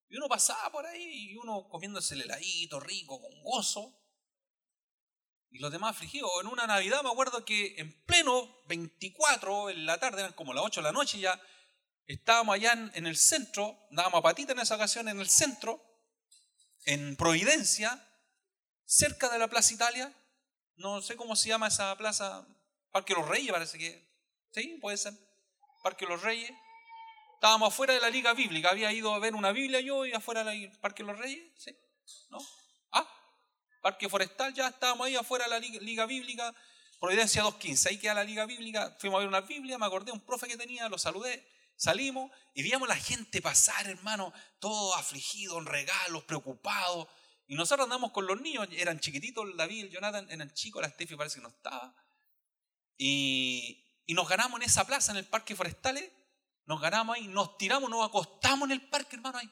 Y 0.08 0.16
uno 0.16 0.30
pasaba 0.30 0.72
por 0.72 0.86
ahí 0.86 1.32
y 1.32 1.36
uno 1.36 1.68
comiéndose 1.68 2.16
el 2.16 2.22
heladito 2.22 2.80
rico, 2.80 3.22
con 3.22 3.44
gozo 3.44 4.05
y 5.56 5.60
los 5.60 5.72
demás 5.72 5.92
afligidos. 5.92 6.30
En 6.42 6.48
una 6.48 6.68
Navidad 6.68 7.02
me 7.02 7.10
acuerdo 7.10 7.46
que 7.46 7.76
en 7.78 7.94
pleno 8.04 8.62
24 8.68 9.70
en 9.70 9.86
la 9.86 9.98
tarde, 9.98 10.20
eran 10.20 10.34
como 10.34 10.54
las 10.54 10.66
8 10.66 10.82
de 10.82 10.84
la 10.84 10.92
noche 10.92 11.18
ya, 11.18 11.42
estábamos 12.08 12.56
allá 12.56 12.74
en, 12.74 13.08
el 13.08 13.16
centro, 13.16 13.88
dábamos 13.90 14.20
a 14.20 14.24
patita 14.24 14.52
en 14.52 14.60
esa 14.60 14.76
ocasión 14.76 15.08
en 15.08 15.20
el 15.20 15.30
centro, 15.30 15.82
en 16.86 17.16
Providencia, 17.16 18.06
cerca 18.84 19.30
de 19.30 19.40
la 19.40 19.48
Plaza 19.48 19.74
Italia, 19.74 20.14
no 20.76 21.02
sé 21.02 21.16
cómo 21.16 21.38
se 21.38 21.48
llama 21.48 21.70
esa 21.70 21.96
plaza, 21.98 22.46
Parque 22.92 23.14
Los 23.14 23.28
Reyes 23.28 23.52
parece 23.52 23.78
que, 23.78 24.06
sí, 24.52 24.78
puede 24.82 24.98
ser, 24.98 25.14
Parque 25.84 26.06
Los 26.06 26.22
Reyes. 26.22 26.52
Estábamos 27.36 27.74
afuera 27.74 27.94
de 27.94 28.02
la 28.02 28.10
Liga 28.10 28.34
Bíblica. 28.34 28.70
Había 28.70 28.92
ido 28.92 29.14
a 29.14 29.20
ver 29.20 29.36
una 29.36 29.52
Biblia 29.52 29.80
yo 29.80 30.06
y 30.06 30.14
afuera 30.14 30.44
del 30.44 30.72
Parque 30.80 31.04
Los 31.04 31.18
Reyes. 31.18 31.54
¿Sí? 31.58 31.78
¿No? 32.30 32.40
Parque 33.86 34.10
Forestal, 34.10 34.52
ya 34.52 34.70
estábamos 34.70 35.06
ahí 35.06 35.16
afuera 35.16 35.46
de 35.46 35.52
la 35.52 35.60
Liga, 35.60 36.08
Bíblica. 36.08 36.56
Providencia 37.00 37.44
2.15. 37.44 37.90
Ahí 37.90 38.00
queda 38.00 38.16
la 38.16 38.24
Liga 38.24 38.48
Bíblica. 38.48 38.98
Fuimos 38.98 39.18
a 39.18 39.20
ver 39.20 39.28
una 39.28 39.42
Biblia, 39.42 39.78
me 39.78 39.86
acordé 39.86 40.12
un 40.12 40.22
profe 40.22 40.48
que 40.48 40.58
tenía, 40.58 40.90
lo 40.90 40.98
saludé. 40.98 41.48
Salimos 41.76 42.32
y 42.56 42.64
veíamos 42.64 42.88
la 42.88 42.96
gente 42.96 43.44
pasar, 43.44 43.86
hermano, 43.86 44.34
todo 44.58 44.96
afligido, 44.96 45.60
en 45.60 45.68
regalos, 45.68 46.24
preocupados. 46.24 47.08
Y 47.46 47.54
nosotros 47.54 47.84
andamos 47.84 48.10
con 48.10 48.26
los 48.26 48.42
niños, 48.42 48.68
eran 48.72 49.00
chiquititos, 49.00 49.56
David, 49.56 49.84
el 49.84 49.92
Jonathan, 49.92 50.32
eran 50.32 50.52
chicos, 50.52 50.82
la 50.82 50.90
Steffi 50.90 51.16
parece 51.16 51.36
que 51.36 51.44
no 51.44 51.50
estaba. 51.50 51.94
Y, 52.98 53.86
nos 54.08 54.28
ganamos 54.28 54.60
en 54.62 54.66
esa 54.66 54.88
plaza, 54.88 55.12
en 55.12 55.20
el 55.20 55.26
Parque 55.26 55.56
Forestales, 55.56 56.12
nos 56.66 56.82
ganamos 56.82 57.18
ahí, 57.18 57.28
nos 57.28 57.56
tiramos, 57.60 57.88
nos 57.88 58.04
acostamos 58.04 58.68
en 58.68 58.72
el 58.72 58.90
parque, 58.90 59.18
hermano, 59.18 59.38
ahí. 59.38 59.52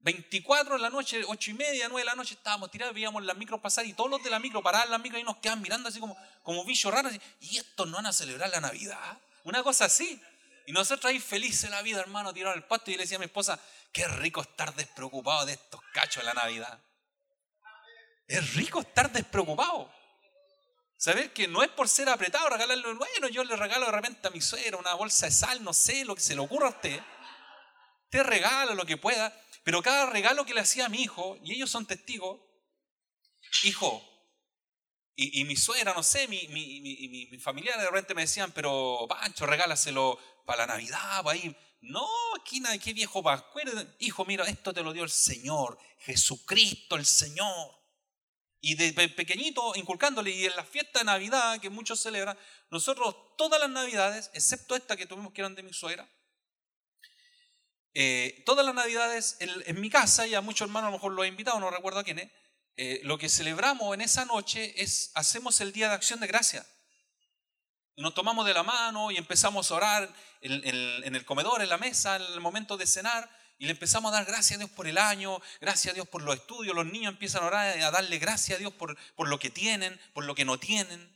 24 0.00 0.74
de 0.74 0.80
la 0.80 0.90
noche, 0.90 1.22
8 1.26 1.50
y 1.50 1.54
media, 1.54 1.88
9 1.88 2.00
de 2.00 2.04
la 2.04 2.14
noche 2.14 2.34
estábamos 2.34 2.70
tirados, 2.70 2.94
veíamos 2.94 3.24
las 3.24 3.36
micros 3.36 3.60
pasar 3.60 3.86
y 3.86 3.92
todos 3.92 4.10
los 4.10 4.22
de 4.22 4.30
la 4.30 4.38
micro 4.38 4.62
paraban 4.62 4.90
las 4.90 5.00
micros 5.00 5.20
y 5.20 5.24
nos 5.24 5.38
quedaban 5.38 5.62
mirando 5.62 5.88
así 5.88 5.98
como, 5.98 6.16
como 6.42 6.64
bichos 6.64 6.92
raros. 6.92 7.12
y 7.40 7.58
estos 7.58 7.88
no 7.88 7.96
van 7.96 8.06
a 8.06 8.12
celebrar 8.12 8.50
la 8.50 8.60
Navidad. 8.60 9.18
Una 9.44 9.62
cosa 9.62 9.86
así. 9.86 10.20
Y 10.66 10.72
nosotros 10.72 11.10
ahí 11.10 11.20
felices 11.20 11.70
la 11.70 11.80
vida, 11.82 12.00
hermano, 12.00 12.34
tiraron 12.34 12.58
el 12.58 12.64
pasto 12.64 12.90
y 12.90 12.94
yo 12.94 12.98
le 12.98 13.04
decía 13.04 13.16
a 13.16 13.20
mi 13.20 13.26
esposa, 13.26 13.58
qué 13.92 14.06
rico 14.08 14.42
estar 14.42 14.74
despreocupado 14.74 15.46
de 15.46 15.52
estos 15.52 15.80
cachos 15.92 16.22
de 16.22 16.26
la 16.26 16.34
Navidad. 16.34 16.80
Es 18.26 18.54
rico 18.54 18.80
estar 18.80 19.10
despreocupado. 19.12 19.92
Saber 20.96 21.32
que 21.32 21.46
no 21.46 21.62
es 21.62 21.68
por 21.68 21.88
ser 21.88 22.08
apretado 22.08 22.48
regalarle, 22.48 22.94
bueno, 22.94 23.28
yo 23.28 23.44
le 23.44 23.54
regalo 23.54 23.86
de 23.86 23.92
repente 23.92 24.26
a 24.26 24.30
mi 24.30 24.40
suegra 24.40 24.76
una 24.76 24.94
bolsa 24.94 25.26
de 25.26 25.32
sal, 25.32 25.62
no 25.62 25.72
sé, 25.72 26.04
lo 26.04 26.16
que 26.16 26.22
se 26.22 26.34
le 26.34 26.40
ocurra 26.40 26.66
a 26.66 26.70
usted. 26.70 27.00
Te 28.10 28.22
regalo 28.22 28.74
lo 28.74 28.86
que 28.86 28.96
pueda, 28.96 29.32
pero 29.66 29.82
cada 29.82 30.06
regalo 30.06 30.46
que 30.46 30.54
le 30.54 30.60
hacía 30.60 30.86
a 30.86 30.88
mi 30.88 31.02
hijo, 31.02 31.36
y 31.42 31.52
ellos 31.52 31.68
son 31.68 31.86
testigos, 31.86 32.38
hijo, 33.64 34.00
y, 35.16 35.42
mi 35.42 35.56
suegra, 35.56 35.92
no 35.92 36.04
sé, 36.04 36.28
mi, 36.28 36.46
mi, 36.46 36.80
mi, 36.80 37.26
mi, 37.26 37.62
de 37.62 37.86
repente 37.90 38.14
me 38.14 38.20
decían, 38.20 38.52
pero 38.52 39.06
Pancho, 39.08 39.44
regálaselo 39.44 40.20
para 40.44 40.66
la 40.66 40.74
Navidad, 40.74 41.24
para 41.24 41.32
ahí. 41.32 41.56
No, 41.80 42.06
aquí 42.40 42.60
nada, 42.60 42.78
qué 42.78 42.92
viejo 42.92 43.24
pascuero. 43.24 43.72
Hijo, 43.98 44.24
mira, 44.24 44.44
esto 44.44 44.72
te 44.72 44.84
lo 44.84 44.92
dio 44.92 45.02
el 45.02 45.10
Señor, 45.10 45.76
Jesucristo 45.98 46.94
el 46.94 47.04
Señor. 47.04 47.74
Y 48.60 48.76
de 48.76 48.92
pequeñito, 49.08 49.74
inculcándole, 49.74 50.30
y 50.30 50.44
en 50.44 50.54
la 50.54 50.64
fiesta 50.64 51.00
de 51.00 51.06
Navidad 51.06 51.60
que 51.60 51.70
muchos 51.70 51.98
celebran, 51.98 52.38
nosotros 52.70 53.16
todas 53.36 53.60
las 53.60 53.70
Navidades, 53.70 54.30
excepto 54.32 54.76
esta 54.76 54.96
que 54.96 55.06
tuvimos 55.06 55.32
que 55.32 55.40
eran 55.40 55.56
de 55.56 55.64
mi 55.64 55.72
suegra, 55.72 56.08
eh, 57.98 58.42
todas 58.44 58.66
las 58.66 58.74
Navidades 58.74 59.38
en, 59.40 59.80
mi 59.80 59.88
casa, 59.88 60.26
y 60.26 60.34
a 60.34 60.42
muchos 60.42 60.66
hermanos 60.66 60.88
a 60.88 60.90
lo 60.90 60.98
mejor 60.98 61.12
lo 61.12 61.24
he 61.24 61.28
invitado, 61.28 61.58
no 61.58 61.70
recuerdo 61.70 62.00
a 62.00 62.04
quién 62.04 62.30
eh, 62.76 63.00
lo 63.04 63.16
que 63.16 63.30
celebramos 63.30 63.94
en 63.94 64.02
esa 64.02 64.26
noche 64.26 64.74
es, 64.82 65.12
hacemos 65.14 65.62
el 65.62 65.72
Día 65.72 65.88
de 65.88 65.94
Acción 65.94 66.20
de 66.20 66.26
Gracia. 66.26 66.66
Nos 67.96 68.12
tomamos 68.12 68.44
de 68.44 68.52
la 68.52 68.62
mano 68.62 69.10
y 69.10 69.16
empezamos 69.16 69.70
a 69.70 69.76
orar 69.76 70.14
en, 70.42 71.14
el 71.14 71.24
comedor, 71.24 71.62
en 71.62 71.70
la 71.70 71.78
mesa, 71.78 72.16
en 72.16 72.22
el 72.34 72.40
momento 72.40 72.76
de 72.76 72.86
cenar, 72.86 73.30
y 73.56 73.64
le 73.64 73.70
empezamos 73.70 74.12
a 74.12 74.16
dar 74.16 74.26
gracias 74.26 74.56
a 74.56 74.64
Dios 74.64 74.70
por 74.72 74.86
el 74.86 74.98
año, 74.98 75.40
gracias 75.62 75.92
a 75.92 75.94
Dios 75.94 76.06
por 76.06 76.20
los 76.20 76.34
estudios, 76.34 76.76
los 76.76 76.84
niños 76.84 77.14
empiezan 77.14 77.44
a 77.44 77.46
orar, 77.46 77.78
a 77.78 77.90
darle 77.90 78.18
gracias 78.18 78.56
a 78.56 78.58
Dios 78.58 78.74
por, 78.74 78.94
por 79.14 79.26
lo 79.26 79.38
que 79.38 79.48
tienen, 79.48 79.98
por 80.12 80.26
lo 80.26 80.34
que 80.34 80.44
no 80.44 80.60
tienen. 80.60 81.15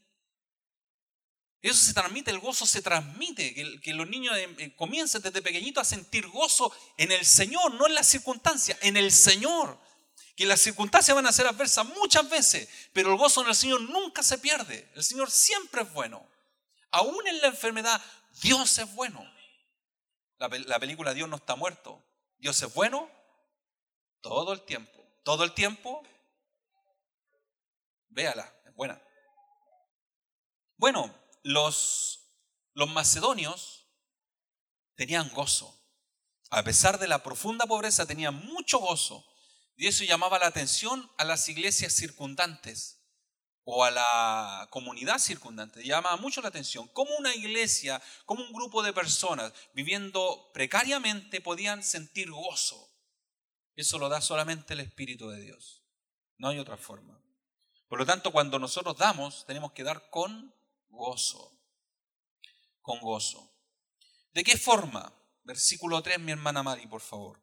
Eso 1.62 1.84
se 1.84 1.92
transmite, 1.92 2.30
el 2.30 2.38
gozo 2.38 2.66
se 2.66 2.80
transmite, 2.80 3.80
que, 3.82 3.92
los 3.92 4.08
niños 4.08 4.36
eh, 4.36 4.48
eh, 4.58 4.74
comiencen 4.76 5.20
desde 5.20 5.42
pequeñitos 5.42 5.82
a 5.82 5.84
sentir 5.84 6.26
gozo 6.28 6.72
en 6.96 7.12
el 7.12 7.26
Señor, 7.26 7.74
no 7.74 7.86
en 7.86 7.94
las 7.94 8.06
circunstancias, 8.06 8.78
en 8.80 8.96
el 8.96 9.12
Señor 9.12 9.78
que 10.40 10.46
las 10.46 10.62
circunstancias 10.62 11.14
van 11.14 11.26
a 11.26 11.32
ser 11.32 11.46
adversas 11.46 11.84
muchas 11.84 12.26
veces, 12.30 12.66
pero 12.94 13.10
el 13.10 13.18
gozo 13.18 13.42
en 13.42 13.48
el 13.48 13.54
Señor 13.54 13.82
nunca 13.82 14.22
se 14.22 14.38
pierde. 14.38 14.90
El 14.94 15.04
Señor 15.04 15.30
siempre 15.30 15.82
es 15.82 15.92
bueno. 15.92 16.26
Aún 16.92 17.26
en 17.26 17.42
la 17.42 17.48
enfermedad, 17.48 18.00
Dios 18.40 18.78
es 18.78 18.94
bueno. 18.94 19.22
La, 20.38 20.48
la 20.48 20.80
película 20.80 21.12
Dios 21.12 21.28
no 21.28 21.36
está 21.36 21.56
muerto. 21.56 22.02
Dios 22.38 22.62
es 22.62 22.72
bueno 22.72 23.10
todo 24.22 24.54
el 24.54 24.62
tiempo. 24.62 24.98
Todo 25.24 25.44
el 25.44 25.52
tiempo. 25.52 26.02
Véala, 28.08 28.50
es 28.64 28.74
buena. 28.74 28.98
Bueno, 30.78 31.14
los, 31.42 32.32
los 32.74 32.90
macedonios 32.90 33.88
tenían 34.94 35.30
gozo. 35.30 35.76
A 36.50 36.62
pesar 36.62 36.98
de 36.98 37.08
la 37.08 37.22
profunda 37.22 37.66
pobreza, 37.66 38.06
tenían 38.06 38.34
mucho 38.34 38.78
gozo 38.78 39.24
y 39.76 39.86
eso 39.86 40.04
llamaba 40.04 40.38
la 40.38 40.46
atención 40.46 41.10
a 41.16 41.24
las 41.24 41.48
iglesias 41.48 41.94
circundantes 41.94 43.00
o 43.64 43.84
a 43.84 43.90
la 43.90 44.68
comunidad 44.70 45.18
circundante. 45.18 45.84
Llamaba 45.84 46.16
mucho 46.16 46.42
la 46.42 46.48
atención 46.48 46.88
cómo 46.88 47.16
una 47.16 47.34
iglesia, 47.34 48.02
cómo 48.26 48.42
un 48.42 48.52
grupo 48.52 48.82
de 48.82 48.92
personas 48.92 49.52
viviendo 49.72 50.50
precariamente 50.52 51.40
podían 51.40 51.82
sentir 51.82 52.30
gozo. 52.30 52.90
Eso 53.76 53.98
lo 53.98 54.08
da 54.08 54.20
solamente 54.20 54.74
el 54.74 54.80
Espíritu 54.80 55.30
de 55.30 55.40
Dios. 55.40 55.82
No 56.36 56.48
hay 56.48 56.58
otra 56.58 56.76
forma. 56.76 57.18
Por 57.88 57.98
lo 57.98 58.06
tanto, 58.06 58.32
cuando 58.32 58.58
nosotros 58.58 58.98
damos, 58.98 59.46
tenemos 59.46 59.72
que 59.72 59.82
dar 59.82 60.10
con 60.10 60.54
gozo. 60.90 61.58
Con 62.82 63.00
gozo. 63.00 63.56
¿De 64.32 64.44
qué 64.44 64.56
forma? 64.56 65.12
Versículo 65.42 66.02
3, 66.02 66.20
mi 66.20 66.32
hermana 66.32 66.62
Mari, 66.62 66.86
por 66.86 67.00
favor. 67.00 67.42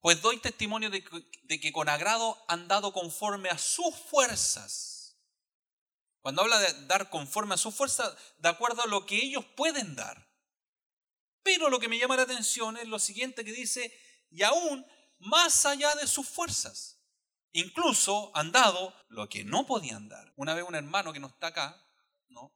Pues 0.00 0.20
doy 0.20 0.38
testimonio 0.38 0.90
de 0.90 1.04
que, 1.60 1.72
con 1.72 1.88
agrado 1.88 2.44
han 2.48 2.66
dado 2.66 2.92
conforme 2.92 3.50
a 3.50 3.58
sus 3.58 3.94
fuerzas. 3.94 5.16
Cuando 6.20 6.42
habla 6.42 6.58
de 6.58 6.86
dar 6.86 7.08
conforme 7.10 7.54
a 7.54 7.58
sus 7.58 7.74
fuerzas, 7.74 8.16
de 8.38 8.48
acuerdo 8.48 8.82
a 8.82 8.86
lo 8.86 9.06
que 9.06 9.16
ellos 9.16 9.44
pueden 9.56 9.94
dar. 9.94 10.28
Pero 11.44 11.70
lo 11.70 11.78
que 11.78 11.88
me 11.88 11.98
llama 11.98 12.16
la 12.16 12.22
atención 12.22 12.76
es 12.76 12.88
lo 12.88 12.98
siguiente 12.98 13.44
que 13.44 13.52
dice, 13.52 13.96
y 14.30 14.42
aún 14.42 14.84
más 15.18 15.66
allá 15.66 15.94
de 15.94 16.06
sus 16.08 16.28
fuerzas. 16.28 17.01
Incluso 17.52 18.30
han 18.34 18.50
dado 18.50 18.94
lo 19.08 19.28
que 19.28 19.44
no 19.44 19.66
podían 19.66 20.08
dar. 20.08 20.32
Una 20.36 20.54
vez 20.54 20.64
un 20.66 20.74
hermano 20.74 21.12
que 21.12 21.20
no 21.20 21.26
está 21.26 21.48
acá, 21.48 21.86
¿no? 22.28 22.54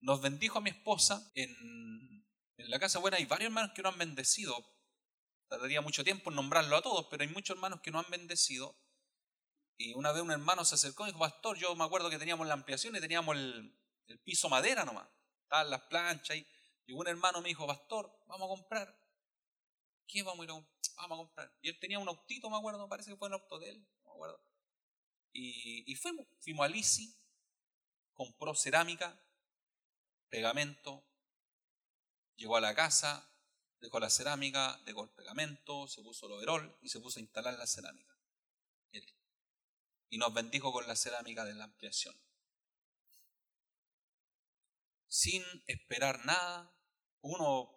Nos 0.00 0.20
bendijo 0.20 0.58
a 0.58 0.62
mi 0.62 0.70
esposa 0.70 1.30
en, 1.34 2.24
la 2.56 2.78
casa 2.78 2.98
buena. 2.98 3.18
Hay 3.18 3.26
varios 3.26 3.48
hermanos 3.48 3.72
que 3.74 3.82
nos 3.82 3.92
han 3.92 3.98
bendecido 3.98 4.74
Tardaría 5.48 5.82
mucho 5.82 6.02
tiempo 6.02 6.30
en 6.30 6.36
nombrarlo 6.36 6.74
a 6.74 6.82
todos, 6.82 7.06
pero 7.10 7.22
hay 7.22 7.28
muchos 7.28 7.54
hermanos 7.54 7.80
que 7.80 7.90
no 7.90 7.98
han 8.00 8.10
bendecido. 8.10 8.76
Y 9.76 9.92
una 9.94 10.10
vez 10.10 10.22
un 10.22 10.30
hermano 10.30 10.64
se 10.64 10.74
acercó 10.74 11.04
y 11.04 11.08
dijo, 11.08 11.18
pastor, 11.18 11.58
yo 11.58 11.76
me 11.76 11.84
acuerdo 11.84 12.10
que 12.10 12.18
teníamos 12.18 12.46
la 12.46 12.54
ampliación 12.54 12.96
y 12.96 13.00
teníamos 13.00 13.36
el, 13.36 13.78
piso 14.24 14.48
madera 14.48 14.84
nomás. 14.84 15.06
Estaban 15.42 15.70
las 15.70 15.82
planchas 15.82 16.36
y, 16.36 16.46
y 16.86 16.92
un 16.92 17.06
hermano 17.06 17.40
me 17.40 17.48
dijo, 17.48 17.66
pastor, 17.66 18.10
vamos 18.26 18.46
a 18.46 18.48
comprar. 18.48 18.98
¿Qué 20.06 20.22
vamos 20.22 20.40
a 20.40 20.44
ir 20.44 20.50
a, 20.50 20.54
vamos 20.96 21.16
a 21.16 21.22
comprar? 21.22 21.52
Y 21.60 21.68
él 21.68 21.78
tenía 21.78 21.98
un 21.98 22.08
autito, 22.08 22.50
me 22.50 22.56
acuerdo, 22.56 22.88
parece 22.88 23.10
que 23.10 23.16
fue 23.16 23.28
el 23.28 23.34
auto 23.34 23.58
de 23.58 23.70
él, 23.70 23.86
y 25.32 25.94
fuimos, 25.96 26.26
fuimos 26.40 26.64
a 26.64 26.68
Lisi, 26.68 27.14
compró 28.14 28.54
cerámica, 28.54 29.20
pegamento, 30.28 31.04
llegó 32.36 32.56
a 32.56 32.60
la 32.60 32.74
casa, 32.74 33.28
dejó 33.80 34.00
la 34.00 34.10
cerámica, 34.10 34.80
dejó 34.84 35.04
el 35.04 35.10
pegamento, 35.10 35.86
se 35.88 36.02
puso 36.02 36.26
el 36.26 36.32
overol 36.32 36.76
y 36.82 36.88
se 36.88 37.00
puso 37.00 37.18
a 37.18 37.22
instalar 37.22 37.58
la 37.58 37.66
cerámica. 37.66 38.12
Y 40.08 40.18
nos 40.18 40.32
bendijo 40.32 40.72
con 40.72 40.86
la 40.86 40.96
cerámica 40.96 41.44
de 41.44 41.54
la 41.54 41.64
ampliación. 41.64 42.14
Sin 45.08 45.42
esperar 45.66 46.24
nada, 46.24 46.72
uno 47.20 47.70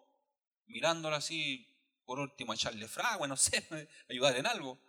mirándolo 0.66 1.16
así, 1.16 1.66
por 2.04 2.18
último 2.20 2.54
echarle 2.54 2.88
fragua, 2.88 3.26
no 3.26 3.36
sé, 3.36 3.66
ayudar 4.08 4.36
en 4.36 4.46
algo. 4.46 4.80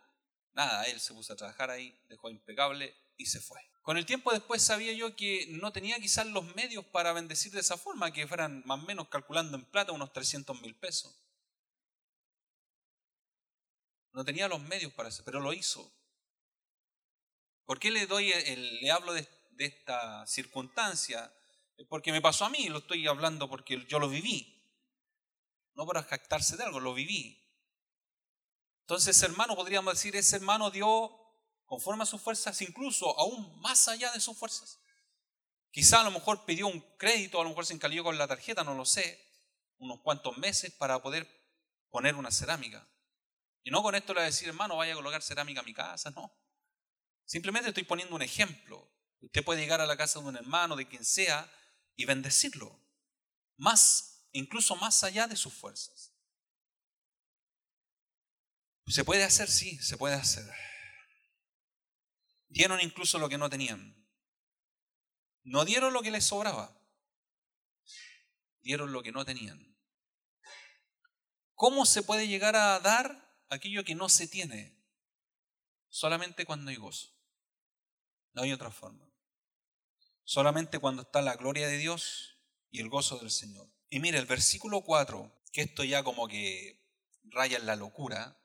Nada, 0.59 0.83
él 0.83 0.99
se 0.99 1.13
puso 1.13 1.31
a 1.31 1.37
trabajar 1.37 1.69
ahí, 1.69 1.97
dejó 2.09 2.29
impecable 2.29 2.93
y 3.15 3.27
se 3.27 3.39
fue. 3.39 3.61
Con 3.81 3.97
el 3.97 4.05
tiempo 4.05 4.33
después 4.33 4.61
sabía 4.61 4.91
yo 4.91 5.15
que 5.15 5.47
no 5.51 5.71
tenía 5.71 5.97
quizás 6.01 6.27
los 6.27 6.53
medios 6.53 6.83
para 6.87 7.13
bendecir 7.13 7.53
de 7.53 7.61
esa 7.61 7.77
forma, 7.77 8.11
que 8.11 8.27
fueran 8.27 8.61
más 8.65 8.83
o 8.83 8.85
menos 8.85 9.07
calculando 9.07 9.55
en 9.55 9.63
plata 9.63 9.93
unos 9.93 10.11
300 10.11 10.59
mil 10.59 10.75
pesos. 10.75 11.17
No 14.11 14.25
tenía 14.25 14.49
los 14.49 14.59
medios 14.59 14.91
para 14.91 15.07
eso, 15.07 15.23
pero 15.23 15.39
lo 15.39 15.53
hizo. 15.53 15.89
¿Por 17.63 17.79
qué 17.79 17.89
le, 17.89 18.05
doy 18.05 18.33
le 18.81 18.91
hablo 18.91 19.13
de, 19.13 19.25
de 19.51 19.63
esta 19.63 20.27
circunstancia? 20.27 21.33
Porque 21.87 22.11
me 22.11 22.21
pasó 22.21 22.43
a 22.43 22.49
mí, 22.49 22.67
lo 22.67 22.79
estoy 22.79 23.07
hablando 23.07 23.49
porque 23.49 23.85
yo 23.87 23.97
lo 23.97 24.09
viví. 24.09 24.61
No 25.75 25.85
para 25.85 26.03
jactarse 26.03 26.57
de 26.57 26.65
algo, 26.65 26.81
lo 26.81 26.93
viví. 26.93 27.48
Entonces, 28.89 29.21
hermano, 29.21 29.55
podríamos 29.55 29.93
decir, 29.93 30.15
ese 30.15 30.37
hermano 30.37 30.71
dio 30.71 31.15
conforme 31.65 32.01
a 32.01 32.05
sus 32.07 32.19
fuerzas, 32.19 32.59
incluso 32.63 33.15
aún 33.19 33.61
más 33.61 33.87
allá 33.87 34.11
de 34.13 34.19
sus 34.19 34.35
fuerzas. 34.35 34.79
Quizá 35.69 36.01
a 36.01 36.03
lo 36.03 36.09
mejor 36.09 36.43
pidió 36.43 36.65
un 36.65 36.81
crédito, 36.97 37.39
a 37.39 37.43
lo 37.43 37.49
mejor 37.49 37.67
se 37.67 37.75
encalió 37.75 38.03
con 38.03 38.17
la 38.17 38.27
tarjeta, 38.27 38.63
no 38.63 38.73
lo 38.73 38.85
sé. 38.85 39.23
unos 39.77 40.01
cuantos 40.01 40.35
meses 40.39 40.73
para 40.73 40.99
poder 41.03 41.29
poner 41.91 42.15
una 42.15 42.31
cerámica. 42.31 42.89
Y 43.61 43.69
no 43.69 43.83
con 43.83 43.93
esto 43.93 44.15
le 44.15 44.21
voy 44.21 44.23
a 44.23 44.31
decir, 44.31 44.47
hermano, 44.47 44.77
vaya 44.77 44.93
a 44.93 44.95
colocar 44.95 45.21
cerámica 45.21 45.59
a 45.59 45.63
mi 45.63 45.75
casa, 45.75 46.09
no. 46.09 46.33
Simplemente 47.25 47.69
estoy 47.69 47.83
poniendo 47.83 48.15
un 48.15 48.23
ejemplo. 48.23 48.91
Usted 49.21 49.45
puede 49.45 49.61
llegar 49.61 49.81
a 49.81 49.85
la 49.85 49.97
casa 49.97 50.19
de 50.19 50.25
un 50.25 50.35
hermano, 50.35 50.75
de 50.75 50.87
quien 50.87 51.05
sea, 51.05 51.47
y 51.95 52.05
bendecirlo. 52.05 52.83
Más, 53.55 54.27
incluso 54.31 54.75
más 54.77 55.03
allá 55.03 55.27
de 55.27 55.35
sus 55.35 55.53
fuerzas. 55.53 56.08
¿Se 58.89 59.03
puede 59.03 59.23
hacer? 59.23 59.49
Sí, 59.49 59.77
se 59.77 59.97
puede 59.97 60.15
hacer. 60.15 60.45
Dieron 62.47 62.81
incluso 62.81 63.19
lo 63.19 63.29
que 63.29 63.37
no 63.37 63.49
tenían. 63.49 63.95
No 65.43 65.63
dieron 65.63 65.93
lo 65.93 66.01
que 66.01 66.09
les 66.09 66.25
sobraba. 66.25 66.75
Dieron 68.61 68.91
lo 68.91 69.03
que 69.03 69.11
no 69.11 69.23
tenían. 69.25 69.77
¿Cómo 71.53 71.85
se 71.85 72.01
puede 72.01 72.27
llegar 72.27 72.55
a 72.55 72.79
dar 72.79 73.37
aquello 73.49 73.83
que 73.83 73.93
no 73.93 74.09
se 74.09 74.27
tiene? 74.27 74.75
Solamente 75.89 76.45
cuando 76.45 76.71
hay 76.71 76.77
gozo. 76.77 77.13
No 78.33 78.41
hay 78.41 78.53
otra 78.53 78.71
forma. 78.71 79.07
Solamente 80.23 80.79
cuando 80.79 81.03
está 81.03 81.21
la 81.21 81.35
gloria 81.35 81.67
de 81.67 81.77
Dios 81.77 82.39
y 82.71 82.79
el 82.79 82.89
gozo 82.89 83.19
del 83.19 83.29
Señor. 83.29 83.71
Y 83.89 83.99
mire, 83.99 84.17
el 84.17 84.25
versículo 84.25 84.81
4, 84.81 85.43
que 85.51 85.61
esto 85.61 85.83
ya 85.83 86.03
como 86.03 86.27
que 86.27 86.83
raya 87.25 87.57
en 87.57 87.65
la 87.65 87.75
locura, 87.75 88.38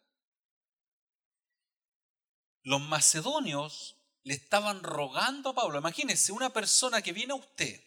los 2.64 2.80
macedonios 2.80 3.96
le 4.22 4.34
estaban 4.34 4.82
rogando 4.82 5.50
a 5.50 5.54
Pablo. 5.54 5.78
Imagínense, 5.78 6.32
una 6.32 6.50
persona 6.50 7.02
que 7.02 7.12
viene 7.12 7.32
a 7.34 7.36
usted. 7.36 7.82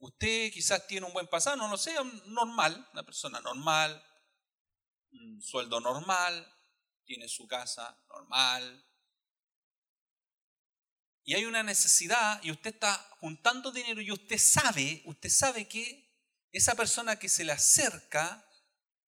Usted 0.00 0.50
quizás 0.52 0.86
tiene 0.86 1.06
un 1.06 1.12
buen 1.12 1.26
pasado, 1.26 1.56
no 1.56 1.68
lo 1.68 1.76
sé, 1.76 1.94
normal, 2.26 2.88
una 2.92 3.02
persona 3.02 3.40
normal, 3.40 4.02
un 5.12 5.42
sueldo 5.42 5.80
normal, 5.80 6.46
tiene 7.04 7.28
su 7.28 7.46
casa 7.46 7.98
normal. 8.08 8.84
Y 11.24 11.34
hay 11.34 11.44
una 11.44 11.62
necesidad 11.62 12.42
y 12.42 12.50
usted 12.50 12.74
está 12.74 12.94
juntando 13.20 13.70
dinero 13.70 14.00
y 14.00 14.10
usted 14.10 14.38
sabe, 14.38 15.02
usted 15.04 15.28
sabe 15.28 15.68
que 15.68 16.08
esa 16.52 16.74
persona 16.74 17.18
que 17.18 17.28
se 17.28 17.44
le 17.44 17.52
acerca 17.52 18.42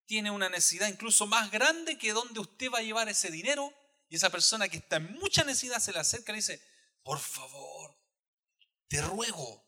tiene 0.04 0.30
una 0.30 0.50
necesidad 0.50 0.88
incluso 0.88 1.26
más 1.26 1.50
grande 1.50 1.96
que 1.96 2.12
donde 2.12 2.40
usted 2.40 2.70
va 2.70 2.78
a 2.78 2.82
llevar 2.82 3.08
ese 3.08 3.30
dinero 3.30 3.72
y 4.10 4.16
esa 4.16 4.28
persona 4.28 4.68
que 4.68 4.78
está 4.78 4.96
en 4.96 5.12
mucha 5.14 5.44
necesidad 5.44 5.78
se 5.78 5.92
le 5.92 6.00
acerca 6.00 6.32
y 6.32 6.34
le 6.34 6.38
dice, 6.38 6.60
por 7.04 7.20
favor, 7.20 7.96
te 8.88 9.00
ruego, 9.00 9.64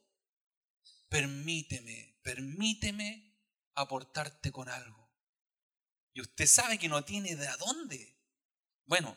permíteme, 1.09 2.19
permíteme 2.25 3.39
aportarte 3.77 4.51
con 4.51 4.69
algo. 4.69 5.17
Y 6.13 6.23
usted 6.23 6.47
sabe 6.47 6.77
que 6.77 6.89
no 6.89 7.05
tiene 7.05 7.37
de 7.37 7.49
dónde. 7.57 8.21
Bueno, 8.85 9.17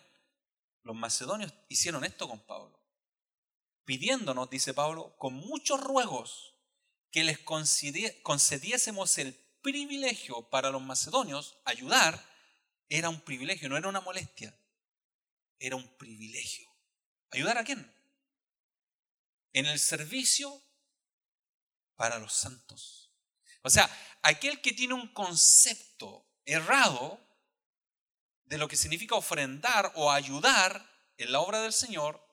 los 0.84 0.96
macedonios 0.96 1.52
hicieron 1.70 2.06
esto 2.06 2.30
con 2.30 2.46
Pablo, 2.46 2.80
pidiéndonos, 3.84 4.48
dice 4.52 4.76
Pablo, 4.76 5.18
con 5.18 5.34
muchos 5.34 5.82
ruegos 5.82 6.54
que 7.10 7.24
les 7.24 7.40
concediésemos 7.40 9.18
el 9.18 9.34
privilegio 9.64 10.48
para 10.52 10.70
los 10.70 10.84
macedonios, 10.84 11.58
ayudar, 11.66 12.24
era 12.90 13.10
un 13.10 13.22
privilegio, 13.22 13.70
no 13.70 13.78
era 13.78 13.90
una 13.90 14.02
molestia 14.02 14.56
era 15.60 15.76
un 15.76 15.98
privilegio. 15.98 16.70
¿Ayudar 17.32 17.58
a 17.58 17.64
quién? 17.64 17.94
En 19.54 19.66
el 19.66 19.80
servicio 19.80 20.62
para 21.96 22.20
los 22.20 22.34
santos. 22.34 23.12
O 23.62 23.70
sea, 23.70 23.90
aquel 24.22 24.62
que 24.62 24.74
tiene 24.74 24.94
un 24.94 25.12
concepto 25.14 26.28
errado 26.46 27.20
de 28.46 28.58
lo 28.58 28.68
que 28.68 28.78
significa 28.78 29.16
ofrendar 29.16 29.92
o 29.96 30.12
ayudar 30.12 30.88
en 31.18 31.32
la 31.32 31.40
obra 31.40 31.62
del 31.62 31.74
Señor, 31.74 32.24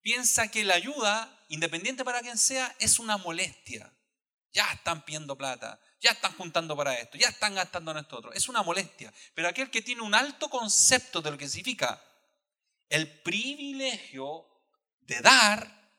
piensa 0.00 0.48
que 0.48 0.64
la 0.64 0.74
ayuda, 0.74 1.44
independiente 1.48 2.04
para 2.04 2.20
quien 2.20 2.38
sea, 2.38 2.74
es 2.78 2.98
una 2.98 3.16
molestia. 3.16 3.92
Ya 4.52 4.70
están 4.72 5.04
pidiendo 5.04 5.36
plata, 5.36 5.80
ya 6.00 6.12
están 6.12 6.36
juntando 6.36 6.76
para 6.76 6.96
esto, 6.96 7.18
ya 7.18 7.28
están 7.28 7.56
gastando 7.56 7.90
en 7.90 7.98
esto 7.98 8.18
otro. 8.18 8.32
Es 8.32 8.48
una 8.48 8.62
molestia. 8.62 9.12
Pero 9.34 9.48
aquel 9.48 9.70
que 9.70 9.82
tiene 9.82 10.02
un 10.02 10.14
alto 10.14 10.48
concepto 10.48 11.20
de 11.20 11.32
lo 11.32 11.38
que 11.38 11.48
significa 11.48 12.00
el 12.88 13.22
privilegio 13.22 14.46
de 15.00 15.20
dar, 15.20 15.90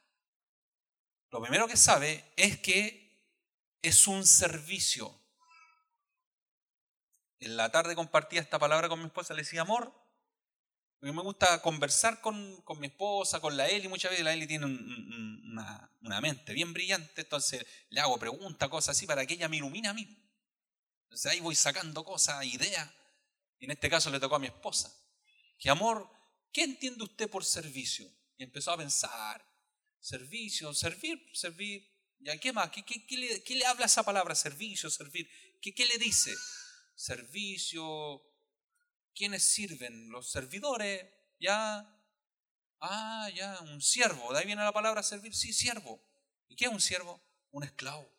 lo 1.32 1.42
primero 1.42 1.68
que 1.68 1.78
sabe 1.78 2.34
es 2.36 2.60
que 2.60 3.06
es 3.82 4.08
un 4.08 4.26
servicio. 4.26 5.22
En 7.40 7.58
la 7.58 7.72
tarde 7.72 7.96
compartía 7.96 8.42
esta 8.42 8.58
palabra 8.58 8.90
con 8.90 9.00
mi 9.00 9.06
esposa, 9.06 9.34
le 9.34 9.44
decía 9.44 9.62
amor, 9.62 9.94
porque 11.00 11.14
me 11.14 11.22
gusta 11.22 11.62
conversar 11.62 12.22
con, 12.22 12.64
mi 12.80 12.88
esposa, 12.88 13.40
con 13.40 13.56
la 13.58 13.68
Eli, 13.68 13.88
muchas 13.88 14.12
veces 14.12 14.26
la 14.26 14.34
Eli 14.34 14.48
tiene 14.48 14.66
una, 14.66 15.92
una, 16.02 16.22
mente 16.22 16.54
bien 16.54 16.74
brillante, 16.74 17.22
entonces 17.22 17.66
le 17.90 18.00
hago 18.00 18.18
preguntas, 18.18 18.70
cosas 18.70 18.98
así, 18.98 19.06
para 19.06 19.26
que 19.26 19.36
ella 19.36 19.48
me 19.48 19.58
ilumine 19.58 19.90
a 19.90 19.94
mí. 19.94 20.08
Entonces 21.04 21.32
ahí 21.32 21.42
voy 21.42 21.54
sacando 21.54 22.04
cosas, 22.04 22.44
ideas, 22.46 22.90
y 23.60 23.66
en 23.66 23.72
este 23.72 23.90
caso 23.90 24.10
le 24.10 24.20
tocó 24.20 24.36
a 24.36 24.40
mi 24.40 24.48
esposa, 24.48 24.92
que 25.60 25.70
amor, 25.70 26.10
¿Qué 26.56 26.64
entiende 26.64 27.04
usted 27.04 27.30
por 27.30 27.44
servicio? 27.44 28.10
Y 28.38 28.44
empezó 28.46 28.72
a 28.72 28.78
pensar, 28.78 29.46
servicio, 30.00 30.74
servir, 30.74 31.22
servir. 31.34 31.86
¿Ya 32.20 32.38
qué 32.38 32.54
más? 32.54 32.72
¿Qué, 32.72 33.56
le, 33.56 33.66
habla 33.66 33.88
esa 33.88 34.04
palabra? 34.04 34.34
Servicio, 34.36 34.90
servir. 34.90 35.30
¿Qué, 35.62 35.74
¿Qué 35.74 35.86
le 35.86 35.98
dice? 35.98 36.34
Servicio. 36.96 38.24
¿Quiénes 39.14 39.44
sirven? 39.44 40.10
Los 40.10 40.32
servidores. 40.32 41.06
Ya. 41.42 41.94
Ah, 42.80 43.30
ya, 43.36 43.60
un 43.60 43.82
siervo. 43.82 44.32
De 44.32 44.40
ahí 44.40 44.46
viene 44.46 44.64
la 44.64 44.72
palabra 44.72 45.04
servir. 45.04 45.36
Sí, 45.36 45.52
siervo. 45.52 46.02
¿Y 46.48 46.56
qué 46.56 46.68
es 46.68 46.72
un 46.72 46.80
siervo? 46.80 47.22
Un 47.52 47.66
esclavo. 47.66 48.10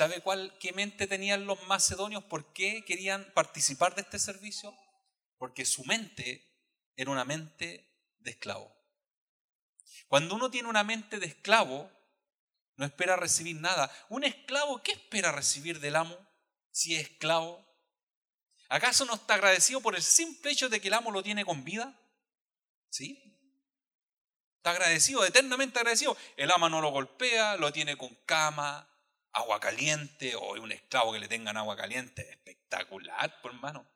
¿Sabe 0.00 0.22
cuál, 0.22 0.56
qué 0.58 0.72
mente 0.72 1.06
tenían 1.06 1.44
los 1.44 1.62
macedonios? 1.66 2.24
¿Por 2.24 2.54
qué 2.54 2.86
querían 2.86 3.30
participar 3.34 3.94
de 3.94 4.00
este 4.00 4.18
servicio? 4.18 4.74
Porque 5.36 5.66
su 5.66 5.84
mente 5.84 6.42
era 6.96 7.10
una 7.10 7.26
mente 7.26 7.86
de 8.20 8.30
esclavo. 8.30 8.74
Cuando 10.08 10.36
uno 10.36 10.50
tiene 10.50 10.70
una 10.70 10.84
mente 10.84 11.18
de 11.18 11.26
esclavo, 11.26 11.92
no 12.76 12.86
espera 12.86 13.16
recibir 13.16 13.56
nada. 13.56 13.92
Un 14.08 14.24
esclavo, 14.24 14.82
¿qué 14.82 14.92
espera 14.92 15.32
recibir 15.32 15.80
del 15.80 15.96
amo 15.96 16.16
si 16.70 16.96
es 16.96 17.02
esclavo? 17.02 17.62
¿Acaso 18.70 19.04
no 19.04 19.16
está 19.16 19.34
agradecido 19.34 19.82
por 19.82 19.96
el 19.96 20.02
simple 20.02 20.52
hecho 20.52 20.70
de 20.70 20.80
que 20.80 20.88
el 20.88 20.94
amo 20.94 21.10
lo 21.10 21.22
tiene 21.22 21.44
con 21.44 21.62
vida? 21.62 21.94
¿Sí? 22.88 23.22
Está 24.56 24.70
agradecido, 24.70 25.26
eternamente 25.26 25.78
agradecido. 25.78 26.16
El 26.38 26.50
amo 26.52 26.70
no 26.70 26.80
lo 26.80 26.90
golpea, 26.90 27.58
lo 27.58 27.70
tiene 27.70 27.98
con 27.98 28.14
cama, 28.24 28.89
agua 29.32 29.60
caliente 29.60 30.34
o 30.34 30.52
un 30.60 30.72
esclavo 30.72 31.12
que 31.12 31.20
le 31.20 31.28
tengan 31.28 31.56
agua 31.56 31.76
caliente, 31.76 32.28
espectacular, 32.30 33.40
por 33.40 33.52
hermano. 33.52 33.88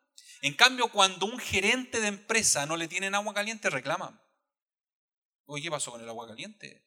En 0.43 0.55
cambio, 0.55 0.91
cuando 0.91 1.27
un 1.27 1.39
gerente 1.39 2.01
de 2.01 2.09
empresa 2.09 2.67
no 2.67 2.77
le 2.77 2.89
tienen 2.89 3.15
agua 3.15 3.35
caliente, 3.35 3.71
reclaman. 3.71 4.21
Oye, 5.47 5.65
¿qué 5.65 5.71
pasó 5.71 5.91
con 5.91 6.01
el 6.01 6.09
agua 6.09 6.27
caliente? 6.29 6.87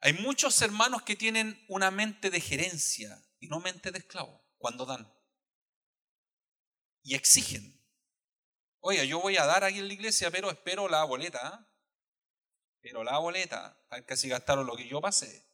Hay 0.00 0.12
muchos 0.14 0.60
hermanos 0.62 1.02
que 1.02 1.16
tienen 1.16 1.64
una 1.68 1.90
mente 1.90 2.30
de 2.30 2.40
gerencia 2.40 3.22
y 3.40 3.48
no 3.48 3.60
mente 3.60 3.90
de 3.90 3.98
esclavo 3.98 4.44
cuando 4.58 4.86
dan. 4.86 5.12
Y 7.02 7.14
exigen. 7.14 7.78
Oye, 8.80 9.06
yo 9.08 9.20
voy 9.20 9.36
a 9.36 9.46
dar 9.46 9.64
aquí 9.64 9.78
en 9.78 9.88
la 9.88 9.94
iglesia, 9.94 10.30
pero 10.30 10.50
espero 10.50 10.88
la 10.88 11.04
boleta. 11.04 11.40
¿ah? 11.42 11.68
Pero 12.80 13.02
la 13.02 13.18
boleta, 13.18 13.80
casi 14.06 14.28
gastaron 14.28 14.66
lo 14.66 14.76
que 14.76 14.86
yo 14.86 15.00
pasé. 15.00 15.47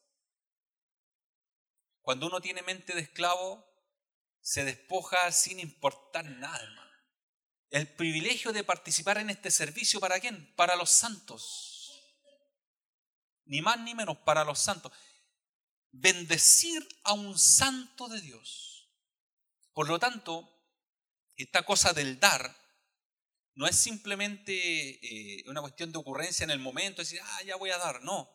Cuando 2.04 2.26
uno 2.26 2.42
tiene 2.42 2.60
mente 2.60 2.94
de 2.94 3.00
esclavo, 3.00 3.66
se 4.42 4.62
despoja 4.62 5.32
sin 5.32 5.58
importar 5.58 6.26
nada, 6.26 6.62
hermano. 6.62 6.92
El 7.70 7.88
privilegio 7.94 8.52
de 8.52 8.62
participar 8.62 9.16
en 9.16 9.30
este 9.30 9.50
servicio, 9.50 10.00
¿para 10.00 10.20
quién? 10.20 10.54
Para 10.54 10.76
los 10.76 10.90
santos. 10.90 11.98
Ni 13.46 13.62
más 13.62 13.80
ni 13.80 13.94
menos, 13.94 14.18
para 14.18 14.44
los 14.44 14.58
santos. 14.58 14.92
Bendecir 15.92 16.86
a 17.04 17.14
un 17.14 17.38
santo 17.38 18.06
de 18.08 18.20
Dios. 18.20 18.90
Por 19.72 19.88
lo 19.88 19.98
tanto, 19.98 20.46
esta 21.36 21.62
cosa 21.62 21.94
del 21.94 22.20
dar 22.20 22.54
no 23.54 23.66
es 23.66 23.76
simplemente 23.76 24.52
eh, 24.52 25.44
una 25.46 25.62
cuestión 25.62 25.90
de 25.90 25.98
ocurrencia 25.98 26.44
en 26.44 26.50
el 26.50 26.58
momento, 26.58 27.00
decir, 27.00 27.20
ah, 27.24 27.42
ya 27.44 27.56
voy 27.56 27.70
a 27.70 27.78
dar. 27.78 28.02
No. 28.02 28.30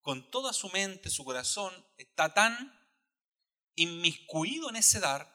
Con 0.00 0.30
toda 0.30 0.54
su 0.54 0.70
mente, 0.70 1.10
su 1.10 1.26
corazón, 1.26 1.74
está 1.98 2.32
tan 2.32 2.75
inmiscuido 3.76 4.68
en 4.68 4.76
ese 4.76 5.00
dar 5.00 5.34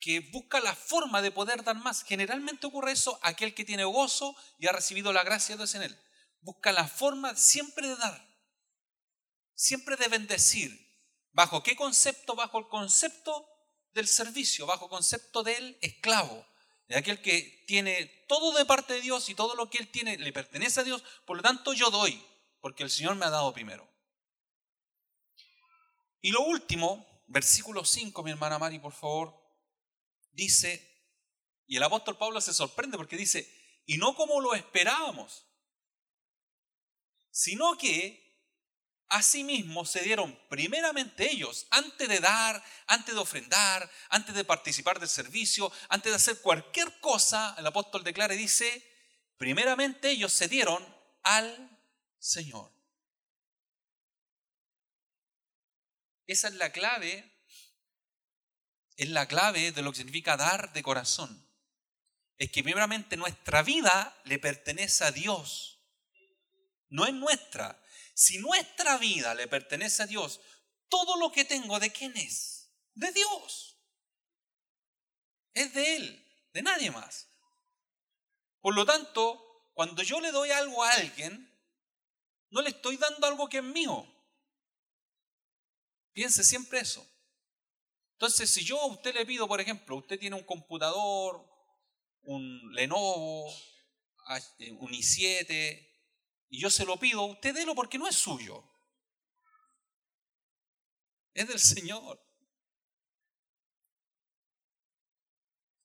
que 0.00 0.20
busca 0.32 0.60
la 0.60 0.74
forma 0.74 1.22
de 1.22 1.30
poder 1.30 1.62
dar 1.62 1.76
más. 1.76 2.02
Generalmente 2.04 2.66
ocurre 2.66 2.92
eso 2.92 3.18
aquel 3.22 3.54
que 3.54 3.64
tiene 3.64 3.84
gozo 3.84 4.34
y 4.58 4.66
ha 4.66 4.72
recibido 4.72 5.12
la 5.12 5.22
gracia 5.22 5.54
de 5.54 5.58
Dios 5.58 5.74
en 5.74 5.82
él. 5.82 6.00
Busca 6.40 6.72
la 6.72 6.88
forma 6.88 7.36
siempre 7.36 7.88
de 7.88 7.96
dar, 7.96 8.26
siempre 9.54 9.96
de 9.96 10.08
bendecir, 10.08 10.84
¿Bajo 11.34 11.64
qué 11.64 11.74
concepto? 11.74 12.36
Bajo 12.36 12.60
el 12.60 12.68
concepto 12.68 13.46
del 13.92 14.06
servicio, 14.06 14.66
bajo 14.66 14.84
el 14.84 14.90
concepto 14.90 15.42
del 15.42 15.76
esclavo, 15.82 16.46
de 16.86 16.96
aquel 16.96 17.20
que 17.20 17.64
tiene 17.66 18.06
todo 18.28 18.56
de 18.56 18.64
parte 18.64 18.94
de 18.94 19.00
Dios 19.00 19.28
y 19.28 19.34
todo 19.34 19.56
lo 19.56 19.68
que 19.68 19.78
él 19.78 19.90
tiene 19.90 20.16
le 20.16 20.32
pertenece 20.32 20.80
a 20.80 20.84
Dios, 20.84 21.02
por 21.26 21.36
lo 21.36 21.42
tanto 21.42 21.72
yo 21.72 21.90
doy, 21.90 22.24
porque 22.60 22.84
el 22.84 22.90
Señor 22.90 23.16
me 23.16 23.26
ha 23.26 23.30
dado 23.30 23.52
primero. 23.52 23.88
Y 26.20 26.30
lo 26.30 26.42
último, 26.42 27.04
versículo 27.26 27.84
5, 27.84 28.22
mi 28.22 28.30
hermana 28.30 28.58
Mari, 28.58 28.78
por 28.78 28.92
favor, 28.92 29.34
dice, 30.32 30.90
y 31.66 31.76
el 31.76 31.82
apóstol 31.82 32.18
Pablo 32.18 32.40
se 32.40 32.54
sorprende 32.54 32.96
porque 32.96 33.16
dice, 33.16 33.48
y 33.86 33.96
no 33.98 34.14
como 34.14 34.40
lo 34.40 34.54
esperábamos, 34.54 35.46
sino 37.30 37.76
que 37.76 38.24
asimismo 39.08 39.84
se 39.84 40.00
dieron 40.00 40.38
primeramente 40.48 41.30
ellos, 41.30 41.66
antes 41.70 42.08
de 42.08 42.20
dar, 42.20 42.62
antes 42.86 43.14
de 43.14 43.20
ofrendar, 43.20 43.90
antes 44.08 44.34
de 44.34 44.44
participar 44.44 44.98
del 44.98 45.08
servicio, 45.08 45.70
antes 45.88 46.10
de 46.10 46.16
hacer 46.16 46.40
cualquier 46.40 47.00
cosa, 47.00 47.54
el 47.58 47.66
apóstol 47.66 48.02
declara 48.02 48.34
y 48.34 48.38
dice, 48.38 48.82
primeramente 49.36 50.10
ellos 50.10 50.32
se 50.32 50.48
dieron 50.48 50.84
al 51.22 51.78
Señor. 52.18 52.73
Esa 56.26 56.48
es 56.48 56.54
la 56.54 56.72
clave, 56.72 57.30
es 58.96 59.08
la 59.08 59.26
clave 59.26 59.72
de 59.72 59.82
lo 59.82 59.92
que 59.92 59.98
significa 59.98 60.36
dar 60.36 60.72
de 60.72 60.82
corazón. 60.82 61.48
Es 62.38 62.50
que 62.50 62.62
primeramente 62.62 63.16
nuestra 63.16 63.62
vida 63.62 64.20
le 64.24 64.38
pertenece 64.38 65.04
a 65.04 65.12
Dios, 65.12 65.74
no 66.88 67.06
es 67.06 67.12
nuestra. 67.12 67.80
Si 68.14 68.38
nuestra 68.38 68.98
vida 68.98 69.34
le 69.34 69.48
pertenece 69.48 70.04
a 70.04 70.06
Dios, 70.06 70.40
todo 70.88 71.16
lo 71.16 71.32
que 71.32 71.44
tengo, 71.44 71.80
¿de 71.80 71.90
quién 71.90 72.16
es? 72.16 72.70
De 72.94 73.10
Dios. 73.10 73.76
Es 75.52 75.74
de 75.74 75.96
Él, 75.96 76.48
de 76.52 76.62
nadie 76.62 76.90
más. 76.92 77.28
Por 78.60 78.74
lo 78.74 78.86
tanto, 78.86 79.70
cuando 79.74 80.02
yo 80.04 80.20
le 80.20 80.30
doy 80.30 80.52
algo 80.52 80.84
a 80.84 80.92
alguien, 80.92 81.52
no 82.50 82.62
le 82.62 82.70
estoy 82.70 82.96
dando 82.96 83.26
algo 83.26 83.48
que 83.48 83.58
es 83.58 83.64
mío. 83.64 84.06
Piense 86.14 86.44
siempre 86.44 86.78
eso. 86.78 87.06
Entonces, 88.12 88.48
si 88.48 88.64
yo 88.64 88.80
a 88.80 88.86
usted 88.86 89.12
le 89.14 89.26
pido, 89.26 89.48
por 89.48 89.60
ejemplo, 89.60 89.96
usted 89.96 90.18
tiene 90.18 90.36
un 90.36 90.44
computador, 90.44 91.44
un 92.22 92.72
Lenovo, 92.72 93.52
eh, 94.58 94.72
un 94.72 94.92
i7, 94.92 95.90
y 96.48 96.60
yo 96.60 96.70
se 96.70 96.86
lo 96.86 96.96
pido, 96.98 97.24
usted 97.24 97.52
délo 97.52 97.74
porque 97.74 97.98
no 97.98 98.06
es 98.06 98.14
suyo. 98.14 98.64
Es 101.34 101.48
del 101.48 101.58
Señor. 101.58 102.24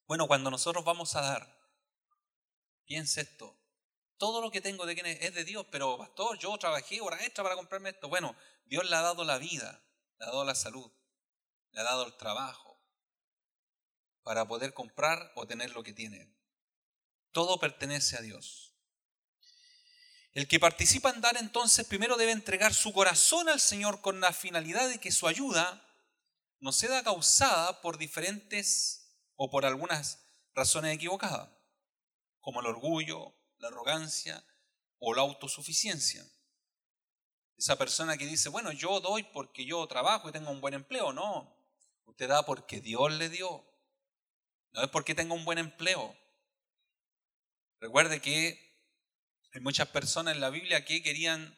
Bueno, 0.05 0.27
cuando 0.27 0.51
nosotros 0.51 0.85
vamos 0.85 1.15
a 1.15 1.21
dar, 1.21 1.59
piense 2.85 3.21
esto. 3.21 3.59
Todo 4.17 4.41
lo 4.41 4.51
que 4.51 4.61
tengo 4.61 4.85
de 4.85 4.93
quién 4.93 5.07
es, 5.07 5.21
es 5.21 5.33
de 5.33 5.43
Dios, 5.43 5.65
pero 5.71 5.97
pastor, 5.97 6.37
yo 6.37 6.55
trabajé 6.59 7.01
hora 7.01 7.17
extra 7.25 7.43
para 7.43 7.55
comprarme 7.55 7.89
esto. 7.89 8.09
Bueno, 8.09 8.35
Dios 8.65 8.87
le 8.87 8.95
ha 8.95 9.01
dado 9.01 9.23
la 9.23 9.39
vida, 9.39 9.83
le 10.19 10.25
ha 10.25 10.29
dado 10.29 10.43
la 10.43 10.55
salud, 10.55 10.91
le 11.71 11.81
ha 11.81 11.83
dado 11.83 12.05
el 12.05 12.15
trabajo 12.17 12.79
para 14.23 14.47
poder 14.47 14.73
comprar 14.73 15.31
o 15.35 15.47
tener 15.47 15.71
lo 15.71 15.83
que 15.83 15.93
tiene. 15.93 16.35
Todo 17.31 17.59
pertenece 17.59 18.17
a 18.17 18.21
Dios. 18.21 18.75
El 20.33 20.47
que 20.47 20.59
participa 20.59 21.09
en 21.09 21.21
dar 21.21 21.37
entonces 21.37 21.87
primero 21.87 22.17
debe 22.17 22.31
entregar 22.31 22.73
su 22.73 22.93
corazón 22.93 23.49
al 23.49 23.59
Señor 23.59 24.01
con 24.01 24.19
la 24.19 24.33
finalidad 24.33 24.87
de 24.89 24.99
que 24.99 25.11
su 25.11 25.27
ayuda 25.27 25.85
no 26.59 26.71
sea 26.71 27.03
causada 27.03 27.81
por 27.81 27.97
diferentes 27.97 29.15
o 29.35 29.49
por 29.49 29.65
algunas 29.65 30.19
razones 30.53 30.93
equivocadas, 30.93 31.49
como 32.41 32.59
el 32.59 32.67
orgullo, 32.67 33.33
la 33.57 33.69
arrogancia 33.69 34.45
o 34.99 35.13
la 35.13 35.21
autosuficiencia. 35.21 36.23
Esa 37.59 37.77
persona 37.77 38.17
que 38.17 38.25
dice, 38.25 38.47
bueno, 38.47 38.71
yo 38.71 39.01
doy 39.01 39.23
porque 39.23 39.65
yo 39.65 39.85
trabajo 39.85 40.29
y 40.29 40.31
tengo 40.31 40.49
un 40.49 40.61
buen 40.61 40.73
empleo, 40.73 41.11
no. 41.11 41.53
Usted 42.05 42.29
da 42.29 42.45
porque 42.45 42.79
Dios 42.79 43.11
le 43.11 43.27
dio. 43.27 43.65
No 44.71 44.81
es 44.81 44.87
porque 44.87 45.13
tenga 45.13 45.33
un 45.33 45.43
buen 45.43 45.57
empleo. 45.57 46.17
Recuerde 47.81 48.21
que 48.21 48.57
hay 49.53 49.59
muchas 49.59 49.89
personas 49.89 50.35
en 50.35 50.39
la 50.39 50.49
Biblia 50.49 50.85
que 50.85 51.03
querían, 51.03 51.53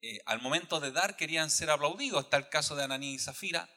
eh, 0.00 0.20
al 0.26 0.40
momento 0.40 0.78
de 0.78 0.92
dar, 0.92 1.16
querían 1.16 1.50
ser 1.50 1.70
aplaudidos. 1.70 2.22
Está 2.22 2.36
el 2.36 2.48
caso 2.48 2.76
de 2.76 2.84
Ananí 2.84 3.14
y 3.14 3.18
Zafira. 3.18 3.68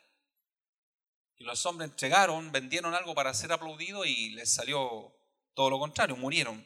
Y 1.36 1.46
los 1.46 1.66
hombres 1.66 1.90
entregaron, 1.90 2.52
vendieron 2.52 2.94
algo 2.94 3.16
para 3.16 3.34
ser 3.34 3.52
aplaudidos 3.52 4.06
y 4.06 4.30
les 4.36 4.54
salió 4.54 5.16
todo 5.56 5.72
lo 5.72 5.80
contrario, 5.80 6.16
murieron. 6.16 6.64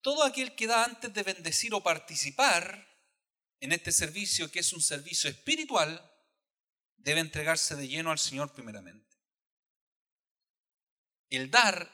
Todo 0.00 0.24
aquel 0.24 0.56
que 0.56 0.66
da 0.66 0.82
antes 0.82 1.14
de 1.14 1.22
bendecir 1.22 1.72
o 1.74 1.80
participar 1.84 2.95
en 3.60 3.72
este 3.72 3.92
servicio, 3.92 4.50
que 4.50 4.60
es 4.60 4.72
un 4.72 4.80
servicio 4.80 5.30
espiritual, 5.30 6.12
debe 6.96 7.20
entregarse 7.20 7.76
de 7.76 7.88
lleno 7.88 8.10
al 8.10 8.18
Señor 8.18 8.52
primeramente. 8.52 9.16
El 11.28 11.50
dar 11.50 11.90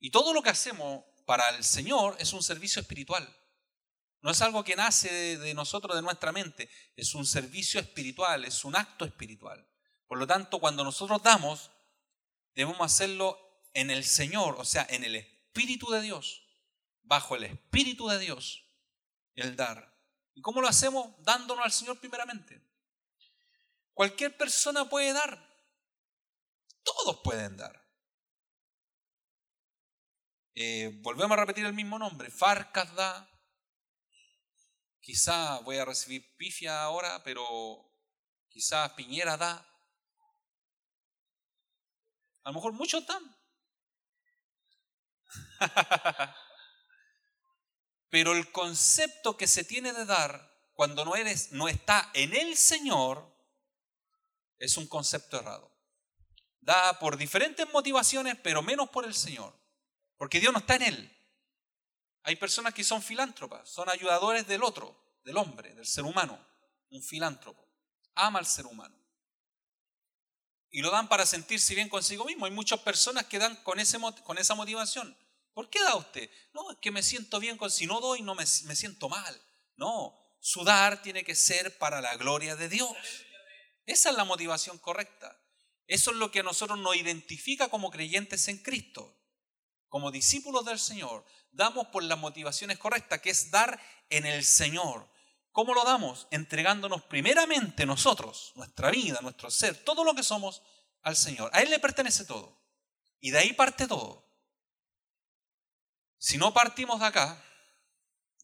y 0.00 0.10
todo 0.10 0.32
lo 0.32 0.42
que 0.42 0.50
hacemos 0.50 1.04
para 1.24 1.48
el 1.50 1.64
Señor 1.64 2.16
es 2.18 2.32
un 2.32 2.42
servicio 2.42 2.80
espiritual. 2.80 3.28
No 4.20 4.30
es 4.30 4.40
algo 4.40 4.64
que 4.64 4.76
nace 4.76 5.36
de 5.38 5.54
nosotros, 5.54 5.94
de 5.94 6.02
nuestra 6.02 6.32
mente. 6.32 6.70
Es 6.96 7.14
un 7.14 7.26
servicio 7.26 7.78
espiritual, 7.78 8.44
es 8.44 8.64
un 8.64 8.74
acto 8.74 9.04
espiritual. 9.04 9.68
Por 10.06 10.18
lo 10.18 10.26
tanto, 10.26 10.60
cuando 10.60 10.82
nosotros 10.84 11.22
damos, 11.22 11.70
debemos 12.54 12.80
hacerlo 12.80 13.38
en 13.74 13.90
el 13.90 14.04
Señor, 14.04 14.56
o 14.58 14.64
sea, 14.64 14.86
en 14.88 15.04
el 15.04 15.16
Espíritu 15.16 15.90
de 15.90 16.00
Dios, 16.00 16.42
bajo 17.02 17.36
el 17.36 17.44
Espíritu 17.44 18.08
de 18.08 18.18
Dios, 18.18 18.64
el 19.34 19.56
dar. 19.56 19.93
¿Y 20.34 20.42
cómo 20.42 20.60
lo 20.60 20.68
hacemos? 20.68 21.14
Dándonos 21.22 21.64
al 21.64 21.72
Señor 21.72 21.98
primeramente. 22.00 22.60
Cualquier 23.92 24.36
persona 24.36 24.88
puede 24.88 25.12
dar. 25.12 25.38
Todos 26.82 27.20
pueden 27.22 27.56
dar. 27.56 27.84
Eh, 30.56 30.90
volvemos 31.02 31.36
a 31.36 31.40
repetir 31.40 31.64
el 31.64 31.72
mismo 31.72 31.98
nombre, 31.98 32.30
Farcas 32.30 32.94
da. 32.94 33.28
Quizá 35.00 35.58
voy 35.60 35.78
a 35.78 35.84
recibir 35.84 36.36
pifia 36.36 36.82
ahora, 36.82 37.22
pero 37.24 37.44
quizás 38.48 38.92
Piñera 38.92 39.36
da. 39.36 39.54
A 42.44 42.50
lo 42.50 42.54
mejor 42.54 42.72
muchos 42.72 43.06
dan. 43.06 43.36
pero 48.14 48.30
el 48.30 48.52
concepto 48.52 49.36
que 49.36 49.48
se 49.48 49.64
tiene 49.64 49.92
de 49.92 50.04
dar 50.04 50.48
cuando 50.74 51.04
no 51.04 51.16
eres, 51.16 51.50
no 51.50 51.66
está 51.66 52.12
en 52.14 52.32
el 52.32 52.56
Señor, 52.56 53.28
es 54.56 54.76
un 54.76 54.86
concepto 54.86 55.36
errado. 55.36 55.68
Da 56.60 57.00
por 57.00 57.16
diferentes 57.16 57.68
motivaciones, 57.72 58.36
pero 58.40 58.62
menos 58.62 58.88
por 58.90 59.04
el 59.04 59.14
Señor. 59.14 59.52
Porque 60.16 60.38
Dios 60.38 60.52
no 60.52 60.60
está 60.60 60.76
en 60.76 60.82
él. 60.82 61.26
Hay 62.22 62.36
personas 62.36 62.72
que 62.72 62.84
son 62.84 63.02
filántropas, 63.02 63.68
son 63.68 63.88
ayudadores 63.88 64.46
del 64.46 64.62
otro, 64.62 64.96
del 65.24 65.36
hombre, 65.36 65.74
del 65.74 65.84
ser 65.84 66.04
humano. 66.04 66.38
Un 66.90 67.02
filántropo. 67.02 67.68
Ama 68.14 68.38
al 68.38 68.46
ser 68.46 68.66
humano. 68.66 68.96
Y 70.70 70.82
lo 70.82 70.92
dan 70.92 71.08
para 71.08 71.26
sentirse 71.26 71.74
bien 71.74 71.88
consigo 71.88 72.24
mismo. 72.26 72.46
Hay 72.46 72.52
muchas 72.52 72.78
personas 72.78 73.24
que 73.24 73.40
dan 73.40 73.56
con, 73.64 73.80
ese, 73.80 73.98
con 74.22 74.38
esa 74.38 74.54
motivación. 74.54 75.16
¿Por 75.54 75.70
qué 75.70 75.80
da 75.82 75.96
usted? 75.96 76.28
No, 76.52 76.70
es 76.72 76.78
que 76.78 76.90
me 76.90 77.02
siento 77.02 77.40
bien 77.40 77.56
con 77.56 77.70
si 77.70 77.86
no 77.86 78.00
doy, 78.00 78.22
no 78.22 78.34
me, 78.34 78.44
me 78.64 78.76
siento 78.76 79.08
mal. 79.08 79.40
No, 79.76 80.14
su 80.40 80.64
dar 80.64 81.00
tiene 81.02 81.24
que 81.24 81.34
ser 81.34 81.78
para 81.78 82.00
la 82.00 82.16
gloria 82.16 82.56
de 82.56 82.68
Dios. 82.68 82.96
Esa 83.86 84.10
es 84.10 84.16
la 84.16 84.24
motivación 84.24 84.78
correcta. 84.78 85.40
Eso 85.86 86.10
es 86.10 86.16
lo 86.16 86.30
que 86.30 86.40
a 86.40 86.42
nosotros 86.42 86.78
nos 86.78 86.96
identifica 86.96 87.68
como 87.68 87.90
creyentes 87.90 88.48
en 88.48 88.58
Cristo 88.62 89.20
como 89.94 90.10
discípulos 90.10 90.64
del 90.64 90.80
Señor, 90.80 91.24
damos 91.52 91.86
por 91.86 92.02
las 92.02 92.18
motivaciones 92.18 92.78
correctas, 92.78 93.20
que 93.20 93.30
es 93.30 93.52
dar 93.52 93.80
en 94.10 94.26
el 94.26 94.44
Señor. 94.44 95.08
¿Cómo 95.52 95.72
lo 95.72 95.84
damos? 95.84 96.26
Entregándonos 96.32 97.04
primeramente 97.04 97.86
nosotros, 97.86 98.50
nuestra 98.56 98.90
vida, 98.90 99.20
nuestro 99.22 99.52
ser, 99.52 99.84
todo 99.84 100.02
lo 100.02 100.12
que 100.12 100.24
somos 100.24 100.62
al 101.02 101.14
Señor. 101.14 101.48
A 101.54 101.62
Él 101.62 101.70
le 101.70 101.78
pertenece 101.78 102.24
todo. 102.24 102.60
Y 103.20 103.30
de 103.30 103.38
ahí 103.38 103.52
parte 103.52 103.86
todo. 103.86 104.23
Si 106.24 106.38
no 106.38 106.54
partimos 106.54 107.00
de 107.00 107.06
acá, 107.06 107.44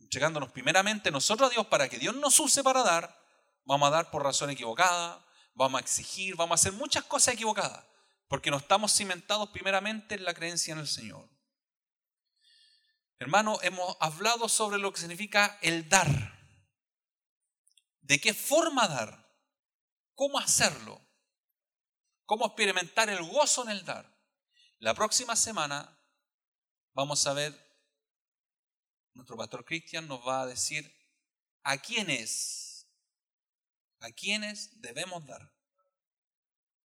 entregándonos 0.01 0.53
primeramente 0.53 1.11
nosotros 1.11 1.49
a 1.49 1.53
Dios 1.55 1.67
para 1.69 1.89
que 1.89 1.99
Dios 1.99 2.15
nos 2.15 2.39
use 2.39 2.63
para 2.63 2.83
dar, 2.83 3.19
vamos 3.65 3.87
a 3.89 3.91
dar 3.91 4.11
por 4.11 4.23
razón 4.23 4.51
equivocada, 4.51 5.25
vamos 5.55 5.81
a 5.81 5.83
exigir, 5.83 6.37
vamos 6.37 6.53
a 6.53 6.61
hacer 6.61 6.75
muchas 6.75 7.05
cosas 7.05 7.33
equivocadas, 7.33 7.83
porque 8.29 8.51
no 8.51 8.59
estamos 8.59 8.93
cimentados 8.93 9.49
primeramente 9.49 10.17
en 10.17 10.25
la 10.25 10.35
creencia 10.35 10.73
en 10.75 10.81
el 10.81 10.89
Señor. 10.89 11.27
Hermano, 13.19 13.59
hemos 13.63 13.97
hablado 13.99 14.51
sobre 14.51 14.77
lo 14.77 14.93
que 14.93 15.01
significa 15.01 15.59
el 15.63 15.89
dar. 15.89 16.39
¿De 18.03 18.21
qué 18.21 18.35
forma 18.35 18.89
dar? 18.89 19.21
cómo 20.21 20.39
hacerlo, 20.39 21.01
cómo 22.27 22.45
experimentar 22.45 23.09
el 23.09 23.27
gozo 23.27 23.63
en 23.63 23.71
el 23.71 23.87
dar. 23.87 24.15
La 24.79 24.93
próxima 24.93 25.35
semana 25.35 25.99
vamos 26.93 27.27
a 27.27 27.33
ver, 27.33 27.70
nuestro 29.21 29.37
pastor 29.37 29.67
Cristian 29.67 30.09
nos 30.09 30.27
va 30.27 30.41
a 30.41 30.47
decir 30.47 30.91
a 31.63 31.77
quiénes, 31.77 32.87
a 34.01 34.11
quiénes 34.13 34.81
debemos 34.81 35.27
dar. 35.27 35.53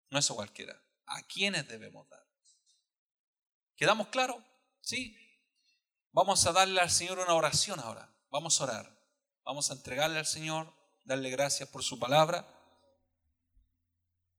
No 0.09 0.17
eso 0.17 0.33
cualquiera, 0.33 0.81
a 1.07 1.21
quiénes 1.23 1.67
debemos 1.67 2.07
dar. 2.07 2.25
¿Quedamos 3.75 4.07
claros? 4.07 4.41
Sí. 4.79 5.17
Vamos 6.13 6.45
a 6.47 6.53
darle 6.53 6.79
al 6.79 6.89
Señor 6.89 7.19
una 7.19 7.33
oración 7.33 7.81
ahora. 7.81 8.09
Vamos 8.29 8.61
a 8.61 8.63
orar. 8.63 8.97
Vamos 9.43 9.69
a 9.69 9.73
entregarle 9.73 10.17
al 10.17 10.25
Señor, 10.25 10.73
darle 11.03 11.31
gracias 11.31 11.67
por 11.67 11.83
su 11.83 11.99
palabra 11.99 12.47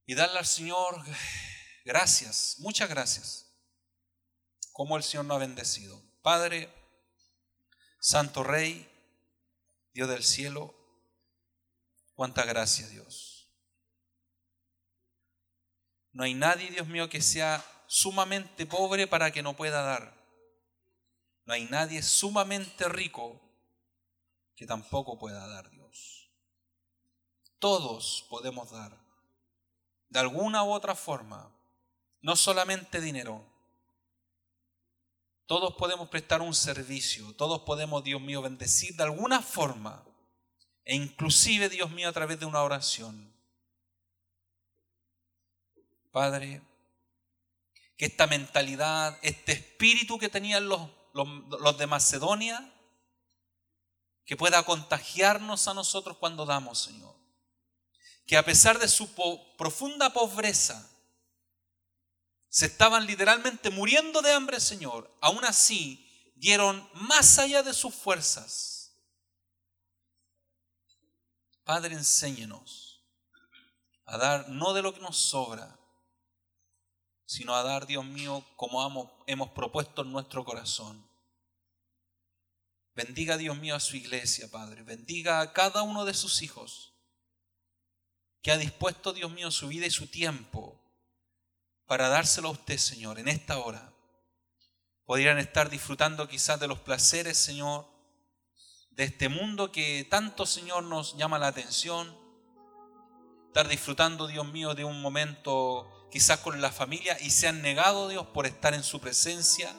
y 0.07 0.15
darle 0.15 0.39
al 0.39 0.47
Señor 0.47 1.05
gracias, 1.85 2.57
muchas 2.59 2.89
gracias, 2.89 3.53
como 4.73 4.97
el 4.97 5.03
Señor 5.03 5.27
nos 5.27 5.37
ha 5.37 5.41
bendecido. 5.41 6.01
Padre, 6.23 6.73
Santo 8.05 8.43
Rey, 8.43 8.91
Dios 9.95 10.09
del 10.09 10.25
cielo, 10.25 10.75
cuánta 12.15 12.45
gracia 12.45 12.89
Dios. 12.89 13.49
No 16.11 16.25
hay 16.25 16.35
nadie, 16.35 16.73
Dios 16.73 16.89
mío, 16.89 17.09
que 17.09 17.23
sea 17.23 17.65
sumamente 17.87 18.67
pobre 18.67 19.07
para 19.07 19.31
que 19.31 19.45
no 19.45 19.55
pueda 19.55 19.83
dar. 19.83 20.21
No 21.45 21.55
hay 21.55 21.67
nadie 21.67 22.03
sumamente 22.03 22.89
rico 22.89 23.41
que 24.57 24.67
tampoco 24.67 25.17
pueda 25.17 25.47
dar 25.47 25.71
Dios. 25.71 26.29
Todos 27.61 28.27
podemos 28.29 28.73
dar, 28.73 28.99
de 30.09 30.19
alguna 30.19 30.65
u 30.65 30.73
otra 30.73 30.97
forma, 30.97 31.55
no 32.21 32.35
solamente 32.35 33.01
dinero. 33.01 33.52
Todos 35.53 35.75
podemos 35.75 36.09
prestar 36.09 36.41
un 36.41 36.55
servicio, 36.55 37.35
todos 37.37 37.61
podemos, 37.65 38.03
Dios 38.03 38.23
mío, 38.23 38.41
bendecir 38.41 38.97
de 38.97 39.03
alguna 39.03 39.43
forma, 39.43 40.03
e 40.83 40.97
inclusive, 40.97 41.69
Dios 41.69 41.91
mío, 41.91 42.09
a 42.09 42.13
través 42.15 42.41
de 42.41 42.47
una 42.47 42.63
oración. 42.63 43.31
Padre, 46.11 46.63
que 47.99 48.07
esta 48.07 48.27
mentalidad, 48.27 49.19
este 49.21 49.53
espíritu 49.53 50.19
que 50.19 50.31
tenían 50.31 50.71
los, 50.71 50.89
los, 51.13 51.77
de 51.77 51.87
Macedonia, 51.87 52.73
que 54.25 54.39
pueda 54.39 54.63
contagiarnos 54.63 55.69
a 55.69 55.75
nosotros 55.75 56.17
cuando 56.17 56.47
damos, 56.47 56.79
Señor. 56.79 57.15
Que 58.27 58.39
a 58.39 58.43
pesar 58.43 58.79
de 58.79 58.89
su 58.89 59.15
profunda 59.59 60.15
pobreza, 60.15 60.92
se 62.53 62.67
estaban 62.67 63.07
literalmente 63.07 63.71
muriendo 63.71 64.21
de 64.21 64.31
hambre, 64.31 64.61
Señor. 64.61 65.11
Aún 65.23 65.43
así, 65.43 66.07
dieron 66.37 66.87
más 66.93 67.39
allá 67.39 67.63
de 67.63 67.73
sus 67.73 67.95
fuerzas. 67.95 68.95
Padre, 71.65 71.95
enséñenos 71.95 73.03
a 74.05 74.19
dar 74.19 74.51
no 74.51 74.75
de 74.75 74.83
lo 74.83 74.93
que 74.93 75.01
nos 75.01 75.17
sobra, 75.17 75.79
sino 77.25 77.55
a 77.55 77.63
dar, 77.63 77.87
Dios 77.87 78.05
mío, 78.05 78.45
como 78.57 79.25
hemos 79.27 79.51
propuesto 79.53 80.03
en 80.03 80.13
nuestro 80.13 80.45
corazón. 80.45 81.09
Bendiga 82.95 83.39
Dios 83.39 83.57
mío 83.57 83.75
a 83.75 83.81
su 83.81 83.97
iglesia, 83.97 84.51
Padre. 84.51 84.83
Bendiga 84.83 85.41
a 85.41 85.55
cada 85.55 85.81
uno 85.81 86.05
de 86.05 86.13
sus 86.13 86.43
hijos 86.43 86.93
que 88.43 88.53
ha 88.53 88.59
dispuesto, 88.59 89.15
Dios 89.15 89.33
mío, 89.33 89.51
su 89.51 89.69
vida 89.69 89.87
y 89.87 89.91
su 89.91 90.07
tiempo 90.09 90.82
para 91.87 92.09
dárselo 92.09 92.49
a 92.49 92.53
usted, 92.53 92.79
Señor, 92.79 93.19
en 93.19 93.29
esta 93.29 93.59
hora. 93.59 93.93
Podrían 95.05 95.39
estar 95.39 95.71
disfrutando 95.71 96.29
quizás 96.29 96.59
de 96.61 96.69
los 96.69 96.79
placeres, 96.81 97.37
Señor, 97.37 97.87
de 98.91 99.05
este 99.05 99.29
mundo 99.29 99.73
que 99.73 100.07
tanto, 100.11 100.47
Señor, 100.47 100.85
nos 100.85 101.17
llama 101.17 101.39
la 101.39 101.49
atención. 101.49 102.17
Estar 103.49 103.69
disfrutando, 103.69 104.27
Dios 104.27 104.47
mío, 104.47 104.75
de 104.75 104.85
un 104.85 105.03
momento 105.03 106.09
quizás 106.11 106.41
con 106.41 106.61
la 106.61 106.71
familia 106.71 107.19
y 107.21 107.31
se 107.31 107.49
han 107.49 107.63
negado, 107.63 108.09
Dios, 108.09 108.27
por 108.29 108.47
estar 108.47 108.75
en 108.75 108.83
su 108.83 109.01
presencia 109.01 109.75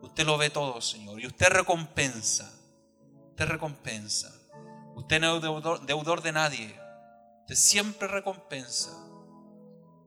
Usted 0.00 0.24
lo 0.24 0.38
ve 0.38 0.50
todo, 0.50 0.80
Señor. 0.80 1.20
Y 1.20 1.26
usted 1.26 1.48
recompensa. 1.48 2.52
Usted 3.30 3.46
recompensa. 3.46 4.32
Usted 4.94 5.20
no 5.20 5.36
es 5.36 5.42
deudor, 5.42 5.84
deudor 5.86 6.22
de 6.22 6.32
nadie. 6.32 6.80
Usted 7.40 7.54
siempre 7.54 8.08
recompensa. 8.08 8.90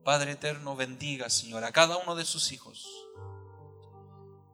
Padre 0.04 0.32
eterno, 0.32 0.76
bendiga, 0.76 1.30
Señor, 1.30 1.64
a 1.64 1.72
cada 1.72 1.96
uno 1.96 2.14
de 2.14 2.24
sus 2.24 2.52
hijos. 2.52 2.88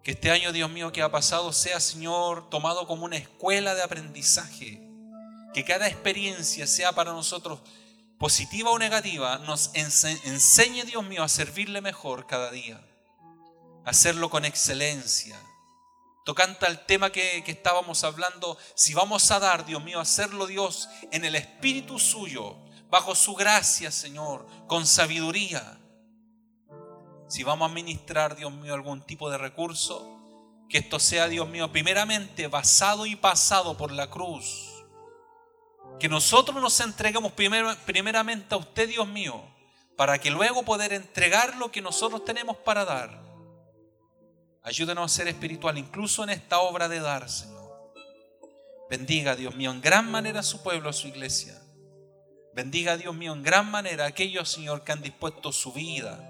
Que 0.02 0.12
este 0.12 0.30
año, 0.30 0.52
Dios 0.52 0.70
mío, 0.70 0.92
que 0.92 1.02
ha 1.02 1.10
pasado 1.10 1.52
sea, 1.52 1.80
Señor, 1.80 2.48
tomado 2.50 2.86
como 2.86 3.04
una 3.04 3.16
escuela 3.16 3.74
de 3.74 3.82
aprendizaje. 3.82 4.82
Que 5.54 5.64
cada 5.64 5.88
experiencia 5.88 6.66
sea 6.66 6.92
para 6.92 7.12
nosotros 7.12 7.60
positiva 8.18 8.70
o 8.70 8.78
negativa, 8.78 9.38
nos 9.38 9.70
enseñe, 9.74 10.84
Dios 10.84 11.04
mío, 11.04 11.22
a 11.22 11.28
servirle 11.28 11.80
mejor 11.80 12.26
cada 12.26 12.50
día 12.50 12.84
hacerlo 13.88 14.28
con 14.28 14.44
excelencia. 14.44 15.40
Tocante 16.24 16.66
al 16.66 16.84
tema 16.84 17.10
que, 17.10 17.42
estábamos 17.46 18.04
hablando, 18.04 18.58
si 18.74 18.92
vamos 18.92 19.30
a 19.30 19.40
dar, 19.40 19.64
Dios 19.64 19.82
mío, 19.82 19.98
hacerlo 19.98 20.46
Dios 20.46 20.90
en 21.10 21.24
el 21.24 21.34
Espíritu 21.34 21.98
suyo, 21.98 22.58
bajo 22.90 23.14
su 23.14 23.34
gracia, 23.34 23.90
Señor, 23.90 24.46
con 24.66 24.86
sabiduría. 24.86 25.78
Si 27.28 27.42
vamos 27.42 27.70
a 27.70 27.74
ministrar, 27.74 28.36
Dios 28.36 28.52
mío, 28.52 28.74
algún 28.74 29.02
tipo 29.02 29.30
de 29.30 29.38
recurso, 29.38 30.18
que 30.68 30.78
esto 30.78 30.98
sea, 30.98 31.28
Dios 31.28 31.48
mío, 31.48 31.70
primeramente 31.70 32.46
basado 32.46 33.06
y 33.06 33.16
pasado 33.16 33.76
por 33.76 33.92
la 33.92 34.08
cruz. 34.08 34.64
Que 35.98 36.08
nosotros 36.08 36.60
nos 36.60 36.78
entreguemos 36.80 37.32
primero, 37.32 37.74
primeramente 37.84 38.54
a 38.54 38.58
usted, 38.58 38.88
Dios 38.88 39.08
mío, 39.08 39.42
para 39.96 40.18
que 40.18 40.30
luego 40.30 40.64
poder 40.64 40.92
entregar 40.92 41.56
lo 41.56 41.70
que 41.70 41.82
nosotros 41.82 42.24
tenemos 42.24 42.56
para 42.58 42.84
dar 42.84 43.28
Ayúdanos 44.68 45.10
a 45.10 45.16
ser 45.16 45.28
espiritual, 45.28 45.78
incluso 45.78 46.24
en 46.24 46.28
esta 46.28 46.58
obra 46.58 46.90
de 46.90 47.00
dar, 47.00 47.30
Señor. 47.30 47.94
Bendiga, 48.90 49.34
Dios 49.34 49.54
mío, 49.54 49.70
en 49.70 49.80
gran 49.80 50.10
manera 50.10 50.40
a 50.40 50.42
su 50.42 50.62
pueblo, 50.62 50.90
a 50.90 50.92
su 50.92 51.08
iglesia. 51.08 51.58
Bendiga, 52.58 52.96
Dios 52.96 53.14
mío, 53.14 53.34
en 53.34 53.44
gran 53.44 53.70
manera 53.70 54.02
a 54.02 54.08
aquellos, 54.08 54.48
Señor, 54.48 54.82
que 54.82 54.90
han 54.90 55.00
dispuesto 55.00 55.52
su 55.52 55.72
vida, 55.72 56.28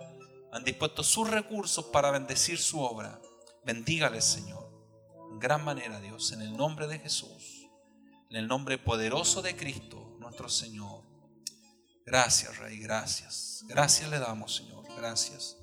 han 0.53 0.63
dispuesto 0.63 1.03
sus 1.03 1.27
recursos 1.27 1.87
para 1.87 2.11
bendecir 2.11 2.59
su 2.59 2.81
obra. 2.81 3.19
Bendígales, 3.65 4.27
Señor, 4.27 4.71
en 5.33 5.39
gran 5.39 5.65
manera, 5.65 5.99
Dios, 6.01 6.33
en 6.33 6.43
el 6.43 6.55
nombre 6.55 6.87
de 6.87 6.99
Jesús, 6.99 7.71
en 8.29 8.37
el 8.37 8.47
nombre 8.47 8.77
poderoso 8.77 9.41
de 9.41 9.57
Cristo, 9.57 10.19
nuestro 10.21 10.51
Señor. 10.51 11.03
Gracias, 12.05 12.59
Rey, 12.59 12.79
gracias. 12.79 13.65
Gracias 13.67 14.11
le 14.11 14.19
damos, 14.19 14.55
Señor, 14.55 14.85
gracias. 14.99 15.57